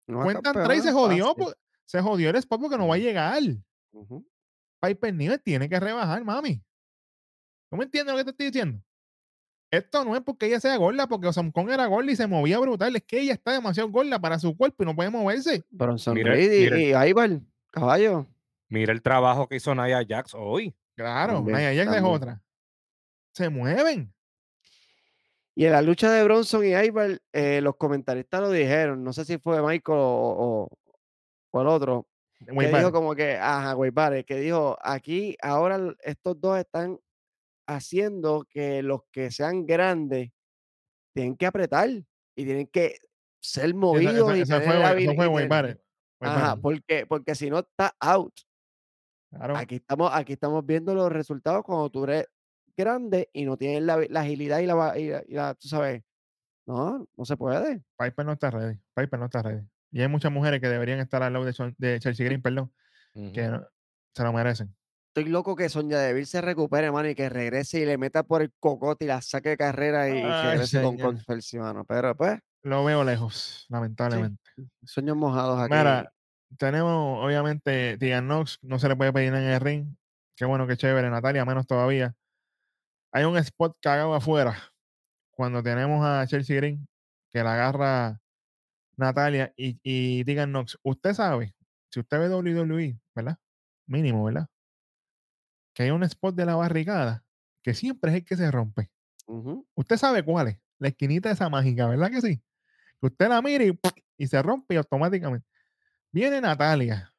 [0.07, 1.36] No Cuentan tres y se jodió.
[1.86, 3.41] Se jodió el spot porque no va a llegar.
[3.91, 4.25] Ujú.
[4.82, 6.61] Piper Niven tiene que rebajar, mami.
[7.69, 8.82] ¿No me entiendes lo que te estoy diciendo?
[9.69, 12.59] Esto no es porque ella sea gorda, porque Osam Kong era gorda y se movía
[12.59, 12.93] brutal.
[12.95, 15.63] Es que ella está demasiado gorda para su cuerpo y no puede moverse.
[15.69, 18.27] Bronson Mira- Reed y, mira- y Ivar, caballo.
[18.68, 20.73] Mira el trabajo que hizo Nia Jax hoy.
[20.95, 22.41] Claro, También, Nia Jax es otra.
[23.34, 24.14] Se mueven.
[25.56, 29.03] Y en la lucha de Bronson y Ivar, eh, los comentaristas lo dijeron.
[29.03, 30.70] No sé si fue Michael o, o-
[31.52, 32.08] o el otro.
[32.45, 36.98] Que dijo como que, ajá, güey, vale, que dijo, aquí ahora estos dos están
[37.68, 40.32] haciendo que los que sean grandes
[41.14, 42.98] tienen que apretar y tienen que
[43.40, 45.28] ser movidos esa- y esa tener fue, eso fue
[46.30, 48.34] Ajá, porque, porque si no está out.
[49.30, 49.56] Claro.
[49.58, 52.06] Aquí estamos, aquí estamos viendo los resultados cuando tú
[52.76, 56.03] grande y no tienes la, la agilidad y la, y la- y la- tú sabes,
[56.65, 57.81] no, no se puede.
[57.98, 58.77] Piper no está ready.
[58.95, 59.65] Piper no está ready.
[59.91, 62.72] Y hay muchas mujeres que deberían estar al lado de, de Chelsea Green, perdón,
[63.14, 63.68] que no-
[64.15, 64.73] se lo merecen.
[65.14, 68.41] Estoy loco que Sonia Deville se recupere, mano, y que regrese y le meta por
[68.41, 70.98] el cocote y la saque de carrera y, que regrese con.
[70.98, 71.84] Controversy, mano.
[71.84, 74.41] Pero pues, Lo veo lejos, lamentablemente.
[74.85, 75.73] sueños mojados aquí.
[75.73, 76.14] Mira,
[76.57, 79.95] tenemos obviamente Tegan Nox, no se le puede pedir en el ring.
[80.38, 82.15] Qué bueno, qué chévere, Natalia, menos todavía.
[83.11, 84.57] Hay un spot cagado afuera
[85.31, 86.88] cuando tenemos a Chelsea Green
[87.29, 88.21] que la agarra
[88.97, 90.77] Natalia y, y Tegan Nox.
[90.83, 91.55] Usted sabe,
[91.89, 93.38] si usted ve WWE, ¿verdad?
[93.85, 94.47] Mínimo, ¿verdad?
[95.73, 97.23] Que hay un spot de la barricada
[97.63, 98.89] que siempre es el que se rompe.
[99.27, 99.67] Ujú.
[99.75, 102.43] Usted sabe cuál es, la esquinita esa mágica, ¿verdad que sí?
[102.99, 103.63] Que usted la mira
[104.17, 105.47] y, se rompe y automáticamente.
[106.11, 107.13] Viene Natalia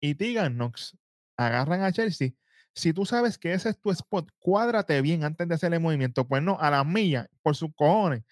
[0.00, 0.96] y Tegan Nox,
[1.36, 2.32] agarran a Chelsea.
[2.76, 6.28] Si tú sabes que ese es tu spot, cuádrate bien antes de hacer el movimiento.
[6.28, 8.22] Pues no, a las millas, por sus cojones.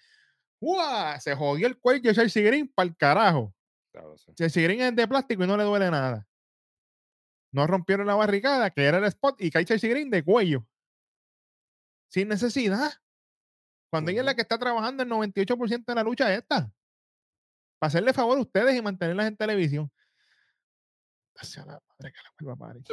[0.59, 1.19] ¡Uah!
[1.19, 3.53] Se jodió el cuello de Chelsea Green para el carajo.
[3.91, 4.31] Claro, sí.
[4.35, 6.27] Chelsea Green es de plástico y no le duele nada.
[7.51, 10.63] No rompieron la barricada, que era el spot, y cae Chelsea Green de cuello.
[12.09, 12.91] Sin necesidad.
[13.89, 16.71] Cuando ella es la que está trabajando el 98% de la lucha esta.
[17.79, 19.91] para hacerle favor a ustedes y mantenerlas en televisión.
[21.35, 22.83] Hacia la madre que la vuelva a parir.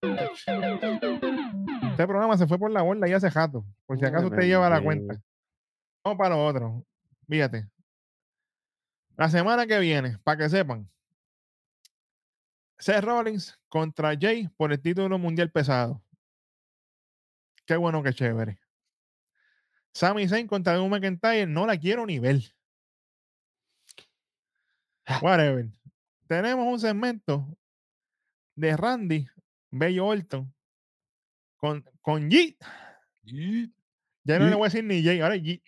[0.00, 3.64] Este programa se fue por la borda ya hace jato.
[3.86, 5.20] Por si acaso usted lleva la cuenta.
[6.04, 6.86] Vamos para lo otro.
[7.28, 7.68] Fíjate.
[9.16, 10.88] La semana que viene, para que sepan.
[12.78, 16.00] Seth Rollins contra Jay por el título mundial pesado.
[17.66, 18.60] Qué bueno, qué chévere.
[19.92, 22.40] Sami Zayn contra Drew McIntyre, no la quiero ni ver.
[25.20, 25.66] Whatever.
[26.28, 27.48] Tenemos un segmento
[28.54, 29.28] de Randy
[29.70, 30.52] Bello Orton
[31.56, 32.56] con, con G.
[34.24, 34.54] Ya no le Yeet.
[34.56, 35.62] voy a decir ni Jay, ahora es G.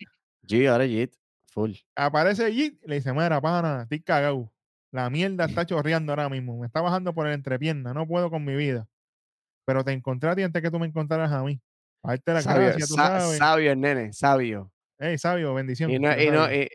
[0.47, 1.13] G, ahora Jit,
[1.47, 1.73] full.
[1.95, 4.51] Aparece G, le dice, mira, pana, estoy cagado.
[4.91, 6.57] La mierda está chorreando ahora mismo.
[6.59, 7.93] Me está bajando por el entrepierna.
[7.93, 8.87] No puedo con mi vida.
[9.65, 11.61] Pero te encontré a ti antes que tú me encontraras a mí.
[12.03, 13.37] A darte la Sabio, gracia, tú sa- sabes.
[13.37, 14.71] sabio nene, sabio.
[14.97, 15.91] Ey, sabio, bendición.
[15.91, 16.67] Y no, y no, y-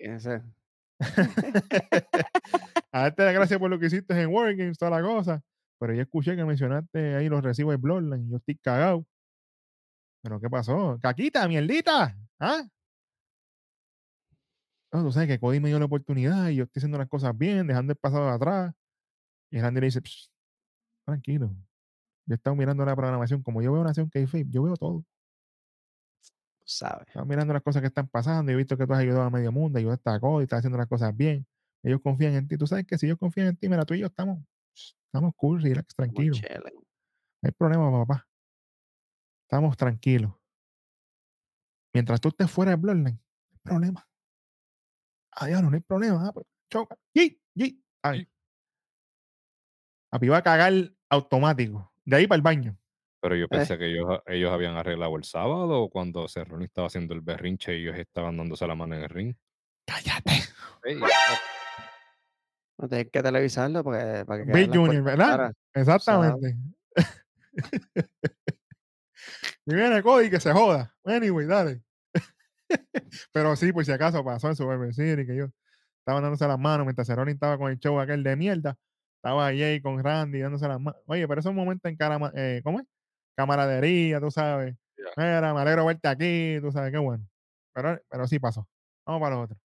[2.93, 5.43] a darte la gracia por lo que hiciste en War Games, toda la cosa.
[5.79, 9.07] Pero yo escuché que mencionaste ahí los recibos de Bloodline y yo estoy cagado.
[10.23, 10.99] ¿Pero qué pasó?
[11.01, 12.17] ¡Caquita, mierdita!
[12.39, 12.63] ¿Ah?
[14.93, 17.37] No, tú sabes que Cody me dio la oportunidad y yo estoy haciendo las cosas
[17.37, 18.75] bien, dejando el pasado atrás.
[19.51, 20.31] Y Randy le dice, "Psh,
[21.07, 21.49] tranquilo.
[22.27, 23.43] Yo he estado mirando la programación.
[23.43, 24.21] Como yo veo Nación k
[24.51, 25.05] yo veo todo.
[26.65, 27.07] sabes.
[27.09, 29.31] Estaba mirando las cosas que están pasando y he visto que tú has ayudado a
[29.31, 31.47] medio mundo, ayudaste a Cody, estás haciendo las cosas bien.
[31.83, 32.57] Ellos confían en ti.
[32.59, 34.39] Tú sabes que si ellos confían en ti, mira, tú y yo estamos,
[35.07, 36.43] estamos cool, relax, chilling.
[37.43, 38.27] No hay problema, papá.
[39.45, 40.33] Estamos tranquilos.
[41.95, 44.09] Mientras tú estés fuera de Bloodline, no hay problema.
[45.33, 46.27] Adiós, no hay problema.
[46.29, 46.97] Ah, pues, choca.
[47.15, 47.83] Yi, yi.
[48.03, 48.21] Ay.
[48.21, 48.29] Yi.
[50.11, 50.73] Papi, va a cagar
[51.11, 51.93] automático.
[52.05, 52.79] De ahí para el baño.
[53.21, 53.41] Pero Eh.
[53.41, 57.77] yo pensé que ellos, ellos habían arreglado el sábado cuando Cerrone estaba haciendo el berrinche
[57.77, 59.35] y ellos estaban dándose la mano en el ring.
[59.87, 60.33] Cállate.
[60.85, 61.01] Ey,
[62.79, 65.53] No tienes que televisarlo porque, para que Big Junior, ¿verdad?
[65.73, 66.57] Exactamente.
[69.67, 70.95] y viene Cody que se joda.
[71.05, 71.83] Anyway, dale.
[73.33, 75.49] Pero sí, por si acaso pasó en Survivor City, que yo
[76.01, 78.77] estaba dándose las manos mientras Cerrone estaba con el show aquel de mierda.
[79.17, 81.01] Estaba Jay con Randy dándose las manos.
[81.07, 82.87] Oye, pero es un momento en cara, eh, ¿cómo es?
[83.37, 84.77] Camaradería, tú sabes.
[84.97, 85.05] Ya.
[85.17, 87.27] Mira, me alegro verte aquí, tú sabes, qué bueno.
[87.73, 88.69] Pero, pero sí pasó.
[89.07, 89.57] Vamos para lo otro.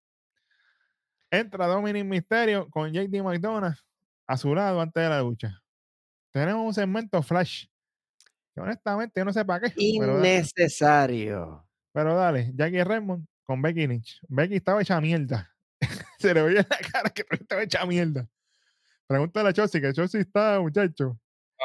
[1.31, 3.77] Entra Dominic Mysterio con JD McDonald
[4.27, 5.61] a su lado antes de la lucha.
[6.31, 7.65] Tenemos un segmento flash.
[8.53, 9.73] Que honestamente yo no sé para qué.
[9.97, 11.65] Pero, Innecesario.
[11.93, 14.19] pero dale, Jackie Redmond con Becky Lynch.
[14.27, 15.49] Becky estaba hecha mierda.
[16.19, 18.27] Se le veía en la cara que estaba hecha mierda.
[19.07, 21.17] Pregúntale a Chelsea, que Chelsea está, muchacho.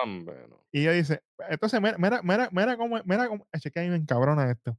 [0.03, 0.65] hombre, no.
[0.73, 4.51] Y ella dice, entonces, mira, mira, mira, mira cómo, mira cómo, es que me encabrona
[4.51, 4.77] esto.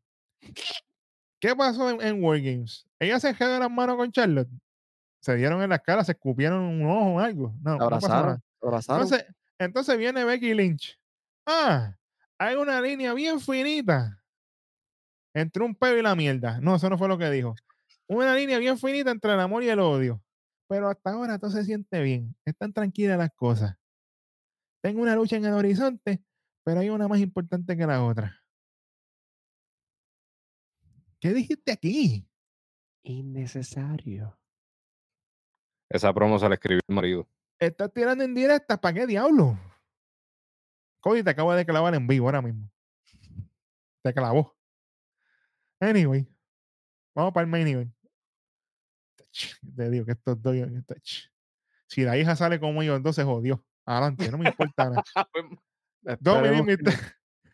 [1.39, 2.85] ¿Qué pasó en, en War Games?
[2.99, 4.49] Ella se quedó las manos con Charlotte.
[5.19, 7.53] Se dieron en las caras, se escupieron un ojo o algo.
[7.61, 8.41] No, Se no abrazaron.
[8.61, 9.03] abrazaron.
[9.03, 10.99] Entonces, entonces viene Becky Lynch.
[11.45, 11.97] Ah,
[12.37, 14.21] hay una línea bien finita
[15.33, 16.59] entre un pelo y la mierda.
[16.61, 17.55] No, eso no fue lo que dijo.
[18.07, 20.21] Una línea bien finita entre el amor y el odio.
[20.69, 22.35] Pero hasta ahora todo se siente bien.
[22.45, 23.77] Están tranquilas las cosas.
[24.81, 26.21] Tengo una lucha en el horizonte,
[26.63, 28.41] pero hay una más importante que la otra.
[31.19, 32.27] ¿Qué dijiste aquí?
[33.03, 34.37] Innecesario.
[35.89, 37.27] Esa promo se la escribió el marido.
[37.59, 38.79] Estás tirando en directa.
[38.79, 39.57] ¿Para qué diablo?
[40.99, 42.69] Cody te acaba de clavar en vivo ahora mismo.
[44.03, 44.55] Te clavó.
[45.79, 46.27] Anyway,
[47.15, 47.93] vamos para el main event.
[49.75, 50.55] Te digo que estos dos.
[51.87, 53.63] Si la hija sale como dos, se jodió.
[53.85, 55.03] Adelante, no me importa nada.
[56.19, 56.63] Dominic que no.
[56.63, 56.99] Mysterio,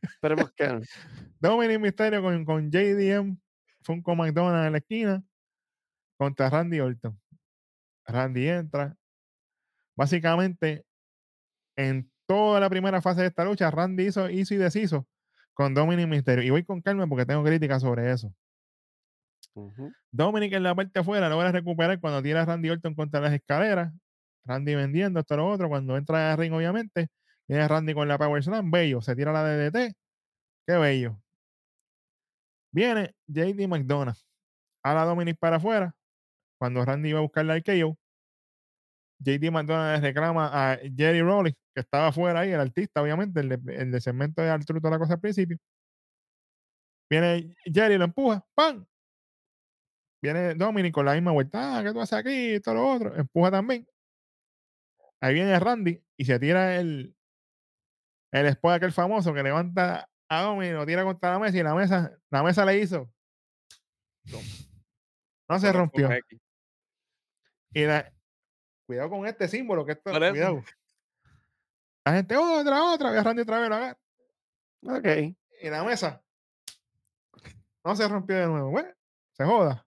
[0.01, 0.81] Esperemos que.
[1.39, 3.37] Dominic Mysterio con, con JDM,
[3.81, 5.23] Funko McDonald en la esquina,
[6.17, 7.19] contra Randy Orton.
[8.05, 8.95] Randy entra.
[9.95, 10.85] Básicamente,
[11.75, 15.07] en toda la primera fase de esta lucha, Randy hizo, hizo y deshizo
[15.53, 16.43] con Dominic Mysterio.
[16.43, 18.33] Y voy con calma porque tengo críticas sobre eso.
[20.11, 23.93] Dominic en la parte afuera logra recuperar cuando tira a Randy Orton contra las escaleras.
[24.45, 25.69] Randy vendiendo esto lo otro.
[25.69, 27.09] Cuando entra a ring, obviamente,
[27.47, 28.71] viene Randy con la Power Slam.
[28.71, 29.01] Bello.
[29.01, 29.95] Se tira la DDT.
[30.65, 31.21] Qué bello.
[32.71, 34.17] Viene JD McDonough.
[34.83, 35.95] A la Dominic para afuera.
[36.63, 37.97] Cuando Randy iba a buscar la RKO.
[39.19, 43.49] JD McDonough le reclama a Jerry Rollins, que estaba afuera ahí, el artista, obviamente, el
[43.49, 45.57] de, el de segmento de Arturo, toda la cosa al principio.
[47.09, 48.85] Viene Jerry, lo empuja, ¡pam!
[50.21, 52.61] Viene Dominic con la misma vuelta, ah, ¿qué tú haces aquí?
[52.61, 53.85] Todo lo otro, empuja también.
[55.19, 57.13] Ahí viene Randy y se tira el,
[58.31, 61.75] el spot aquel famoso que levanta a Dominic, lo tira contra la mesa y la
[61.75, 63.11] mesa, la mesa le hizo.
[65.49, 66.09] No se rompió.
[67.73, 68.11] Y la,
[68.85, 70.63] cuidado con este símbolo, que esto, cuidado.
[72.05, 73.99] La gente, otra, otra, ve a Randy otra vez, lo agarra.
[74.83, 75.35] Ok.
[75.61, 76.23] Y la mesa
[77.83, 78.71] no se rompió de nuevo.
[78.71, 78.89] Bueno,
[79.33, 79.85] se joda.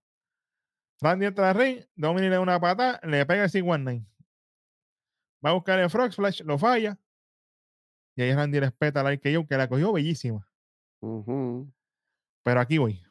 [1.00, 4.06] Randy entra al ring, Dominic le da una pata, le pega el 619.
[5.44, 6.98] Va a buscar el Frog Splash, lo falla.
[8.16, 10.48] Y ahí Randy respeta la que yo, que la cogió bellísima.
[11.00, 11.70] Ujú.
[12.42, 13.02] Pero aquí voy.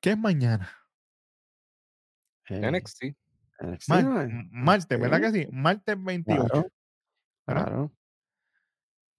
[0.00, 0.70] ¿Qué es mañana?
[2.48, 3.04] Eh, NXT.
[3.60, 5.48] NXT, Mar- martes, ¿verdad que sí?
[5.50, 6.66] Martes 28.
[7.46, 7.92] Claro.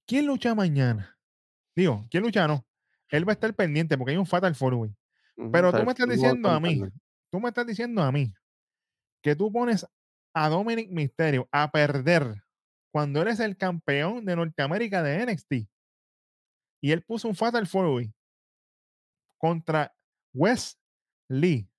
[0.06, 1.18] ¿Quién lucha mañana?
[1.76, 2.48] Digo, ¿quién lucha?
[2.48, 2.66] No.
[3.10, 4.96] Él va a estar pendiente porque hay un Fatal Four Way.
[5.38, 6.82] Ujú, Pero tú me estás diciendo a mí,
[7.32, 8.34] tú me estás diciendo a mí
[9.22, 9.86] que tú pones
[10.34, 12.44] a Dominic Mysterio a perder
[12.92, 15.54] cuando eres el campeón de Norteamérica de NXT
[16.82, 18.14] y él puso un Fatal Four Way
[19.38, 19.94] contra
[20.34, 20.80] Wes
[21.30, 21.70] Lee.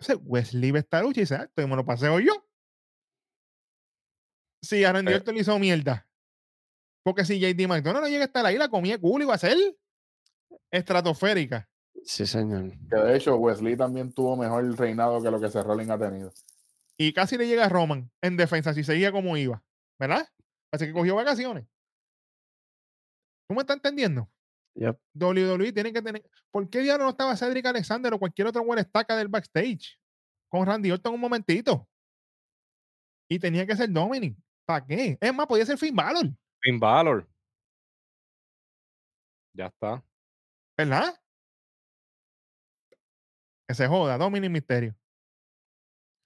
[0.00, 2.32] O sea, Wes Lee ve esta lucha y dice, ah, esto me lo paseo yo.
[4.62, 5.16] Si a Randy Eh.
[5.16, 6.06] Orton le hizo mierda.
[7.04, 9.56] Porque si JD McDonald no llega hasta la isla, comía culo y va a ser
[10.70, 11.68] estratosférica.
[12.04, 12.70] Sí, señor.
[12.88, 16.32] Que de hecho, Wesley también tuvo mejor reinado que lo que Seth Rollins ha tenido.
[16.96, 19.62] y casi le llega a Roman en defensa si seguía como iba,
[20.00, 20.28] ¿verdad?
[20.72, 21.64] Así que cogió vacaciones.
[23.48, 24.28] ¿Tú me estás entendiendo?
[24.78, 24.96] Yep.
[25.14, 26.22] WWE tiene que tener.
[26.52, 29.98] ¿Por qué diablos no estaba Cedric Alexander o cualquier otro buen estaca del backstage?
[30.48, 31.88] Con Randy Orton un momentito.
[33.28, 34.36] Y tenía que ser Dominic.
[34.64, 35.18] ¿Para qué?
[35.20, 36.30] Es más, podía ser Finn Balor,
[36.60, 37.28] Finn Balor.
[39.54, 40.02] Ya está.
[40.76, 41.14] ¿verdad?
[43.66, 44.94] Que se joda, Dominic Misterio.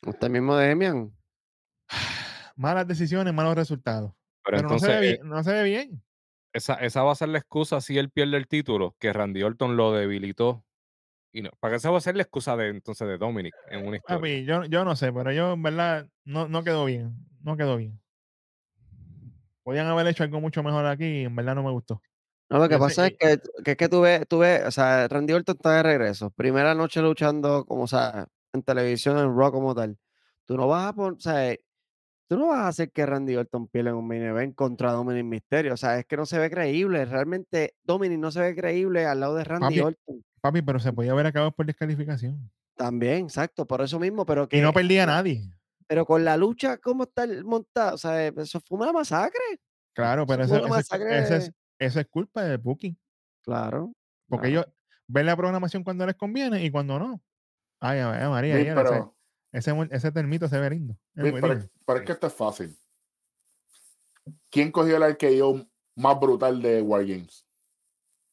[0.06, 1.16] Usted mismo de Demian.
[2.56, 4.12] Malas decisiones, malos resultados.
[4.44, 6.04] Pero, Pero, entonces, no, se ve eh, bien, no se ve bien.
[6.52, 9.76] Esa, esa va a ser la excusa si él pierde el título, que Randy Orton
[9.76, 10.64] lo debilitó.
[11.32, 13.86] Y no, para que esa va a ser la excusa de entonces de Dominic en
[13.86, 14.18] una historia.
[14.18, 17.14] Papi, yo, yo no sé, pero yo en verdad no, no quedó bien.
[17.40, 17.98] No quedó bien.
[19.62, 22.02] Podían haber hecho algo mucho mejor aquí y en verdad no me gustó.
[22.50, 25.08] No, lo que pasa es que, que es que tú ves, tú ves, o sea,
[25.08, 26.30] Randy Orton está de regreso.
[26.30, 29.96] Primera noche luchando, como, o sea, en televisión, en Raw como tal.
[30.44, 31.56] Tú no vas a poner, o sea,
[32.32, 35.24] tú no vas a hacer que Randy Orton pierda en un main event contra Dominic
[35.24, 35.74] Mysterio.
[35.74, 37.04] O sea, es que no se ve creíble.
[37.04, 40.24] Realmente Dominic no se ve creíble al lado de Randy Papi, Orton.
[40.40, 42.50] Papi, pero se podía haber acabado por descalificación.
[42.74, 45.42] También, exacto, por eso mismo, pero Y no que, perdía a nadie.
[45.86, 47.92] pero con la lucha, ¿cómo está montada?
[47.92, 49.42] O sea, eso fue una masacre.
[49.94, 51.34] Claro, pero eso, una eso es- masacre eso
[51.78, 52.96] es, de- culpa del booking.
[53.44, 53.92] Claro.
[54.26, 54.62] Porque claro.
[54.68, 54.74] ellos
[55.06, 57.20] ven la programación cuando les conviene y cuando no.
[57.78, 59.14] Ay, ay, María, Sí, pero,
[59.52, 60.96] ese, ese, termito se ve lindo.
[61.14, 61.40] Lindo.
[61.86, 62.76] pero es que esto es fácil.
[64.50, 65.66] ¿Quién cogió el RKO
[65.96, 67.46] más brutal de Wargames?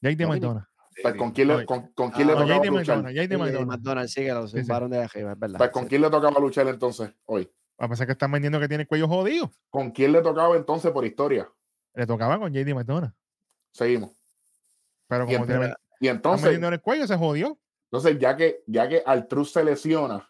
[0.01, 0.27] JD Dominic.
[0.29, 0.65] McDonald.
[1.01, 3.03] Pues, ¿Con quién le, con, con quién Ah, le No, tocaba JD luchar?
[3.65, 4.63] McDonald's, sí, que lo Sí, sí.
[4.63, 5.57] zumbaron de arriba, es verdad.
[5.57, 5.89] Pues, ¿Con sí.
[5.89, 7.49] quién le tocaba luchar entonces hoy?
[7.77, 9.49] A pesar que están vendiendo que tiene el cuello jodido.
[9.69, 11.49] ¿Con quién le tocaba entonces por historia?
[11.93, 13.13] Le tocaba con JD McDonald.
[13.71, 14.11] Seguimos.
[15.07, 17.57] Pero Y como te ven- entonces- Y están entonces, vendiendo en el cuello, se jodió.
[17.91, 20.28] entonces ya que ya que Artruz se lesiona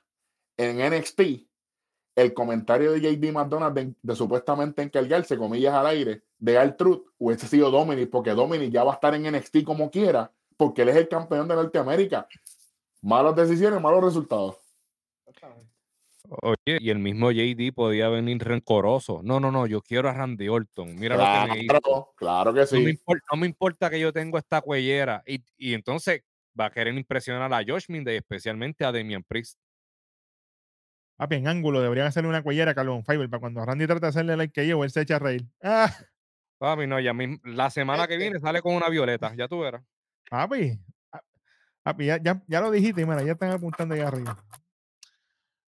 [0.59, 1.21] en NXT,
[2.15, 7.47] el comentario de JD McDonald de, de supuestamente encargarse, comillas al aire, de Artruz hubiese
[7.47, 10.97] sido Dominic, porque Dominic ya va a estar en NXT como quiera, porque él es
[10.97, 12.27] el campeón de Norteamérica.
[13.01, 14.57] Malas decisiones, malos resultados.
[16.41, 19.21] Oye, y el mismo JD podía venir rencoroso.
[19.23, 20.95] No, no, no, yo quiero a Randy Orton.
[20.95, 21.79] Mira lo que me hizo.
[21.79, 22.99] Claro, claro que No, me sí.
[23.31, 25.23] no me importa que yo tengo esta cuellera.
[25.25, 26.21] Y, y entonces
[26.59, 29.57] va a querer impresionar a Josh Minday, especialmente a Damian Priest.
[31.19, 34.07] Papi, en ángulo deberían hacerle una cuellera a Calvin Fiber para cuando Randy trata de
[34.07, 35.45] hacerle like que yo, él se echa a reír.
[35.61, 35.93] Ah,
[36.57, 37.13] Papi, no, ya
[37.43, 39.83] la semana que viene sale con una violeta, ya tú verás.
[40.29, 40.79] papi.
[41.83, 44.41] Papi, ya, ya, ya lo dijiste, mira, ya están apuntando ahí arriba.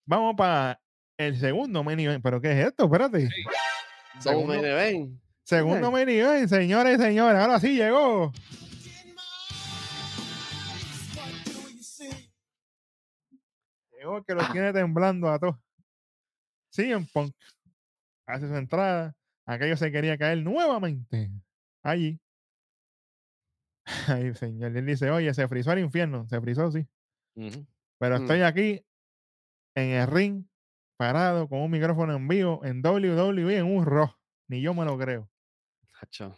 [0.06, 0.80] Vamos para
[1.18, 2.23] el segundo main event.
[2.23, 2.86] ¿Pero qué es esto?
[2.86, 3.28] Espérate.
[4.19, 5.22] Segundo, main event.
[5.44, 7.41] segundo main event, señores y señores.
[7.41, 8.32] Ahora sí llegó.
[14.02, 15.56] El que lo tiene temblando a todos.
[16.72, 17.36] CM Punk
[18.26, 19.15] hace su entrada.
[19.45, 21.30] Aquello se quería caer nuevamente.
[21.84, 22.19] Allí.
[24.07, 24.76] Ay, señor.
[24.76, 26.28] Él dice, oye, se frizó al infierno.
[26.28, 26.88] Se frizó, sí.
[27.99, 28.22] Pero Mm.
[28.22, 28.86] estoy aquí
[29.76, 30.45] en el ring,
[30.98, 34.10] parado con un micrófono en vivo en WWE en un Raw.
[34.48, 35.30] Ni yo me lo creo.
[36.02, 36.36] Hacho.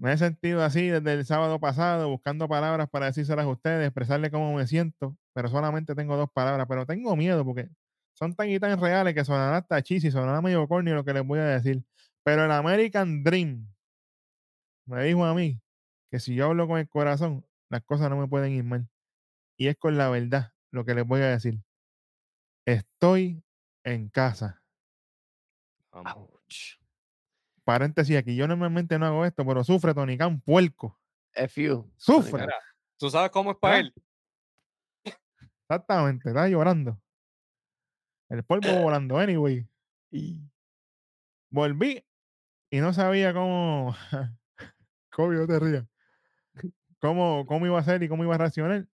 [0.00, 4.30] Me he sentido así desde el sábado pasado, buscando palabras para decírselas a ustedes, expresarle
[4.30, 6.66] cómo me siento, pero solamente tengo dos palabras.
[6.66, 7.68] Pero tengo miedo porque
[8.14, 11.12] son tan y tan reales que sonará hasta chis y sonará medio corny lo que
[11.12, 11.84] les voy a decir.
[12.24, 13.68] Pero el American Dream
[14.86, 15.60] me dijo a mí
[16.10, 18.88] que si yo hablo con el corazón, las cosas no me pueden ir mal.
[19.58, 21.60] Y es con la verdad lo que les voy a decir.
[22.64, 23.44] estoy
[23.84, 24.62] en casa.
[25.92, 26.79] Ouch.
[27.70, 30.98] Paréntesis aquí, yo normalmente no hago esto, pero sufre Tony Khan, puerco.
[31.32, 31.88] F you.
[31.96, 32.40] Sufre.
[32.40, 32.56] Mira,
[32.98, 33.78] ¿Tú sabes cómo es para ¿Ah?
[33.78, 33.94] él?
[35.62, 37.00] Exactamente, está llorando.
[38.28, 39.64] El polvo volando, anyway.
[41.48, 42.04] Volví
[42.70, 43.94] y no sabía cómo.
[45.12, 45.86] Kobe, no te rías.
[46.98, 48.88] Cómo, cómo iba a ser y cómo iba a reaccionar.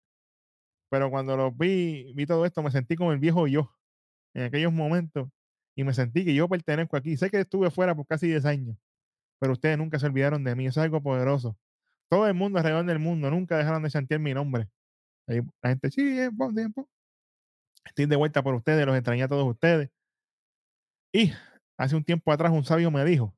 [0.91, 3.75] Pero cuando lo vi, vi todo esto, me sentí como el viejo yo
[4.35, 5.31] en aquellos momentos
[5.77, 7.17] y me sentí que yo pertenezco aquí.
[7.17, 8.77] Sé que estuve fuera por casi 10 años,
[9.39, 10.67] pero ustedes nunca se olvidaron de mí.
[10.67, 11.57] Eso es algo poderoso.
[12.09, 14.69] Todo el mundo alrededor del mundo nunca dejaron de chantear mi nombre.
[15.29, 16.89] Ahí La gente, sí, es buen tiempo.
[17.85, 19.91] Estoy de vuelta por ustedes, los extrañé a todos ustedes.
[21.13, 21.33] Y
[21.77, 23.37] hace un tiempo atrás un sabio me dijo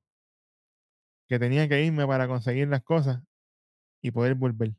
[1.28, 3.22] que tenía que irme para conseguir las cosas
[4.00, 4.74] y poder volver.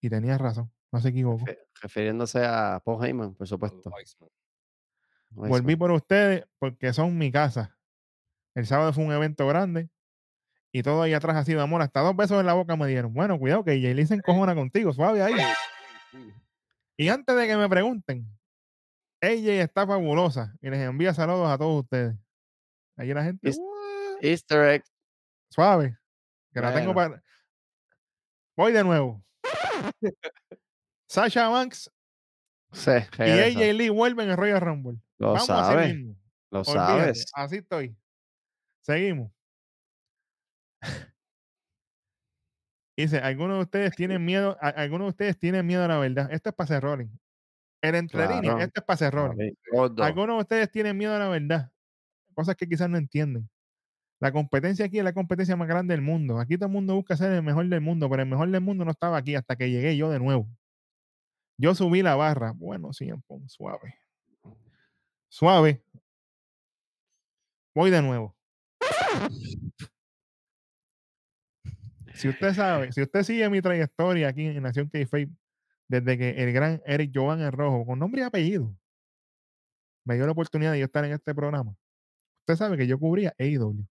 [0.00, 1.44] Y tenía razón, no se equivocó.
[1.80, 3.90] Refiriéndose a Paul Heyman, por supuesto.
[5.34, 7.76] Volví por ustedes porque son mi casa.
[8.54, 9.88] El sábado fue un evento grande
[10.72, 11.82] y todo ahí atrás ha sido amor.
[11.82, 13.12] Hasta dos besos en la boca me dieron.
[13.12, 15.34] Bueno, cuidado que Jay Lee se encojona contigo, suave ahí.
[16.96, 18.26] Y antes de que me pregunten,
[19.20, 22.16] ella está fabulosa y les envía saludos a todos ustedes.
[22.96, 23.52] Ahí la gente.
[24.20, 24.84] Easter egg.
[25.50, 25.98] suave,
[26.52, 27.22] que la tengo para.
[28.56, 29.24] Voy de nuevo.
[31.08, 31.90] Sasha Banks
[32.72, 33.22] Sí, y.
[33.22, 34.98] AJ Lee vuelven en Royal Rumble.
[35.22, 35.94] Lo Vamos sabes.
[35.94, 36.16] mismo.
[36.50, 36.74] Lo Olvídate,
[37.14, 37.26] sabes.
[37.34, 37.96] Así estoy.
[38.80, 39.30] Seguimos.
[42.96, 46.28] Dice, algunos de ustedes tienen miedo, a- algunos de ustedes tienen miedo a la verdad.
[46.32, 47.08] Esto es para hacer rolling.
[47.82, 49.52] El entre líneas, esto es para hacer rolling.
[49.98, 51.70] Algunos de ustedes tienen miedo a la verdad.
[52.34, 53.48] Cosas que quizás no entienden.
[54.20, 56.38] La competencia aquí es la competencia más grande del mundo.
[56.38, 58.84] Aquí todo el mundo busca ser el mejor del mundo, pero el mejor del mundo
[58.84, 60.48] no estaba aquí hasta que llegué yo de nuevo.
[61.58, 62.52] Yo subí la barra.
[62.54, 63.08] Bueno, sí,
[63.46, 63.94] suave.
[65.32, 65.82] Suave.
[67.74, 68.36] Voy de nuevo.
[72.12, 74.98] Si usted sabe, si usted sigue mi trayectoria aquí en Nación k
[75.88, 78.76] desde que el gran Eric Jovan el Rojo, con nombre y apellido,
[80.04, 81.74] me dio la oportunidad de yo estar en este programa.
[82.40, 83.86] Usted sabe que yo cubría AEW.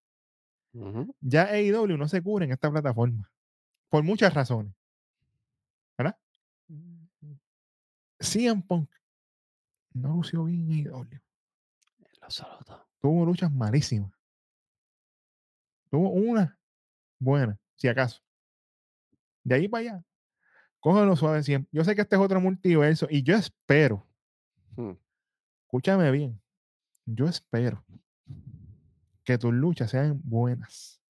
[0.74, 1.16] Ujú.
[1.22, 3.32] Ya AEW no se cubre en esta plataforma.
[3.90, 4.76] Por muchas razones.
[5.98, 6.16] ¿Verdad?
[8.20, 8.92] CM Punk
[9.94, 11.31] no lució bien en AEW.
[12.32, 12.88] Absoluto.
[13.02, 14.12] Tuvo luchas malísimas.
[15.90, 16.58] Tuvo una
[17.20, 18.22] buena, si acaso.
[19.44, 20.06] De ahí para allá.
[20.80, 21.70] Cógelo suave siempre.
[21.74, 24.08] Yo sé que este es otro multiverso y yo espero,
[24.78, 24.94] Hmm.
[25.66, 26.42] escúchame bien,
[27.06, 27.86] yo espero
[29.26, 31.04] que tus luchas sean buenas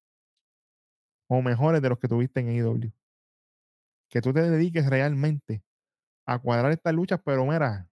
[1.27, 2.91] o mejores de los que tuviste en AEW.
[4.09, 5.63] Que tú te dediques realmente
[6.25, 7.87] a cuadrar estas luchas, pero mira,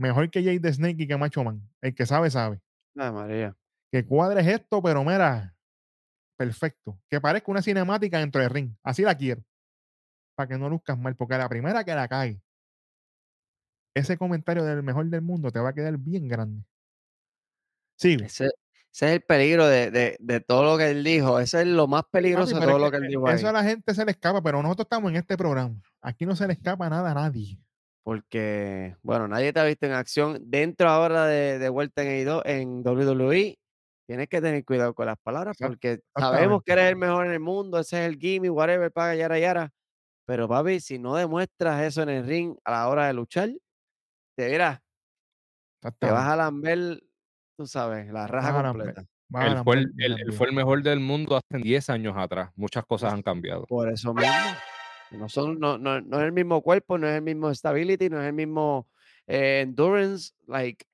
[0.00, 1.60] mejor que Jay the Snake y que Macho Man.
[1.80, 2.60] El que sabe, sabe.
[2.96, 3.56] Ay, María.
[3.92, 5.54] Que cuadres esto, pero mira,
[6.36, 6.98] perfecto.
[7.08, 8.74] Que parezca una cinemática dentro del ring.
[8.82, 9.42] Así la quiero.
[10.36, 12.40] Para que no luzcas mal, porque la primera que la cague,
[13.94, 16.64] ese comentario del mejor del mundo te va a quedar bien grande.
[17.98, 18.24] Sigue.
[18.26, 18.52] Ese, ese
[19.06, 21.38] es el peligro de, de- de todo lo que él dijo.
[21.40, 23.34] Ese es lo más Papi, peligroso de todo es lo que él dijo ahí.
[23.34, 25.74] Eso a la gente se le escapa, pero nosotros estamos en este programa.
[26.00, 27.58] Aquí no se le escapa nada a nadie.
[28.02, 30.38] Porque, bueno, nadie te ha visto en acción.
[30.42, 33.58] Dentro ahora de, de vuelta en, AEW en WWE,
[34.06, 37.40] tienes que tener cuidado con las palabras porque sabemos que eres el mejor en el
[37.40, 39.70] mundo, ese es el gimmick, whatever, paga, yara, yara.
[40.26, 43.50] Pero, papi, si no demuestras eso en el ring a la hora de luchar,
[44.36, 44.80] te verás,
[45.98, 47.02] te vas a lamber,
[47.56, 48.86] tú sabes, la raja Vas a lamber.
[48.86, 49.10] completa.
[49.28, 52.50] Vas a Él fue, el, él- fue el mejor del mundo hace 10 años atrás.
[52.56, 53.66] Muchas cosas han cambiado.
[53.66, 54.32] Por eso mismo.
[55.10, 58.20] No, son, no, no, no es el mismo cuerpo, no es el mismo stability, no
[58.20, 58.88] es el mismo
[59.26, 60.32] eh, endurance.
[60.46, 60.84] Like,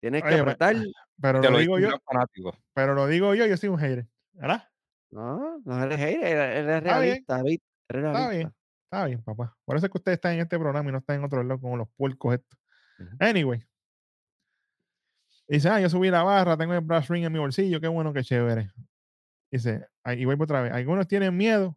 [0.00, 0.76] tienes que Oye, apretar.
[1.20, 2.56] Pero Te lo digo yo, fanático.
[2.74, 4.06] pero lo digo yo, yo soy un hater.
[4.32, 4.68] ¿Verdad?
[5.10, 7.60] No, no eres hater, eres, eres Está bien, realista, David.
[7.88, 8.30] Eres Está realista.
[8.30, 8.54] bien.
[8.84, 9.56] Está bien, papá.
[9.64, 11.60] Por eso es que ustedes están en este programa y no están en otro lado
[11.60, 12.58] como los puercos estos.
[13.20, 13.62] Anyway.
[15.48, 18.12] Dice, ah, yo subí la barra, tengo el brass ring en mi bolsillo, qué bueno,
[18.12, 18.70] qué chévere.
[19.50, 20.72] Dice, ah, y vuelvo otra vez.
[20.72, 21.76] Algunos tienen miedo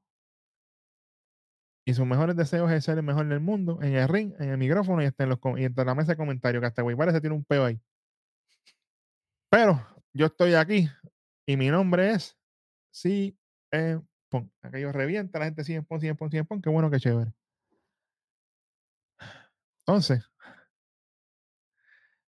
[1.86, 4.58] y sus mejores deseos es ser el mejor del mundo en el ring, en el
[4.58, 7.22] micrófono y hasta en, los, y hasta la mesa de comentarios, que hasta güey parece
[7.22, 7.80] tiene un peo ahí.
[9.50, 10.90] Pero yo estoy aquí
[11.46, 12.36] y mi nombre es
[12.92, 13.38] sí
[14.30, 14.52] Pon.
[14.62, 17.32] Aquello revienta, la gente sigue Pon, sigue Pon, sigue Pon, qué bueno, qué chévere.
[19.88, 20.28] Entonces,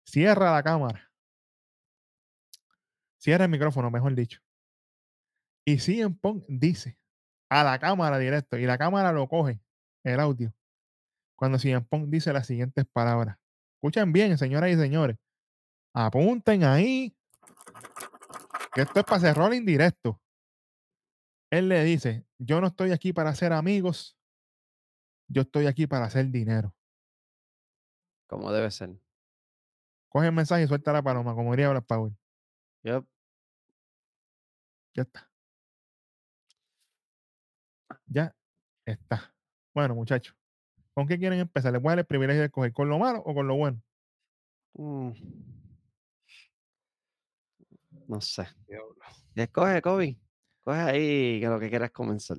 [0.05, 1.11] cierra la cámara.
[3.17, 4.41] Cierra el micrófono, mejor dicho.
[5.65, 6.99] Y CM Punk dice
[7.49, 9.61] a la cámara directo, y la cámara lo coge,
[10.05, 10.53] el audio,
[11.37, 13.39] cuando CM Punk dice las siguientes palabras.
[13.75, 15.17] Escuchen bien, señoras y señores.
[15.93, 17.17] Apunten ahí.
[18.75, 20.21] Que esto es para cerrar indirecto.
[21.51, 24.19] Él le dice, yo no estoy aquí para ser amigos,
[25.29, 26.75] yo estoy aquí para hacer dinero.
[28.27, 28.99] Como debe ser.
[30.09, 32.13] Coge el mensaje y suelta la paloma, como diría Black Power.
[32.83, 33.07] Yup.
[34.95, 35.31] Ya está.
[38.07, 38.35] Ya
[38.85, 39.35] está.
[39.75, 40.35] Bueno, muchachos,
[40.95, 41.73] ¿con qué quieren empezar?
[41.73, 43.83] ¿Les voy a dar el privilegio de escoger con lo malo o con lo bueno?
[44.75, 45.11] Mm.
[48.09, 48.47] No sé.
[49.35, 50.19] Escoge, Kobe.
[50.63, 52.39] Coge ahí que lo que quieras comenzar.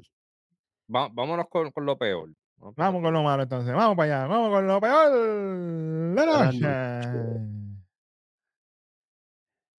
[0.93, 2.33] Va- vámonos con, con lo peor.
[2.57, 3.73] Vamos con lo malo entonces.
[3.73, 4.27] Vamos para allá.
[4.27, 7.67] Vamos con lo peor la noche.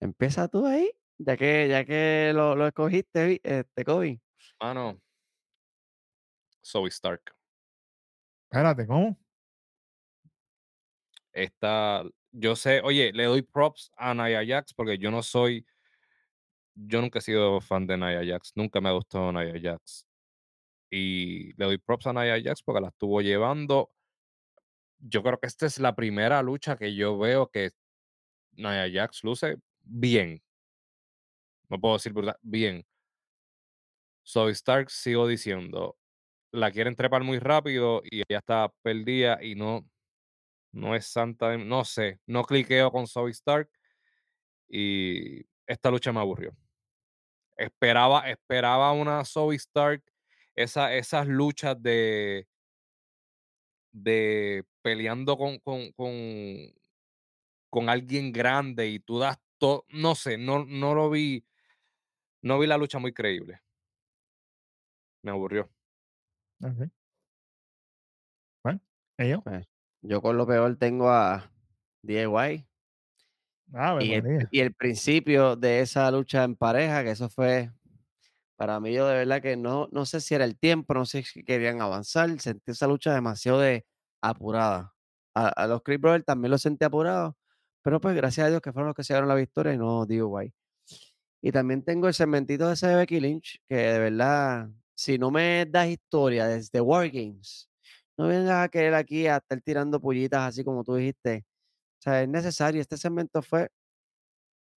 [0.00, 4.20] Empieza tú ahí, ya que, ya que lo, lo escogiste, este, Kobe.
[4.60, 5.00] Mano.
[6.68, 7.34] Zoe Stark.
[8.50, 9.18] Espérate, ¿cómo?
[11.32, 15.66] Esta, yo sé, oye, le doy props a Nia Jax porque yo no soy,
[16.74, 20.06] yo nunca he sido fan de Nia Jax, nunca me ha gustado Nia Jax.
[20.90, 23.90] Y le doy props a Nia Jax porque la estuvo llevando.
[24.98, 27.70] Yo creo que esta es la primera lucha que yo veo que
[28.52, 30.42] Nia Jax luce bien.
[31.68, 32.86] No puedo decir brutal, bien.
[34.26, 35.96] Zoe Stark, sigo diciendo,
[36.52, 39.88] la quieren trepar muy rápido y ella está perdida y no,
[40.72, 43.70] no es santa, de- no sé, no cliqueo con Zoe Stark
[44.68, 46.56] y esta lucha me aburrió.
[47.56, 50.02] Esperaba, esperaba una Zoe Stark,
[50.54, 52.46] esa, esas luchas de,
[53.92, 56.14] de peleando con, con, con,
[57.70, 61.44] con alguien grande y tú das todo, no sé, no, no lo vi,
[62.42, 63.62] no vi la lucha muy creíble.
[65.22, 65.70] Me aburrió.
[66.62, 66.90] Ok.
[68.62, 68.80] Bueno,
[69.16, 69.40] ellos.
[69.44, 69.66] Pues,
[70.02, 71.50] yo con lo peor tengo a
[72.02, 72.66] DIY.
[73.74, 77.70] Ave Y el, y el principio de esa lucha en pareja, que eso fue,
[78.56, 81.22] para mí yo de verdad que no, no sé si era el tiempo, no sé
[81.22, 83.86] si querían avanzar, sentí esa lucha demasiado de
[84.22, 84.94] apurada.
[85.34, 87.34] A, a los Creed Brothers también los sentí apurados,
[87.82, 90.06] pero pues gracias a Dios que fueron los que se dieron la victoria y no
[90.06, 90.54] DIY.
[91.42, 95.64] Y también tengo el segmentito ese de Becky Lynch, que de verdad, si no me
[95.64, 97.70] das historia desde War Games,
[98.16, 101.46] no vengas a querer aquí a estar tirando pullitas así como tú dijiste.
[102.00, 102.80] O sea, es necesario.
[102.80, 103.70] Este segmento fue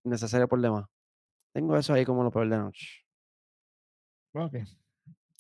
[0.04, 0.86] necesario por demás.
[1.52, 3.04] Tengo eso ahí como lo peor de noche.
[4.34, 4.58] Ok.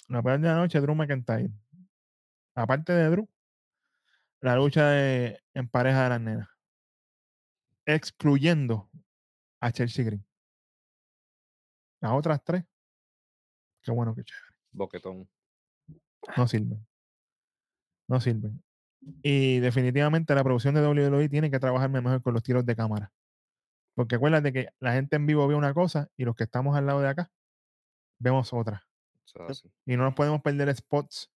[0.07, 1.51] La peor de la noche, Drew McIntyre.
[2.55, 3.29] Aparte de Drew,
[4.39, 6.49] la lucha en pareja de las nenas.
[7.85, 8.89] Excluyendo
[9.59, 10.25] a Chelsea Green.
[11.99, 12.63] Las otras tres,
[13.83, 14.50] qué bueno que chévere.
[14.71, 15.29] Boquetón.
[16.37, 16.85] No sirven.
[18.07, 18.63] No sirven.
[19.23, 23.11] Y definitivamente la producción de WWE tiene que trabajar mejor con los tiros de cámara.
[23.95, 26.85] Porque acuérdate que la gente en vivo ve una cosa y los que estamos al
[26.85, 27.31] lado de acá
[28.19, 28.85] vemos otra.
[29.47, 29.71] Así.
[29.85, 31.31] Y no nos podemos perder spots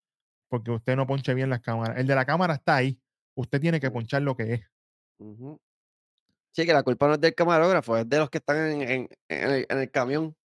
[0.49, 1.97] porque usted no ponche bien las cámaras.
[1.99, 3.01] El de la cámara está ahí.
[3.37, 4.61] Usted tiene que ponchar lo que es.
[6.53, 9.09] Sí, que la culpa no es del camarógrafo, es de los que están en, en-
[9.29, 10.37] en el, en el camión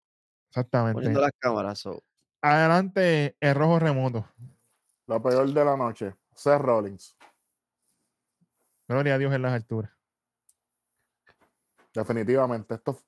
[0.50, 0.94] Exactamente.
[0.96, 1.80] poniendo las cámaras.
[1.80, 2.02] so.
[2.42, 4.26] Adelante, el rojo remoto.
[5.08, 7.18] Lo peor de la noche, Seth Rollins.
[8.88, 9.92] Gloria a Dios en las alturas.
[11.94, 13.02] Definitivamente, esto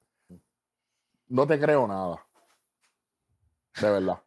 [1.28, 2.26] no te creo nada.
[3.80, 4.22] De verdad.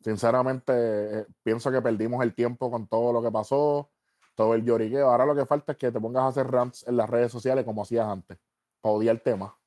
[0.00, 3.90] Sinceramente, eh, pienso que perdimos el tiempo con todo lo que pasó,
[4.36, 5.10] todo el lloriqueo.
[5.10, 7.64] Ahora lo que falta es que te pongas a hacer rants en las redes sociales
[7.64, 8.38] como hacías antes.
[8.80, 9.58] Para odiar el tema.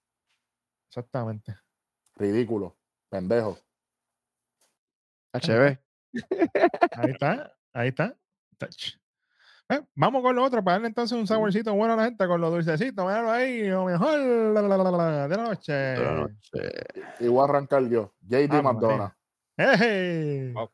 [0.87, 1.57] Exactamente.
[2.15, 2.78] Ridículo.
[3.09, 3.57] Pendejo.
[5.33, 5.77] HB.
[6.91, 7.53] Ahí está.
[7.73, 8.15] Ahí está.
[8.57, 8.97] Touch.
[9.71, 12.41] Eh, vamos con lo otro para darle entonces un saborcito bueno a la gente con
[12.41, 13.05] lo dulcecito.
[13.05, 15.71] Míralo ahí, lo mejor la, la, la, la, de la noche.
[15.71, 16.33] de la noche.
[17.19, 18.13] Y voy a arrancar yo.
[18.21, 19.11] JD McDonough.
[19.57, 20.51] ¡Eje!
[20.53, 20.69] Wow.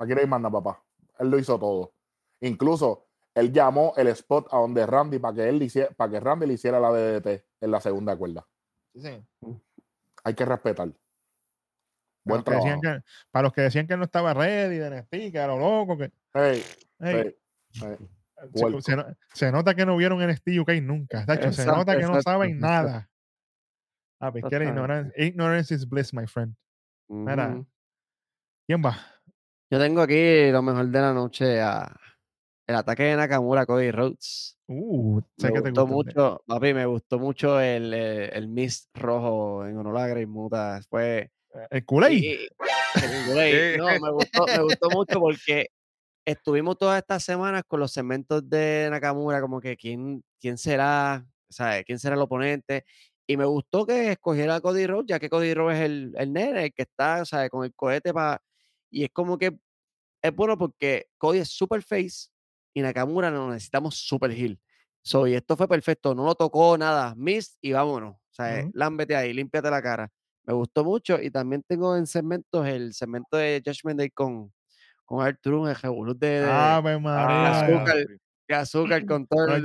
[0.00, 0.82] Aquí no hay manda, papá.
[1.18, 1.94] Él lo hizo todo.
[2.40, 6.20] Incluso él llamó el spot a donde Randy para que él le hiciera, para que
[6.20, 8.44] Randy le hiciera la DDT en la segunda cuerda.
[8.96, 9.24] Sí.
[10.24, 10.88] Hay que respetar.
[10.88, 10.96] Para
[12.24, 13.02] Buen los, que decían trabajo.
[13.02, 15.98] que, para los que decían que no estaba ready de NXT, que era lo loco,
[15.98, 16.62] que Hey,
[17.00, 17.34] Ey, hey,
[17.80, 17.96] hey.
[19.34, 21.26] se, nota que no vieron NXT UK nunca.
[21.26, 22.88] tacho, se Exacto, nota que no exacto, saben exacto.
[22.88, 23.10] nada.
[24.20, 26.54] Ah, pues que ignorancia, ignorance is bliss, my friend.
[27.08, 27.66] Mira, Ujú.
[28.66, 28.96] ¿Quién va?
[29.68, 31.94] Yo tengo aquí lo mejor de la noche a
[32.72, 34.58] el ataque de Nakamura a Cody Rhodes.
[34.66, 38.48] Uh, sé Me que te gustó de- mucho, papi, me gustó mucho el, el, el
[38.48, 40.80] mist rojo en honor a Grey Muta.
[40.88, 42.38] Fue El y- el Kool-Aid.
[43.78, 45.68] No, me gustó, me gustó mucho porque
[46.26, 51.84] estuvimos todas estas semanas con los segmentos de Nakamura, como que quién, quién será, ¿sabes?
[51.84, 52.84] ¿Quién será el oponente?
[53.26, 56.32] Y me gustó que escogiera a Cody Rhodes, ya que Cody Rhodes es el, el
[56.32, 57.50] nene, el que está, ¿sabes?
[57.50, 58.40] Con el cohete para...
[58.90, 59.56] Y es como que
[60.22, 62.28] es bueno porque Cody es super face
[62.74, 64.60] y Nakamura lo necesitamos super heel.
[65.02, 68.14] So, y esto fue perfecto, no lo tocó nada, miss y vámonos.
[68.14, 68.70] O sea, Ujú.
[68.74, 70.10] lámbete ahí, límpiate la cara.
[70.44, 74.52] Me gustó mucho y también tengo en segmentos el segmento de Judgment Day con,
[75.04, 77.96] con Arturo, el de, de- Ave de azúcar,
[78.48, 79.64] de azúcar con todo el Roll,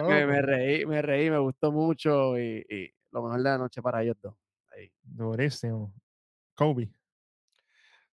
[0.00, 0.26] Roll.
[0.26, 4.02] Me, reí, me reí, me gustó mucho y, y lo mejor de la noche para
[4.02, 4.34] ellos dos.
[4.70, 4.90] Ahí.
[5.02, 5.92] Durísimo.
[6.54, 6.90] Kobe.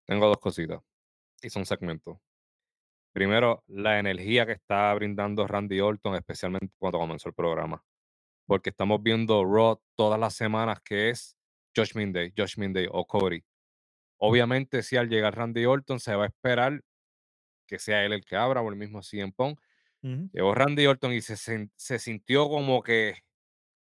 [0.05, 0.81] Tengo dos cositas.
[1.41, 2.17] Y son segmentos.
[3.13, 7.83] Primero, la energía que está brindando Randy Orton, especialmente cuando comenzó el programa.
[8.45, 11.37] Porque estamos viendo Raw todas las semanas, que es
[11.75, 13.43] Judgment Day, Judgment Day o Cody.
[14.17, 16.81] Obviamente, si al llegar Randy Orton se va a esperar
[17.67, 19.59] que sea él el que abra o el mismo CM Punk.
[20.01, 23.15] Llegó Randy Orton y se, se sintió como que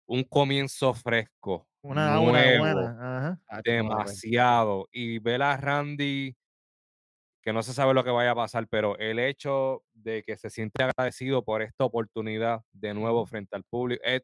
[0.07, 3.39] un comienzo fresco, Una nuevo, buena.
[3.47, 3.63] Ajá.
[3.63, 4.89] Demasiado.
[4.91, 6.37] Y ver a Randy,
[7.49, 10.51] que no se sabe lo que vaya a pasar, pero el hecho de que se
[10.51, 14.21] siente agradecido por esta oportunidad de nuevo frente al público, eh,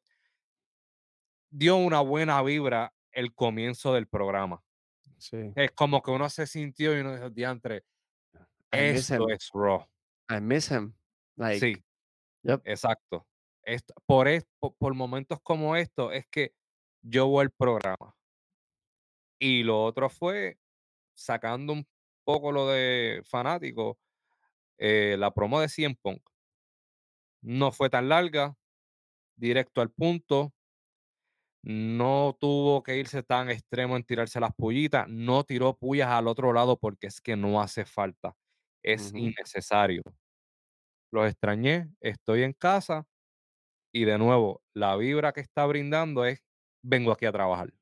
[1.51, 4.63] dio una buena vibra el comienzo del programa.
[5.17, 5.39] Sí.
[5.57, 7.85] Es como que uno se sintió y uno dijo, diantre,
[8.71, 9.87] esto es Raw.
[10.29, 10.93] I miss him.
[11.37, 11.83] Like, sí,
[12.43, 12.61] yep.
[12.67, 13.27] exacto.
[13.63, 16.55] Esto- por, es- po- por momentos como estos es que
[17.03, 18.15] yo voy al programa.
[19.39, 20.59] Y lo otro fue
[21.17, 21.87] sacando un
[22.25, 23.99] poco lo de fanático,
[24.79, 26.23] eh, la promo de CM Punk.
[27.43, 28.57] No fue tan larga,
[29.37, 30.53] directo al punto.
[31.63, 35.09] No tuvo que irse tan extremo en tirarse las pullitas.
[35.09, 38.37] No tiró pullas al otro lado porque es que no hace falta.
[38.83, 40.03] Es innecesario.
[41.11, 43.07] Los extrañé, estoy en casa
[43.93, 46.43] y de nuevo, la vibra que está brindando es
[46.83, 47.73] vengo aquí a trabajar.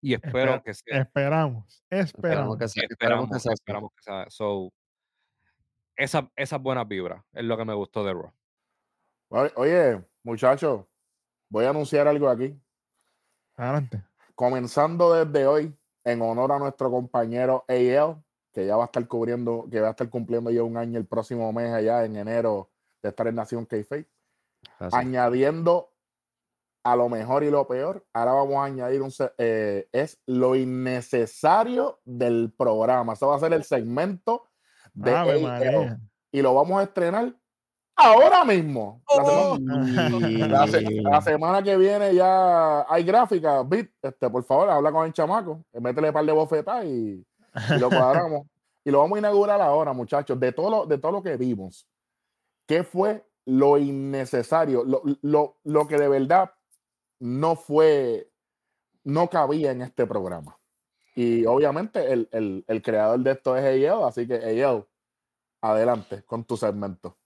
[0.00, 1.00] Y espero Esper- que sea.
[1.02, 1.82] esperamos.
[1.90, 2.58] Esperamos Esperamos.
[2.58, 4.26] que sea, esperamos que sea esperamos que sea.
[4.30, 4.72] So,
[5.96, 8.32] esa- esas buenas vibras es lo que me gustó de Raw.
[9.56, 10.84] Oye, muchachos,
[11.50, 12.58] voy a anunciar algo aquí.
[13.56, 14.02] Adelante.
[14.34, 18.22] Comenzando desde hoy, en honor a nuestro compañero AL,
[18.52, 21.06] que ya va a estar cubriendo, que va a estar cumpliendo ya un año el
[21.06, 22.70] próximo mes allá en enero
[23.02, 23.66] de estar en Nación.
[23.70, 24.96] Así.
[24.96, 25.92] añadiendo
[26.92, 28.04] a lo mejor y lo peor.
[28.12, 33.12] Ahora vamos a añadir un se- eh, es lo innecesario del programa.
[33.14, 34.44] Eso va a ser el segmento
[34.94, 35.12] de
[35.42, 36.00] María.
[36.32, 37.34] y lo vamos a estrenar
[37.96, 39.02] ahora mismo.
[39.08, 44.70] La, semana, la se- la semana que viene ya hay gráfica, Bit, este, por favor,
[44.70, 47.24] habla con el chamaco, métele un par de bofetas y,
[47.74, 48.46] y lo cuadramos.
[48.84, 51.86] y lo vamos a inaugurar ahora, muchachos, de todo lo, de todo lo que vimos.
[52.66, 54.84] ¿Qué fue lo innecesario?
[54.84, 56.50] Lo, lo, lo que de verdad
[57.20, 58.30] no fue,
[59.04, 60.58] no cabía en este programa.
[61.14, 64.88] Y obviamente el, el, el creador de esto es Eyeo, así que Eyeo,
[65.60, 67.18] adelante con tu segmento.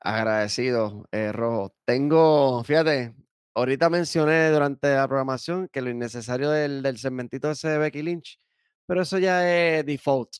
[0.00, 1.74] Agradecido, eh, Rojo.
[1.84, 3.14] Tengo, fíjate,
[3.54, 8.38] ahorita mencioné durante la programación que lo innecesario del, del segmentito ese de Becky Lynch,
[8.86, 10.30] pero eso ya es default.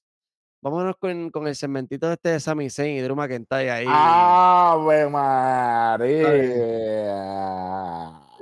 [0.62, 3.86] Vámonos con, con el segmentito este de Sami Zayn y Drew McIntyre ahí.
[3.88, 6.30] ¡Ave María!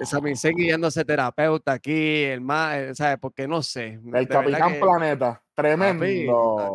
[0.05, 3.19] Sami Zayn guiándose terapeuta aquí, el más, ¿sabes?
[3.21, 4.01] Porque no sé.
[4.13, 6.75] El Capitán que, Planeta, tremendo.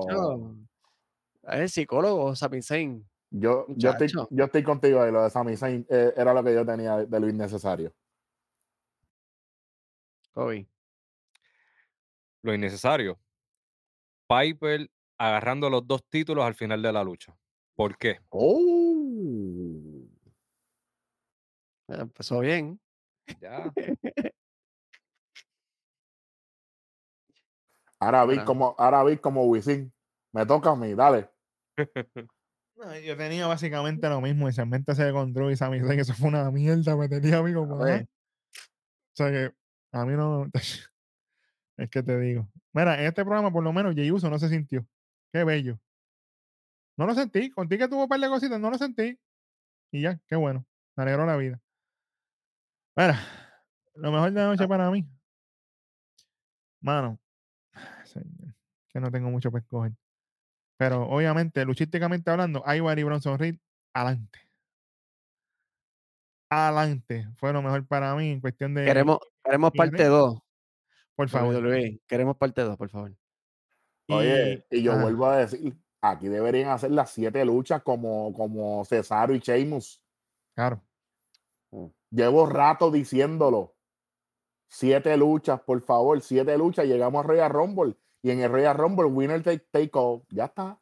[1.44, 3.08] es el psicólogo, Sami Zayn.
[3.30, 6.54] Yo, yo, estoy, yo estoy contigo ahí, lo de Sami Zayn eh, era lo que
[6.54, 7.94] yo tenía de, de lo innecesario.
[10.34, 10.68] Kobe.
[12.41, 13.20] Lo innecesario.
[14.28, 17.36] Piper agarrando los dos títulos al final de la lucha.
[17.76, 18.20] ¿Por qué?
[18.30, 20.04] ¡Oh!
[21.88, 22.80] Eh, Empezó bien.
[23.40, 23.72] Ya.
[28.00, 29.94] Ahora vi como, ahora vi como Wisin.
[30.34, 31.30] Me toca a mí, dale.
[32.76, 34.50] No, yo tenía básicamente lo mismo.
[34.50, 36.98] Y segmento ese de con Drew y Sami Zayn, eso fue una mierda.
[36.98, 37.80] Me tenía a mí como.
[37.82, 37.94] A ver.
[37.94, 38.04] ajá.
[38.04, 39.54] O sea que
[39.91, 40.50] a mí no.
[41.78, 42.50] Es que te digo.
[42.74, 44.86] Mira, en este programa, por lo menos, Jey Uso no se sintió.
[45.32, 45.80] Qué bello.
[46.98, 47.50] No lo sentí.
[47.52, 49.18] Contigo que tuvo un par de cositas, no lo sentí.
[49.91, 50.66] Y ya, qué bueno.
[50.95, 51.62] Me alegró la vida.
[52.95, 53.20] Mira,
[53.95, 55.07] lo mejor de la noche para mí.
[56.82, 57.20] Mano,
[58.06, 58.56] señor,
[58.90, 59.94] que no tengo mucho para escoger.
[60.78, 63.56] Pero obviamente, luchísticamente hablando, Ivar y Bronson Reed,
[63.94, 64.40] adelante.
[66.49, 67.28] Adelante.
[67.38, 68.86] Fue lo mejor para mí en cuestión de.
[68.86, 70.40] Queremos, queremos parte Rey, 2.
[71.15, 71.56] Por favor.
[71.56, 72.02] WWE.
[72.07, 73.15] Queremos parte 2, por favor.
[74.10, 78.84] Oye, y yo ah, vuelvo a decir, aquí deberían hacer las siete luchas como, como
[78.86, 80.03] Cesaro y Sheamus.
[80.53, 80.84] Claro.
[82.14, 83.76] Llevo rato diciéndolo.
[84.68, 86.85] Siete luchas, por favor, siete luchas.
[86.85, 87.98] Llegamos a Royal Rumble.
[88.22, 90.22] Y en el Royal Rumble, winner take, take all.
[90.30, 90.80] Ya está.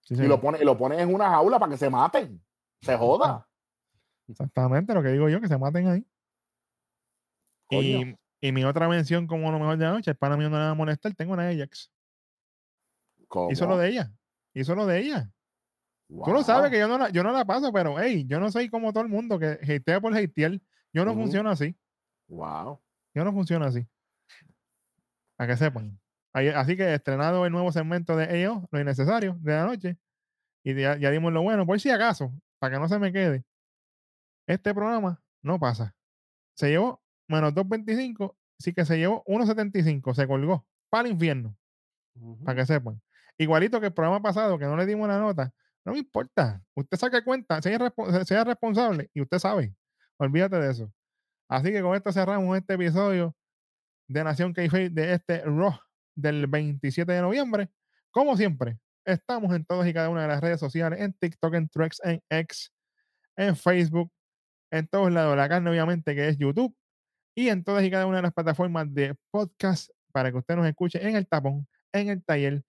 [0.00, 2.44] Sí, Y lo pone, y lo pones en una jaula para que se maten.
[2.82, 3.48] Se joda.
[4.26, 6.06] Exactamente lo que digo yo, que se maten ahí.
[7.70, 10.58] Y, y mi otra mención como lo mejor de la noche, el pana mío no
[10.58, 11.90] le va a molestar, tengo una Ajax.
[13.28, 13.50] ¿Cómo?
[13.50, 14.12] Hizo lo de ella.
[14.52, 15.32] Hizo lo de ella.
[16.08, 16.44] Tú lo Wow.
[16.44, 18.92] sabes que yo no la, yo no la paso, pero hey, yo no soy como
[18.92, 20.60] todo el mundo que hatea por hatear.
[20.92, 21.22] Yo no Ujú.
[21.22, 21.76] funciono así.
[22.28, 22.80] Wow.
[23.14, 23.86] Yo no funciono así.
[25.36, 26.00] Para que sepan.
[26.32, 29.98] Así que estrenado el nuevo segmento de EO, lo innecesario, de la noche.
[30.64, 33.44] Y ya, ya dimos lo bueno, por si acaso, para que no se me quede.
[34.46, 35.94] Este programa no pasa.
[36.56, 41.56] Se llevó menos 2.25, sí que se llevó 1.75, se colgó para el infierno,
[42.44, 43.00] para que sepan.
[43.38, 45.52] Igualito que el programa pasado, que no le dimos la nota,
[45.84, 46.62] no me importa.
[46.74, 49.74] Usted saque cuenta, sea, responsable y usted sabe.
[50.16, 50.92] Olvídate de eso.
[51.48, 53.36] Así que con esto cerramos este episodio
[54.08, 55.78] de Nación k de este Raw
[56.14, 57.70] del 27 de noviembre.
[58.10, 61.68] Como siempre, estamos en todas y cada una de las redes sociales, en TikTok, en
[61.68, 62.72] Threads, en X,
[63.36, 64.10] en Facebook,
[64.70, 65.36] en todos lados.
[65.36, 66.74] La carne, obviamente, que es YouTube,
[67.34, 70.66] y en todas y cada una de las plataformas de podcast para que usted nos
[70.66, 72.64] escuche en el tapón, en el taller,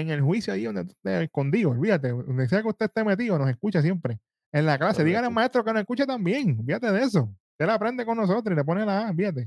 [0.00, 3.48] en el juicio ahí donde esté escondido, olvídate, donde sea que usted esté metido, nos
[3.50, 4.18] escucha siempre.
[4.52, 7.34] En la clase, dígale al maestro que nos escuche también, olvídate de eso.
[7.52, 9.44] Usted la aprende con nosotros y le pone la A, olvídate.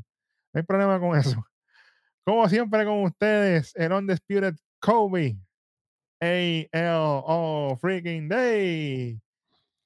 [0.54, 1.44] No hay problema con eso.
[2.26, 5.38] Como siempre con ustedes, el Undisputed Kobe,
[6.22, 9.20] A-L-O freaking Day.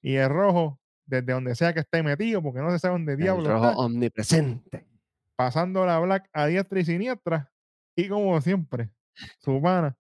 [0.02, 3.19] Y el rojo, desde donde sea que esté metido, porque no se sabe dónde El
[3.19, 4.85] diablo rojo está omnipresente.
[5.35, 7.52] pasando la black a diestra y siniestra.
[7.95, 8.90] Y como siempre,
[9.40, 9.95] su pana,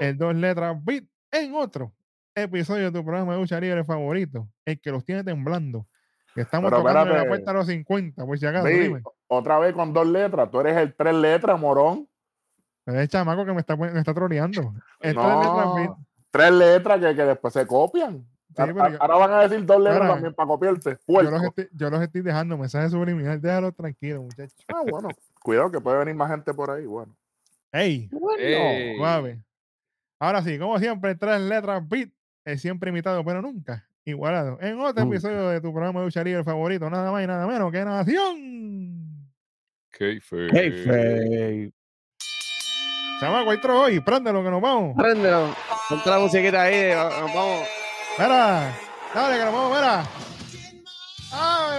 [0.00, 1.92] el dos letras beat en otro
[2.34, 5.86] episodio de tu programa de lucha libre favorito, el que los tiene temblando.
[6.34, 7.28] Que estamos Pero tocando la espérate.
[7.28, 8.66] puerta a los 50, por si acaso.
[8.66, 9.02] Dime.
[9.28, 10.50] otra vez con dos letras.
[10.50, 12.08] Tú eres el tres letras, morón.
[12.86, 14.72] Es el chamaco que me está, me está troleando.
[15.00, 15.88] El tres letras beat.
[15.90, 18.26] No, tres letras que, que después se copian.
[18.56, 20.98] A- yo- Ahora van a decir dos letras Mira, también para copiarte.
[21.06, 23.42] Yo los, estoy, yo los estoy dejando mensajes subliminales.
[23.42, 24.56] Déjalo tranquilo, muchachos.
[24.68, 25.08] Ah, bueno.
[25.42, 26.86] Cuidado que puede venir más gente por ahí.
[26.86, 27.14] Bueno.
[27.72, 28.08] ¡Ey!
[28.38, 28.96] Ey.
[28.96, 29.38] Suave.
[30.22, 32.10] Ahora sí, como siempre, tres letras beat,
[32.44, 34.56] es siempre imitado, pero nunca igualado.
[34.60, 35.16] En otro Nunca.
[35.16, 39.32] episodio de tu programa de lucha libre favorito, nada más y nada menos que Nación.
[39.90, 40.48] Kayfabe.
[40.52, 41.72] Kayfabe.
[43.18, 44.96] Chamaco, hay otro hoy, préndelo que nos vamos.
[44.96, 45.56] Préndelo.
[45.88, 46.94] Ponte la musiquita ahí.
[46.94, 47.66] Nos vamos.
[48.16, 48.78] Mira,
[49.12, 50.04] dale que nos vamos, mira.
[51.32, 51.71] ¡Ah!